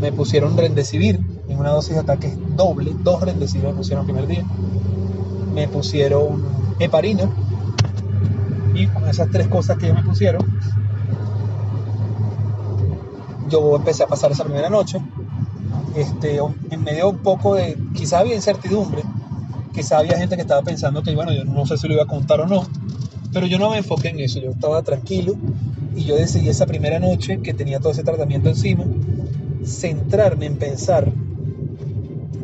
me 0.00 0.12
pusieron 0.12 0.56
rendecivir 0.56 1.20
en 1.48 1.58
una 1.58 1.70
dosis 1.70 1.94
de 1.94 2.00
ataque 2.00 2.34
doble, 2.56 2.92
dos 3.00 3.20
rendecivir 3.20 3.68
me 3.68 3.74
pusieron 3.74 4.06
el 4.06 4.12
primer 4.12 4.28
día. 4.28 4.44
Me 5.52 5.68
pusieron 5.68 6.42
heparina 6.80 7.30
Y 8.74 8.88
con 8.88 9.08
esas 9.08 9.30
tres 9.30 9.46
cosas 9.46 9.78
que 9.78 9.92
me 9.92 10.02
pusieron, 10.02 10.42
yo 13.48 13.76
empecé 13.76 14.02
a 14.02 14.08
pasar 14.08 14.32
esa 14.32 14.44
primera 14.44 14.68
noche. 14.68 14.98
Este, 15.94 16.40
en 16.70 16.82
medio 16.82 17.10
un 17.10 17.18
poco 17.18 17.54
de, 17.54 17.78
quizás 17.94 18.22
había 18.22 18.34
incertidumbre, 18.34 19.04
quizás 19.74 20.00
había 20.00 20.16
gente 20.16 20.36
que 20.36 20.42
estaba 20.42 20.62
pensando 20.62 21.02
que, 21.02 21.14
bueno, 21.14 21.32
yo 21.32 21.44
no 21.44 21.66
sé 21.66 21.76
si 21.76 21.88
lo 21.88 21.94
iba 21.94 22.04
a 22.04 22.06
contar 22.06 22.40
o 22.40 22.46
no, 22.46 22.66
pero 23.32 23.46
yo 23.46 23.58
no 23.58 23.70
me 23.70 23.78
enfoqué 23.78 24.08
en 24.08 24.20
eso, 24.20 24.40
yo 24.40 24.50
estaba 24.50 24.82
tranquilo 24.82 25.34
y 25.96 26.04
yo 26.04 26.16
decidí 26.16 26.48
esa 26.48 26.66
primera 26.66 27.00
noche 27.00 27.40
que 27.42 27.52
tenía 27.52 27.80
todo 27.80 27.92
ese 27.92 28.04
tratamiento 28.04 28.48
encima, 28.48 28.84
centrarme 29.64 30.46
en 30.46 30.56
pensar 30.56 31.12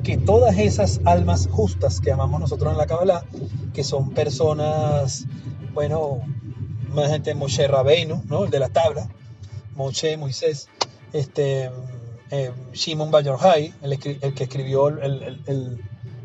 que 0.03 0.17
todas 0.17 0.59
esas 0.59 1.01
almas 1.05 1.49
justas 1.51 2.01
que 2.01 2.11
amamos 2.11 2.41
nosotros 2.41 2.73
en 2.73 2.79
la 2.79 2.87
Kabbalah, 2.87 3.25
que 3.73 3.85
son 3.85 4.11
personas, 4.11 5.27
bueno, 5.73 6.21
más 6.93 7.11
gente, 7.11 7.35
Moshe 7.35 7.69
Rabbeinu, 7.69 8.23
¿no? 8.27 8.45
El 8.45 8.51
de 8.51 8.59
la 8.59 8.71
tabla, 8.71 9.09
Moshe, 9.77 10.17
Moisés, 10.17 10.69
este, 11.13 11.71
eh, 12.31 12.53
Shimon 12.73 13.11
el, 13.15 13.73
el, 13.83 13.99
que 14.35 14.45
escribió 14.45 14.89
el, 14.89 15.81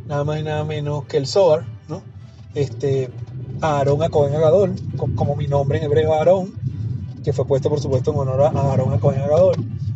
nada 0.06 0.24
más 0.24 0.40
y 0.40 0.44
nada 0.44 0.64
menos 0.64 1.06
que 1.06 1.18
el 1.18 1.28
Zohar, 1.28 1.66
¿no? 1.88 2.02
Este, 2.54 3.12
Aarón 3.62 4.04
a 4.04 4.10
Cohen 4.10 4.34
como 5.16 5.36
mi 5.36 5.48
nombre 5.48 5.80
en 5.80 5.86
hebreo 5.86 6.14
Aarón, 6.14 6.54
que 7.24 7.34
fue 7.34 7.46
puesto 7.46 7.70
por 7.70 7.80
supuesto 7.80 8.12
en 8.12 8.20
honor 8.20 8.42
a 8.44 8.48
Aarón 8.50 8.94
a 8.94 9.00
Cohen. 9.00 9.22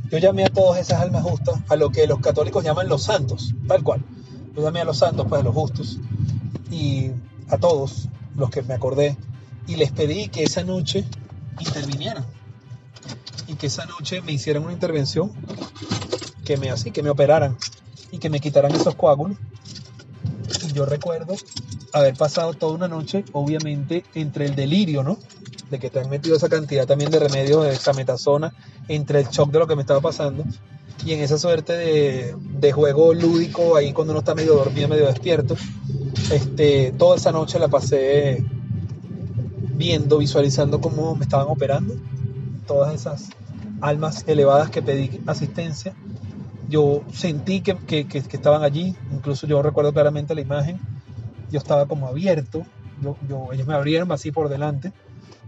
Yo 0.10 0.18
llamé 0.18 0.44
a 0.44 0.50
todas 0.50 0.82
esas 0.82 1.02
almas 1.02 1.24
justas 1.24 1.62
a 1.70 1.76
lo 1.76 1.92
que 1.92 2.08
los 2.08 2.20
católicos 2.20 2.64
llaman 2.64 2.90
los 2.90 3.04
santos, 3.04 3.54
tal 3.68 3.84
cual. 3.84 4.04
Yo 4.56 4.64
llamé 4.64 4.82
a 4.82 4.86
los 4.86 4.98
santos, 4.98 5.28
pues 5.30 5.42
a 5.42 5.44
los 5.44 5.54
justos, 5.54 6.00
y 6.72 7.12
a 7.48 7.58
todos 7.58 8.10
los 8.36 8.50
que 8.50 8.64
me 8.64 8.74
acordé, 8.74 9.18
y 9.68 9.76
les 9.76 9.92
pedí 9.92 10.30
que 10.30 10.44
esa 10.44 10.64
noche 10.64 11.06
intervinieran 11.60 12.26
y 13.48 13.56
que 13.56 13.68
esa 13.68 13.86
noche 13.86 14.22
me 14.22 14.32
hicieran 14.32 14.64
una 14.64 14.74
intervención 14.74 15.32
que 16.46 16.58
me 16.58 16.70
así, 16.70 16.92
que 16.92 17.04
me 17.04 17.10
operaran 17.10 17.58
y 18.12 18.18
que 18.18 18.30
me 18.30 18.40
quitaran 18.40 18.74
esos 18.74 18.96
coágulos. 18.96 19.38
Yo 20.74 20.86
recuerdo 20.86 21.36
haber 21.94 22.16
pasado 22.16 22.54
toda 22.54 22.74
una 22.74 22.88
noche, 22.88 23.26
obviamente, 23.34 24.04
entre 24.14 24.46
el 24.46 24.56
delirio, 24.56 25.04
¿no? 25.04 25.18
De 25.70 25.80
que 25.80 25.90
te 25.90 26.00
han 26.00 26.10
metido 26.10 26.36
esa 26.36 26.50
cantidad 26.50 26.86
también 26.86 27.12
de 27.12 27.20
remedios 27.20 27.64
de 27.64 27.74
exametazona, 27.74 28.54
entre 28.88 29.20
el 29.20 29.28
shock 29.28 29.52
de 29.52 29.60
lo 29.60 29.68
que 29.68 29.76
me 29.76 29.82
estaba 29.82 30.02
pasando 30.02 30.44
y 31.06 31.14
en 31.14 31.22
esa 31.22 31.38
suerte 31.38 31.74
de, 31.74 32.72
juego 32.72 33.14
lúdico 33.14 33.76
ahí 33.76 33.94
cuando 33.94 34.12
uno 34.12 34.20
está 34.20 34.36
medio 34.36 34.56
dormido, 34.56 34.88
medio 34.88 35.06
despierto. 35.08 35.56
Este, 36.32 36.94
toda 36.98 37.16
esa 37.16 37.32
noche 37.32 37.58
la 37.60 37.68
pasé 37.68 38.44
viendo, 39.76 40.18
visualizando 40.18 40.82
cómo 40.82 41.16
me 41.16 41.24
estaban 41.24 41.48
operando 41.50 41.96
todas 42.68 42.94
esas 42.94 43.30
almas 43.82 44.26
elevadas 44.28 44.70
que 44.70 44.82
pedí 44.82 45.22
asistencia. 45.26 45.96
Yo 46.68 47.04
sentí 47.14 47.62
que, 47.62 47.76
que, 47.76 48.06
estaban 48.18 48.64
allí, 48.64 48.96
incluso 49.20 49.46
yo 49.46 49.62
recuerdo 49.62 49.94
claramente 49.94 50.34
la 50.34 50.42
imagen, 50.42 50.80
yo 51.52 51.60
estaba 51.60 51.86
como 51.86 52.08
abierto, 52.08 52.66
yo, 53.02 53.50
ellos 53.52 53.68
me 53.68 53.74
abrieron 53.74 54.12
así 54.12 54.32
por 54.32 54.50
delante, 54.50 54.92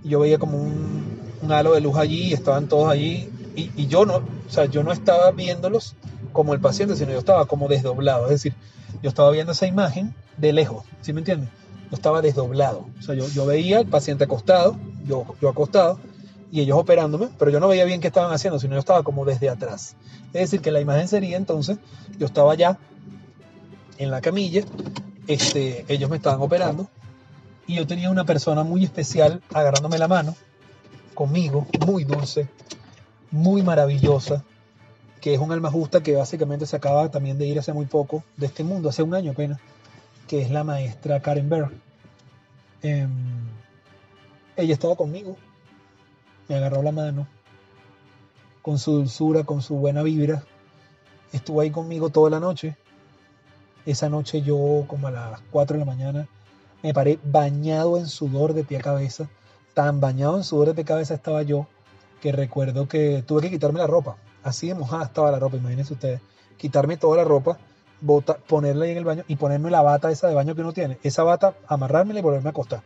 y 0.03 0.09
yo 0.09 0.19
veía 0.19 0.37
como 0.37 0.57
un, 0.57 1.21
halo 1.49 1.73
de 1.73 1.81
luz 1.81 1.97
allí, 1.97 2.27
y 2.27 2.33
estaban 2.33 2.67
todos 2.67 2.89
allí, 2.89 3.29
y, 3.55 3.71
y, 3.75 3.87
yo 3.87 4.05
no, 4.05 4.17
o 4.17 4.49
sea, 4.49 4.65
yo 4.65 4.83
no 4.83 4.91
estaba 4.91 5.31
viéndolos 5.31 5.95
como 6.31 6.53
el 6.53 6.59
paciente, 6.61 6.95
sino 6.95 7.11
yo 7.11 7.19
estaba 7.19 7.45
como 7.45 7.67
desdoblado, 7.67 8.25
es 8.25 8.31
decir, 8.31 8.53
yo 9.01 9.09
estaba 9.09 9.31
viendo 9.31 9.53
esa 9.53 9.67
imagen 9.67 10.13
de 10.37 10.53
lejos, 10.53 10.85
¿sí 11.01 11.13
me 11.13 11.21
entiendes? 11.21 11.49
Yo 11.89 11.95
estaba 11.95 12.21
desdoblado, 12.21 12.87
o 12.99 13.01
sea, 13.01 13.15
yo, 13.15 13.27
yo 13.29 13.45
veía 13.45 13.79
al 13.79 13.87
paciente 13.87 14.25
acostado, 14.25 14.77
yo, 15.05 15.25
yo 15.41 15.49
acostado, 15.49 15.99
y 16.51 16.59
ellos 16.59 16.77
operándome, 16.77 17.29
pero 17.39 17.49
yo 17.49 17.61
no 17.61 17.69
veía 17.69 17.85
bien 17.85 18.01
qué 18.01 18.07
estaban 18.07 18.33
haciendo, 18.33 18.59
sino 18.59 18.73
yo 18.73 18.79
estaba 18.79 19.03
como 19.03 19.23
desde 19.23 19.49
atrás. 19.49 19.95
Es 20.33 20.41
decir, 20.41 20.59
que 20.59 20.71
la 20.71 20.81
imagen 20.81 21.07
sería 21.07 21.37
entonces, 21.37 21.77
yo 22.17 22.25
estaba 22.25 22.53
ya 22.55 22.77
en 24.03 24.11
la 24.11 24.21
camilla, 24.21 24.63
este, 25.27 25.85
ellos 25.87 26.09
me 26.09 26.17
estaban 26.17 26.41
operando 26.41 26.87
y 27.67 27.75
yo 27.75 27.87
tenía 27.87 28.09
una 28.09 28.25
persona 28.25 28.63
muy 28.63 28.83
especial 28.83 29.41
agarrándome 29.53 29.97
la 29.97 30.07
mano 30.07 30.35
conmigo, 31.13 31.67
muy 31.85 32.03
dulce, 32.03 32.47
muy 33.29 33.61
maravillosa, 33.61 34.43
que 35.19 35.33
es 35.33 35.39
un 35.39 35.51
alma 35.51 35.69
justa 35.69 36.01
que 36.01 36.15
básicamente 36.15 36.65
se 36.65 36.75
acaba 36.75 37.09
también 37.09 37.37
de 37.37 37.45
ir 37.45 37.59
hace 37.59 37.73
muy 37.73 37.85
poco 37.85 38.23
de 38.37 38.47
este 38.47 38.63
mundo, 38.63 38.89
hace 38.89 39.03
un 39.03 39.13
año 39.13 39.31
apenas, 39.31 39.59
que 40.27 40.41
es 40.41 40.49
la 40.49 40.63
maestra 40.63 41.21
Karen 41.21 41.49
Berg. 41.49 41.71
Em, 42.81 43.09
ella 44.55 44.73
estaba 44.73 44.95
conmigo 44.95 45.37
me 46.51 46.57
agarró 46.57 46.83
la 46.83 46.91
mano, 46.91 47.27
con 48.61 48.77
su 48.77 48.91
dulzura, 48.91 49.45
con 49.45 49.61
su 49.61 49.75
buena 49.75 50.03
vibra, 50.03 50.43
estuvo 51.31 51.61
ahí 51.61 51.71
conmigo 51.71 52.09
toda 52.09 52.29
la 52.29 52.41
noche. 52.41 52.75
Esa 53.85 54.09
noche 54.09 54.41
yo, 54.41 54.85
como 54.87 55.07
a 55.07 55.11
las 55.11 55.41
4 55.51 55.75
de 55.75 55.79
la 55.79 55.85
mañana, 55.85 56.27
me 56.83 56.93
paré 56.93 57.19
bañado 57.23 57.97
en 57.97 58.07
sudor 58.07 58.53
de 58.53 58.63
pie 58.63 58.77
a 58.77 58.81
cabeza. 58.81 59.29
Tan 59.73 59.99
bañado 59.99 60.37
en 60.37 60.43
sudor 60.43 60.67
de 60.67 60.73
pie 60.73 60.83
a 60.83 60.87
cabeza 60.87 61.13
estaba 61.13 61.41
yo 61.43 61.67
que 62.21 62.31
recuerdo 62.31 62.87
que 62.87 63.23
tuve 63.25 63.41
que 63.41 63.49
quitarme 63.49 63.79
la 63.79 63.87
ropa. 63.87 64.17
Así 64.43 64.67
de 64.67 64.75
mojada 64.75 65.05
estaba 65.05 65.31
la 65.31 65.39
ropa, 65.39 65.57
imagínense 65.57 65.93
ustedes. 65.93 66.21
Quitarme 66.57 66.97
toda 66.97 67.17
la 67.17 67.23
ropa, 67.23 67.57
bota, 67.99 68.37
ponerla 68.37 68.85
ahí 68.85 68.91
en 68.91 68.97
el 68.97 69.05
baño 69.05 69.23
y 69.27 69.35
ponerme 69.35 69.71
la 69.71 69.81
bata 69.81 70.11
esa 70.11 70.27
de 70.27 70.35
baño 70.35 70.55
que 70.55 70.61
uno 70.61 70.73
tiene. 70.73 70.99
Esa 71.03 71.23
bata, 71.23 71.55
amarrármela 71.67 72.19
y 72.19 72.23
volverme 72.23 72.49
a 72.49 72.51
acostar. 72.51 72.83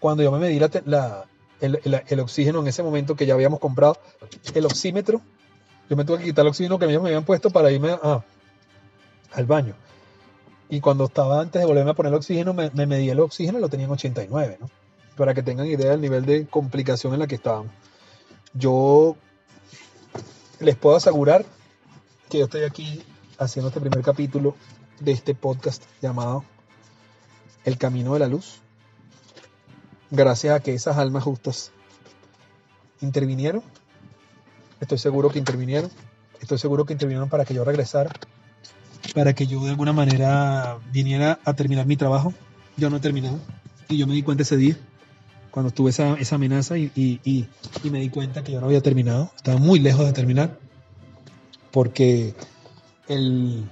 Cuando 0.00 0.22
yo 0.22 0.32
me 0.32 0.38
medí 0.38 0.60
el, 1.60 2.20
oxígeno 2.20 2.60
en 2.60 2.66
ese 2.66 2.82
momento 2.82 3.14
que 3.14 3.26
ya 3.26 3.34
habíamos 3.34 3.60
comprado, 3.60 3.98
el 4.54 4.66
oxímetro, 4.66 5.20
yo 5.88 5.96
me 5.96 6.04
tuve 6.04 6.18
que 6.18 6.24
quitar 6.24 6.44
el 6.44 6.48
oxígeno 6.48 6.78
que 6.78 6.86
ellos 6.86 7.02
me 7.02 7.10
habían 7.10 7.24
puesto 7.24 7.50
para 7.50 7.70
irme 7.70 7.96
al 9.32 9.46
baño. 9.46 9.74
Y 10.68 10.80
cuando 10.80 11.04
estaba 11.04 11.40
antes 11.40 11.60
de 11.60 11.66
volverme 11.66 11.90
a 11.90 11.94
poner 11.94 12.12
el 12.12 12.18
oxígeno, 12.18 12.54
me, 12.54 12.70
me 12.70 12.86
medí 12.86 13.10
el 13.10 13.20
oxígeno 13.20 13.58
y 13.58 13.60
lo 13.60 13.68
tenía 13.68 13.86
en 13.86 13.92
89, 13.92 14.58
¿no? 14.60 14.70
Para 15.16 15.34
que 15.34 15.42
tengan 15.42 15.66
idea 15.66 15.90
del 15.90 16.00
nivel 16.00 16.24
de 16.24 16.46
complicación 16.46 17.12
en 17.12 17.20
la 17.20 17.26
que 17.26 17.36
estábamos. 17.36 17.72
Yo 18.54 19.16
les 20.60 20.76
puedo 20.76 20.96
asegurar 20.96 21.44
que 22.28 22.38
yo 22.38 22.44
estoy 22.44 22.64
aquí 22.64 23.02
haciendo 23.38 23.68
este 23.68 23.80
primer 23.80 24.02
capítulo 24.02 24.54
de 25.00 25.12
este 25.12 25.34
podcast 25.34 25.82
llamado 26.00 26.44
El 27.64 27.78
Camino 27.78 28.14
de 28.14 28.20
la 28.20 28.28
Luz 28.28 28.60
gracias 30.14 30.54
a 30.54 30.60
que 30.60 30.74
esas 30.74 30.96
almas 30.96 31.24
justas 31.24 31.72
intervinieron. 33.00 33.62
Estoy 34.80 34.98
seguro 34.98 35.30
que 35.30 35.38
intervinieron. 35.38 35.90
Estoy 36.40 36.58
seguro 36.58 36.84
que 36.84 36.92
intervinieron 36.92 37.28
para 37.28 37.44
que 37.44 37.54
yo 37.54 37.64
regresara, 37.64 38.10
para 39.14 39.34
que 39.34 39.46
yo 39.46 39.62
de 39.64 39.70
alguna 39.70 39.92
manera 39.92 40.78
viniera 40.92 41.38
a 41.44 41.54
terminar 41.54 41.86
mi 41.86 41.96
trabajo. 41.96 42.32
Yo 42.76 42.90
no 42.90 42.96
he 42.96 43.00
terminado. 43.00 43.38
Y 43.88 43.96
yo 43.96 44.06
me 44.06 44.14
di 44.14 44.22
cuenta 44.22 44.42
ese 44.42 44.56
día, 44.56 44.76
cuando 45.50 45.70
tuve 45.70 45.90
esa, 45.90 46.14
esa 46.14 46.36
amenaza 46.36 46.76
y, 46.78 46.90
y, 46.94 47.20
y, 47.24 47.90
me 47.90 48.00
di 48.00 48.08
cuenta 48.08 48.42
que 48.42 48.52
yo 48.52 48.60
no 48.60 48.66
había 48.66 48.80
terminado. 48.80 49.30
Estaba 49.36 49.58
muy 49.58 49.78
lejos 49.78 50.06
de 50.06 50.12
terminar. 50.12 50.58
Porque 51.70 52.34
el, 53.08 53.64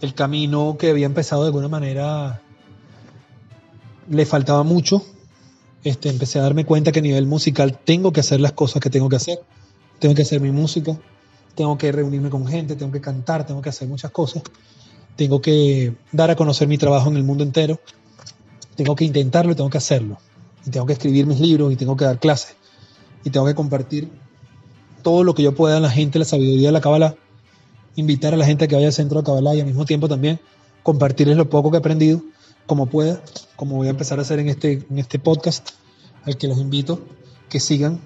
el 0.00 0.14
camino 0.14 0.76
que 0.78 0.90
había 0.90 1.06
empezado 1.06 1.42
de 1.42 1.48
alguna 1.48 1.68
manera 1.68 2.40
le 4.08 4.26
faltaba 4.26 4.62
mucho 4.62 5.04
este, 5.84 6.10
empecé 6.10 6.38
a 6.38 6.42
darme 6.42 6.64
cuenta 6.64 6.92
que 6.92 6.98
a 6.98 7.02
nivel 7.02 7.26
musical 7.26 7.78
tengo 7.78 8.12
que 8.12 8.20
hacer 8.20 8.40
las 8.40 8.52
cosas 8.52 8.82
que 8.82 8.90
tengo 8.90 9.08
que 9.08 9.16
hacer. 9.16 9.40
Tengo 9.98 10.14
que 10.14 10.22
hacer 10.22 10.40
mi 10.40 10.50
música, 10.50 10.98
tengo 11.54 11.76
que 11.78 11.92
reunirme 11.92 12.30
con 12.30 12.46
gente, 12.46 12.76
tengo 12.76 12.92
que 12.92 13.00
cantar, 13.00 13.46
tengo 13.46 13.62
que 13.62 13.68
hacer 13.68 13.88
muchas 13.88 14.10
cosas. 14.10 14.42
Tengo 15.16 15.40
que 15.40 15.94
dar 16.12 16.30
a 16.30 16.36
conocer 16.36 16.68
mi 16.68 16.78
trabajo 16.78 17.10
en 17.10 17.16
el 17.16 17.24
mundo 17.24 17.44
entero. 17.44 17.80
Tengo 18.76 18.96
que 18.96 19.04
intentarlo 19.04 19.52
y 19.52 19.54
tengo 19.54 19.70
que 19.70 19.78
hacerlo. 19.78 20.18
Y 20.66 20.70
tengo 20.70 20.86
que 20.86 20.94
escribir 20.94 21.26
mis 21.26 21.40
libros 21.40 21.72
y 21.72 21.76
tengo 21.76 21.96
que 21.96 22.04
dar 22.04 22.18
clases. 22.18 22.56
Y 23.24 23.30
tengo 23.30 23.46
que 23.46 23.54
compartir 23.54 24.08
todo 25.02 25.24
lo 25.24 25.34
que 25.34 25.42
yo 25.42 25.54
pueda 25.54 25.76
a 25.76 25.80
la 25.80 25.90
gente, 25.90 26.18
la 26.18 26.24
sabiduría 26.24 26.68
de 26.68 26.72
la 26.72 26.80
Kabbalah. 26.80 27.16
Invitar 27.96 28.34
a 28.34 28.36
la 28.36 28.46
gente 28.46 28.64
a 28.64 28.68
que 28.68 28.76
vaya 28.76 28.86
al 28.86 28.92
centro 28.92 29.20
de 29.20 29.26
Kabbalah 29.26 29.54
y 29.54 29.60
al 29.60 29.66
mismo 29.66 29.84
tiempo 29.84 30.08
también 30.08 30.40
compartirles 30.82 31.36
lo 31.36 31.50
poco 31.50 31.70
que 31.70 31.76
he 31.76 31.80
aprendido 31.80 32.22
como 32.66 32.86
pueda, 32.86 33.20
como 33.56 33.76
voy 33.76 33.88
a 33.88 33.90
empezar 33.90 34.18
a 34.18 34.22
hacer 34.22 34.38
en 34.38 34.48
este, 34.48 34.86
en 34.88 34.98
este 34.98 35.18
podcast, 35.18 35.70
al 36.24 36.36
que 36.36 36.46
los 36.46 36.58
invito 36.58 37.00
que 37.48 37.58
sigan, 37.58 38.00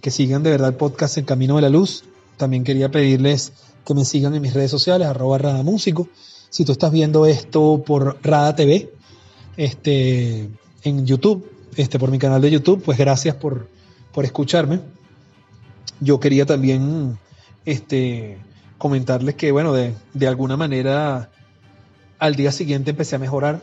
que 0.00 0.10
sigan 0.10 0.44
de 0.44 0.50
verdad 0.50 0.68
el 0.68 0.76
podcast 0.76 1.18
El 1.18 1.24
Camino 1.24 1.56
de 1.56 1.62
la 1.62 1.68
Luz. 1.68 2.04
También 2.38 2.64
quería 2.64 2.90
pedirles 2.90 3.52
que 3.84 3.94
me 3.94 4.04
sigan 4.04 4.34
en 4.34 4.40
mis 4.40 4.54
redes 4.54 4.70
sociales, 4.70 5.06
arroba 5.06 5.36
Rada 5.38 5.62
Músico. 5.62 6.08
Si 6.48 6.64
tú 6.64 6.72
estás 6.72 6.90
viendo 6.90 7.26
esto 7.26 7.82
por 7.84 8.18
Rada 8.22 8.56
TV, 8.56 8.90
este, 9.56 10.48
en 10.84 11.04
YouTube, 11.04 11.50
este, 11.76 11.98
por 11.98 12.10
mi 12.10 12.18
canal 12.18 12.40
de 12.40 12.50
YouTube, 12.50 12.82
pues 12.82 12.96
gracias 12.96 13.34
por, 13.34 13.68
por 14.12 14.24
escucharme. 14.24 14.80
Yo 16.00 16.20
quería 16.20 16.46
también 16.46 17.18
este, 17.64 18.38
comentarles 18.78 19.34
que, 19.34 19.52
bueno, 19.52 19.72
de, 19.72 19.94
de 20.14 20.28
alguna 20.28 20.56
manera 20.56 21.30
al 22.18 22.34
día 22.34 22.52
siguiente 22.52 22.90
empecé 22.90 23.16
a 23.16 23.18
mejorar, 23.18 23.62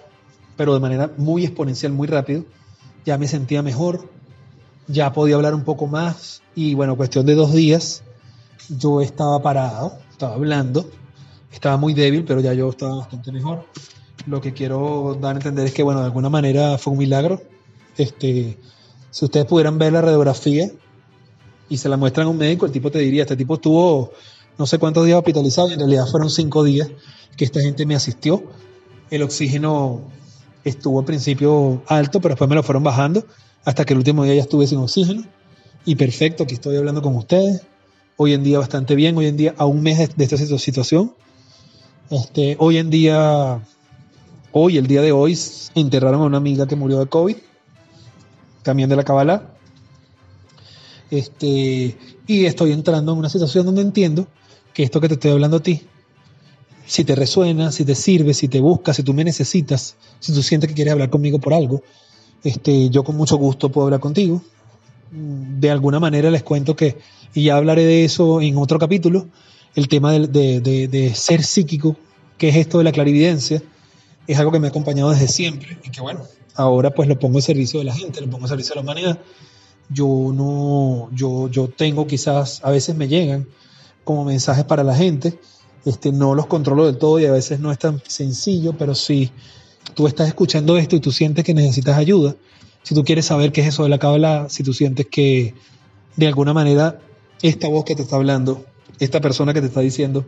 pero 0.58 0.74
de 0.74 0.80
manera 0.80 1.12
muy 1.18 1.46
exponencial, 1.46 1.94
muy 1.94 2.08
rápido. 2.08 2.46
ya 3.06 3.18
me 3.18 3.28
sentía 3.28 3.62
mejor, 3.62 4.10
ya 4.88 5.14
podía 5.14 5.36
hablar 5.36 5.54
un 5.56 5.64
poco 5.64 5.88
más 5.88 6.42
y 6.56 6.74
bueno, 6.74 6.98
cuestión 6.98 7.26
de 7.26 7.36
dos 7.36 7.54
días 7.54 8.04
yo 8.70 9.02
estaba 9.02 9.42
parado, 9.42 9.98
estaba 10.12 10.36
hablando, 10.36 10.90
estaba 11.52 11.78
muy 11.78 11.94
débil, 11.94 12.24
pero 12.26 12.42
ya 12.42 12.54
yo 12.54 12.70
estaba 12.70 12.96
bastante 12.98 13.32
mejor. 13.32 13.66
Lo 14.28 14.42
que 14.42 14.54
quiero 14.54 15.18
dar 15.22 15.36
a 15.36 15.40
entender 15.40 15.66
es 15.68 15.74
que 15.74 15.84
bueno, 15.84 16.00
de 16.00 16.08
alguna 16.08 16.30
manera 16.30 16.78
fue 16.78 16.94
un 16.94 17.00
milagro. 17.00 17.42
Este, 17.98 18.58
si 19.12 19.26
ustedes 19.26 19.46
pudieran 19.46 19.78
ver 19.78 19.94
la 19.94 20.02
radiografía 20.02 20.70
y 21.70 21.78
se 21.78 21.90
la 21.90 21.98
muestran 21.98 22.28
a 22.28 22.30
un 22.30 22.38
médico, 22.38 22.66
el 22.66 22.72
tipo 22.72 22.92
te 22.92 23.00
diría, 23.00 23.24
este 23.24 23.38
tipo 23.38 23.56
estuvo 23.56 24.12
no 24.58 24.66
sé 24.66 24.78
cuántos 24.80 25.06
días 25.06 25.18
hospitalizado, 25.18 25.72
en 25.72 25.80
realidad 25.80 26.08
fueron 26.08 26.30
cinco 26.30 26.64
días 26.64 26.90
que 27.36 27.46
esta 27.46 27.62
gente 27.62 27.86
me 27.86 27.96
asistió. 27.96 28.44
El 29.10 29.24
oxígeno 29.24 30.02
estuvo 30.64 31.00
al 31.00 31.06
principio 31.06 31.82
alto, 31.88 32.22
pero 32.22 32.34
después 32.34 32.50
me 32.50 32.56
lo 32.56 32.64
fueron 32.64 32.84
bajando 32.84 33.26
hasta 33.66 33.86
que 33.86 33.94
el 33.94 34.00
último 34.00 34.24
día 34.24 34.36
ya 34.36 34.42
estuve 34.42 34.68
sin 34.68 34.80
oxígeno. 34.80 35.24
Y 35.86 35.96
perfecto, 35.96 36.44
aquí 36.44 36.56
estoy 36.56 36.78
hablando 36.78 37.02
con 37.02 37.16
ustedes. 37.16 37.62
Hoy 38.18 38.34
en 38.34 38.44
día 38.44 38.60
bastante 38.60 38.96
bien, 38.96 39.18
hoy 39.18 39.26
en 39.26 39.36
día 39.36 39.54
a 39.58 39.66
un 39.66 39.84
mes 39.84 40.16
de 40.16 40.24
esta 40.24 40.38
situación. 40.38 41.14
Este, 42.10 42.56
hoy 42.60 42.78
en 42.78 42.90
día, 42.90 43.62
hoy, 44.54 44.78
el 44.78 44.88
día 44.88 45.02
de 45.02 45.12
hoy, 45.12 45.38
enterraron 45.76 46.22
a 46.22 46.26
una 46.26 46.38
amiga 46.38 46.66
que 46.66 46.78
murió 46.78 47.00
de 47.00 47.08
COVID, 47.08 47.36
también 48.64 48.88
de 48.88 48.96
la 48.96 49.04
Kabbalah. 49.04 49.54
Este, 51.12 51.98
y 52.26 52.46
estoy 52.46 52.72
entrando 52.72 53.12
en 53.12 53.18
una 53.18 53.28
situación 53.28 53.66
donde 53.66 53.82
entiendo 53.82 54.28
que 54.74 54.84
esto 54.84 55.02
que 55.02 55.10
te 55.10 55.16
estoy 55.16 55.32
hablando 55.32 55.58
a 55.58 55.64
ti, 55.64 55.82
si 56.86 57.04
te 57.04 57.16
resuena, 57.16 57.74
si 57.74 57.84
te 57.84 57.96
sirve, 57.96 58.34
si 58.34 58.48
te 58.48 58.62
busca, 58.62 58.94
si 58.94 59.04
tú 59.04 59.14
me 59.14 59.26
necesitas, 59.26 59.98
si 60.22 60.34
tú 60.34 60.42
sientes 60.42 60.70
que 60.70 60.74
quieres 60.74 60.94
hablar 60.94 61.10
conmigo 61.10 61.40
por 61.40 61.54
algo, 61.54 61.84
este, 62.46 62.90
yo 62.90 63.04
con 63.04 63.18
mucho 63.18 63.36
gusto 63.36 63.70
puedo 63.70 63.88
hablar 63.88 64.00
contigo. 64.00 64.42
De 65.12 65.72
alguna 65.72 66.00
manera 66.00 66.32
les 66.32 66.44
cuento 66.44 66.76
que, 66.76 66.98
y 67.34 67.44
ya 67.44 67.58
hablaré 67.58 67.86
de 67.86 68.06
eso 68.06 68.42
en 68.42 68.58
otro 68.58 68.80
capítulo, 68.80 69.28
el 69.76 69.88
tema 69.88 70.12
de, 70.12 70.28
de 70.62 71.16
ser 71.16 71.44
psíquico, 71.44 71.96
que 72.38 72.50
es 72.50 72.56
esto 72.56 72.80
de 72.80 72.84
la 72.84 72.92
clarividencia, 72.92 73.62
es 74.28 74.40
algo 74.40 74.52
que 74.52 74.60
me 74.60 74.68
ha 74.68 74.70
acompañado 74.70 75.12
desde 75.12 75.28
siempre 75.28 75.78
y 75.84 75.90
que 75.90 76.02
bueno, 76.02 76.24
ahora 76.56 76.92
pues 76.92 77.08
lo 77.08 77.20
pongo 77.20 77.38
al 77.38 77.44
servicio 77.44 77.80
de 77.80 77.86
la 77.86 77.94
gente, 77.94 78.22
lo 78.22 78.30
pongo 78.30 78.44
al 78.46 78.50
servicio 78.50 78.72
de 78.72 78.76
la 78.76 78.82
humanidad. 78.82 79.20
Yo 79.90 80.08
no, 80.34 81.10
yo, 81.14 81.50
yo 81.50 81.68
tengo 81.70 82.08
quizás, 82.08 82.62
a 82.64 82.72
veces 82.72 82.96
me 82.96 83.08
llegan 83.08 83.48
como 84.04 84.26
mensajes 84.26 84.66
para 84.66 84.84
la 84.84 84.96
gente. 84.96 85.40
Este, 85.86 86.12
no 86.12 86.34
los 86.34 86.48
controlo 86.48 86.88
del 86.88 86.98
todo 86.98 87.20
y 87.20 87.26
a 87.26 87.32
veces 87.32 87.60
no 87.60 87.72
es 87.72 87.78
tan 87.78 88.02
sencillo, 88.08 88.74
pero 88.76 88.96
si 88.96 89.32
tú 89.94 90.08
estás 90.08 90.28
escuchando 90.28 90.78
esto 90.78 90.96
y 90.96 91.00
tú 91.00 91.12
sientes 91.12 91.46
que 91.46 91.54
necesitas 91.54 91.98
ayuda, 91.98 92.36
si 92.86 92.94
tú 92.94 93.04
quieres 93.04 93.26
saber 93.26 93.52
qué 93.52 93.62
es 93.62 93.68
eso 93.70 93.82
de 93.82 93.90
la 93.90 93.98
cábala, 93.98 94.46
si 94.48 94.62
tú 94.62 94.72
sientes 94.72 95.08
que 95.08 95.56
de 96.18 96.28
alguna 96.28 96.54
manera 96.54 97.00
esta 97.42 97.68
voz 97.68 97.84
que 97.84 97.96
te 97.96 98.04
está 98.04 98.16
hablando, 98.16 98.64
esta 99.00 99.20
persona 99.22 99.56
que 99.56 99.62
te 99.62 99.68
está 99.68 99.80
diciendo 99.82 100.24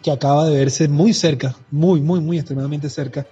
que 0.00 0.12
acaba 0.12 0.46
de 0.46 0.56
verse 0.56 0.86
muy 0.86 1.12
cerca, 1.12 1.56
muy, 1.72 2.00
muy, 2.00 2.20
muy 2.20 2.38
extremadamente 2.38 2.88
cerca 2.88 3.26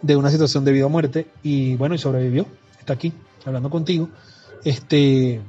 de 0.00 0.16
una 0.16 0.30
situación 0.30 0.64
de 0.64 0.72
vida 0.72 0.86
o 0.86 0.88
muerte 0.88 1.26
y 1.42 1.76
bueno, 1.76 1.94
y 1.94 1.98
sobrevivió, 1.98 2.46
está 2.78 2.94
aquí 2.94 3.12
hablando 3.44 3.68
contigo, 3.68 4.08
este, 4.64 5.42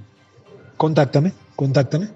contáctame, 0.75 1.31
contáctame. 1.55 2.09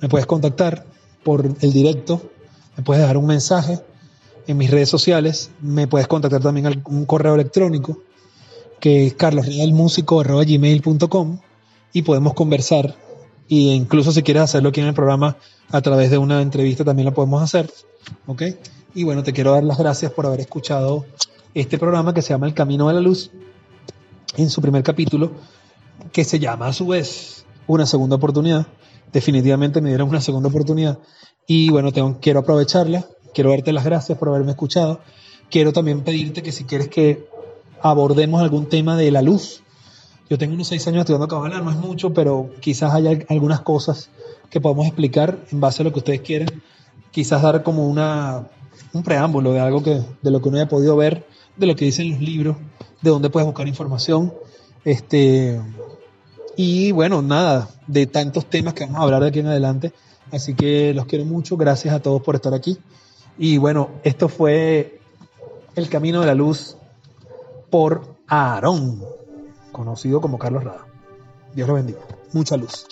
Me 0.00 0.08
puedes 0.08 0.26
contactar 0.26 0.86
por 1.24 1.44
el 1.44 1.72
directo, 1.72 2.30
me 2.76 2.84
puedes 2.84 3.02
dejar 3.02 3.16
un 3.16 3.26
mensaje 3.26 3.80
en 4.46 4.58
mis 4.58 4.70
redes 4.70 4.88
sociales, 4.88 5.50
me 5.60 5.88
puedes 5.88 6.06
contactar 6.06 6.40
también 6.40 6.66
al 6.66 6.84
un 6.86 7.04
correo 7.04 7.34
electrónico 7.34 8.00
que 8.86 9.08
es 9.08 9.16
y 11.92 12.02
podemos 12.02 12.34
conversar 12.34 12.94
e 13.48 13.54
incluso 13.56 14.12
si 14.12 14.22
quieres 14.22 14.44
hacerlo 14.44 14.68
aquí 14.68 14.80
en 14.80 14.86
el 14.86 14.94
programa 14.94 15.38
a 15.72 15.80
través 15.80 16.08
de 16.12 16.18
una 16.18 16.40
entrevista 16.40 16.84
también 16.84 17.06
lo 17.06 17.12
podemos 17.12 17.42
hacer, 17.42 17.68
¿ok? 18.28 18.42
Y 18.94 19.02
bueno, 19.02 19.24
te 19.24 19.32
quiero 19.32 19.50
dar 19.50 19.64
las 19.64 19.78
gracias 19.78 20.12
por 20.12 20.26
haber 20.26 20.38
escuchado 20.38 21.04
este 21.52 21.78
programa 21.78 22.14
que 22.14 22.22
se 22.22 22.28
llama 22.28 22.46
El 22.46 22.54
Camino 22.54 22.86
de 22.86 22.94
la 22.94 23.00
Luz 23.00 23.32
en 24.36 24.50
su 24.50 24.62
primer 24.62 24.84
capítulo 24.84 25.32
que 26.12 26.22
se 26.22 26.38
llama 26.38 26.68
a 26.68 26.72
su 26.72 26.86
vez 26.86 27.44
Una 27.66 27.86
Segunda 27.86 28.14
Oportunidad. 28.14 28.68
Definitivamente 29.12 29.80
me 29.80 29.88
dieron 29.88 30.10
una 30.10 30.20
segunda 30.20 30.48
oportunidad. 30.48 31.00
Y 31.48 31.70
bueno, 31.70 31.90
tengo, 31.90 32.18
quiero 32.20 32.38
aprovecharla, 32.38 33.04
quiero 33.34 33.50
darte 33.50 33.72
las 33.72 33.84
gracias 33.84 34.16
por 34.16 34.28
haberme 34.28 34.52
escuchado, 34.52 35.00
quiero 35.50 35.72
también 35.72 36.02
pedirte 36.02 36.44
que 36.44 36.52
si 36.52 36.62
quieres 36.62 36.86
que 36.86 37.34
abordemos 37.82 38.42
algún 38.42 38.66
tema 38.66 38.96
de 38.96 39.10
la 39.10 39.22
luz, 39.22 39.62
yo 40.28 40.38
tengo 40.38 40.54
unos 40.54 40.68
seis 40.68 40.86
años 40.88 41.00
estudiando 41.00 41.28
cabala, 41.28 41.60
no 41.60 41.70
es 41.70 41.76
mucho, 41.76 42.12
pero 42.12 42.50
quizás 42.60 42.92
haya 42.94 43.18
algunas 43.28 43.60
cosas 43.60 44.10
que 44.50 44.60
podamos 44.60 44.86
explicar 44.86 45.38
en 45.52 45.60
base 45.60 45.82
a 45.82 45.84
lo 45.84 45.92
que 45.92 46.00
ustedes 46.00 46.20
quieren, 46.20 46.62
quizás 47.10 47.42
dar 47.42 47.62
como 47.62 47.86
una, 47.86 48.48
un 48.92 49.02
preámbulo 49.02 49.52
de 49.52 49.60
algo 49.60 49.82
que, 49.82 50.02
de 50.22 50.30
lo 50.30 50.42
que 50.42 50.48
uno 50.48 50.58
haya 50.58 50.68
podido 50.68 50.96
ver, 50.96 51.26
de 51.56 51.66
lo 51.66 51.76
que 51.76 51.84
dicen 51.84 52.10
los 52.10 52.20
libros, 52.20 52.56
de 53.02 53.10
dónde 53.10 53.30
puedes 53.30 53.46
buscar 53.46 53.68
información, 53.68 54.32
este, 54.84 55.60
y 56.56 56.90
bueno, 56.92 57.20
nada, 57.20 57.68
de 57.86 58.06
tantos 58.06 58.46
temas 58.46 58.72
que 58.72 58.84
vamos 58.84 59.00
a 59.00 59.02
hablar 59.02 59.22
de 59.22 59.28
aquí 59.28 59.40
en 59.40 59.46
adelante. 59.46 59.92
Así 60.32 60.54
que 60.54 60.94
los 60.94 61.04
quiero 61.04 61.24
mucho. 61.26 61.56
Gracias 61.56 61.94
a 61.94 62.00
todos 62.00 62.22
por 62.22 62.34
estar 62.34 62.54
aquí. 62.54 62.78
Y 63.38 63.58
bueno, 63.58 63.90
esto 64.02 64.28
fue 64.28 65.00
El 65.74 65.88
Camino 65.90 66.20
de 66.20 66.26
la 66.26 66.34
Luz 66.34 66.76
por 67.70 68.16
Aarón, 68.26 69.02
conocido 69.72 70.20
como 70.20 70.38
Carlos 70.38 70.64
Rada. 70.64 70.86
Dios 71.54 71.68
lo 71.68 71.74
bendiga. 71.74 72.00
Mucha 72.32 72.56
luz. 72.56 72.86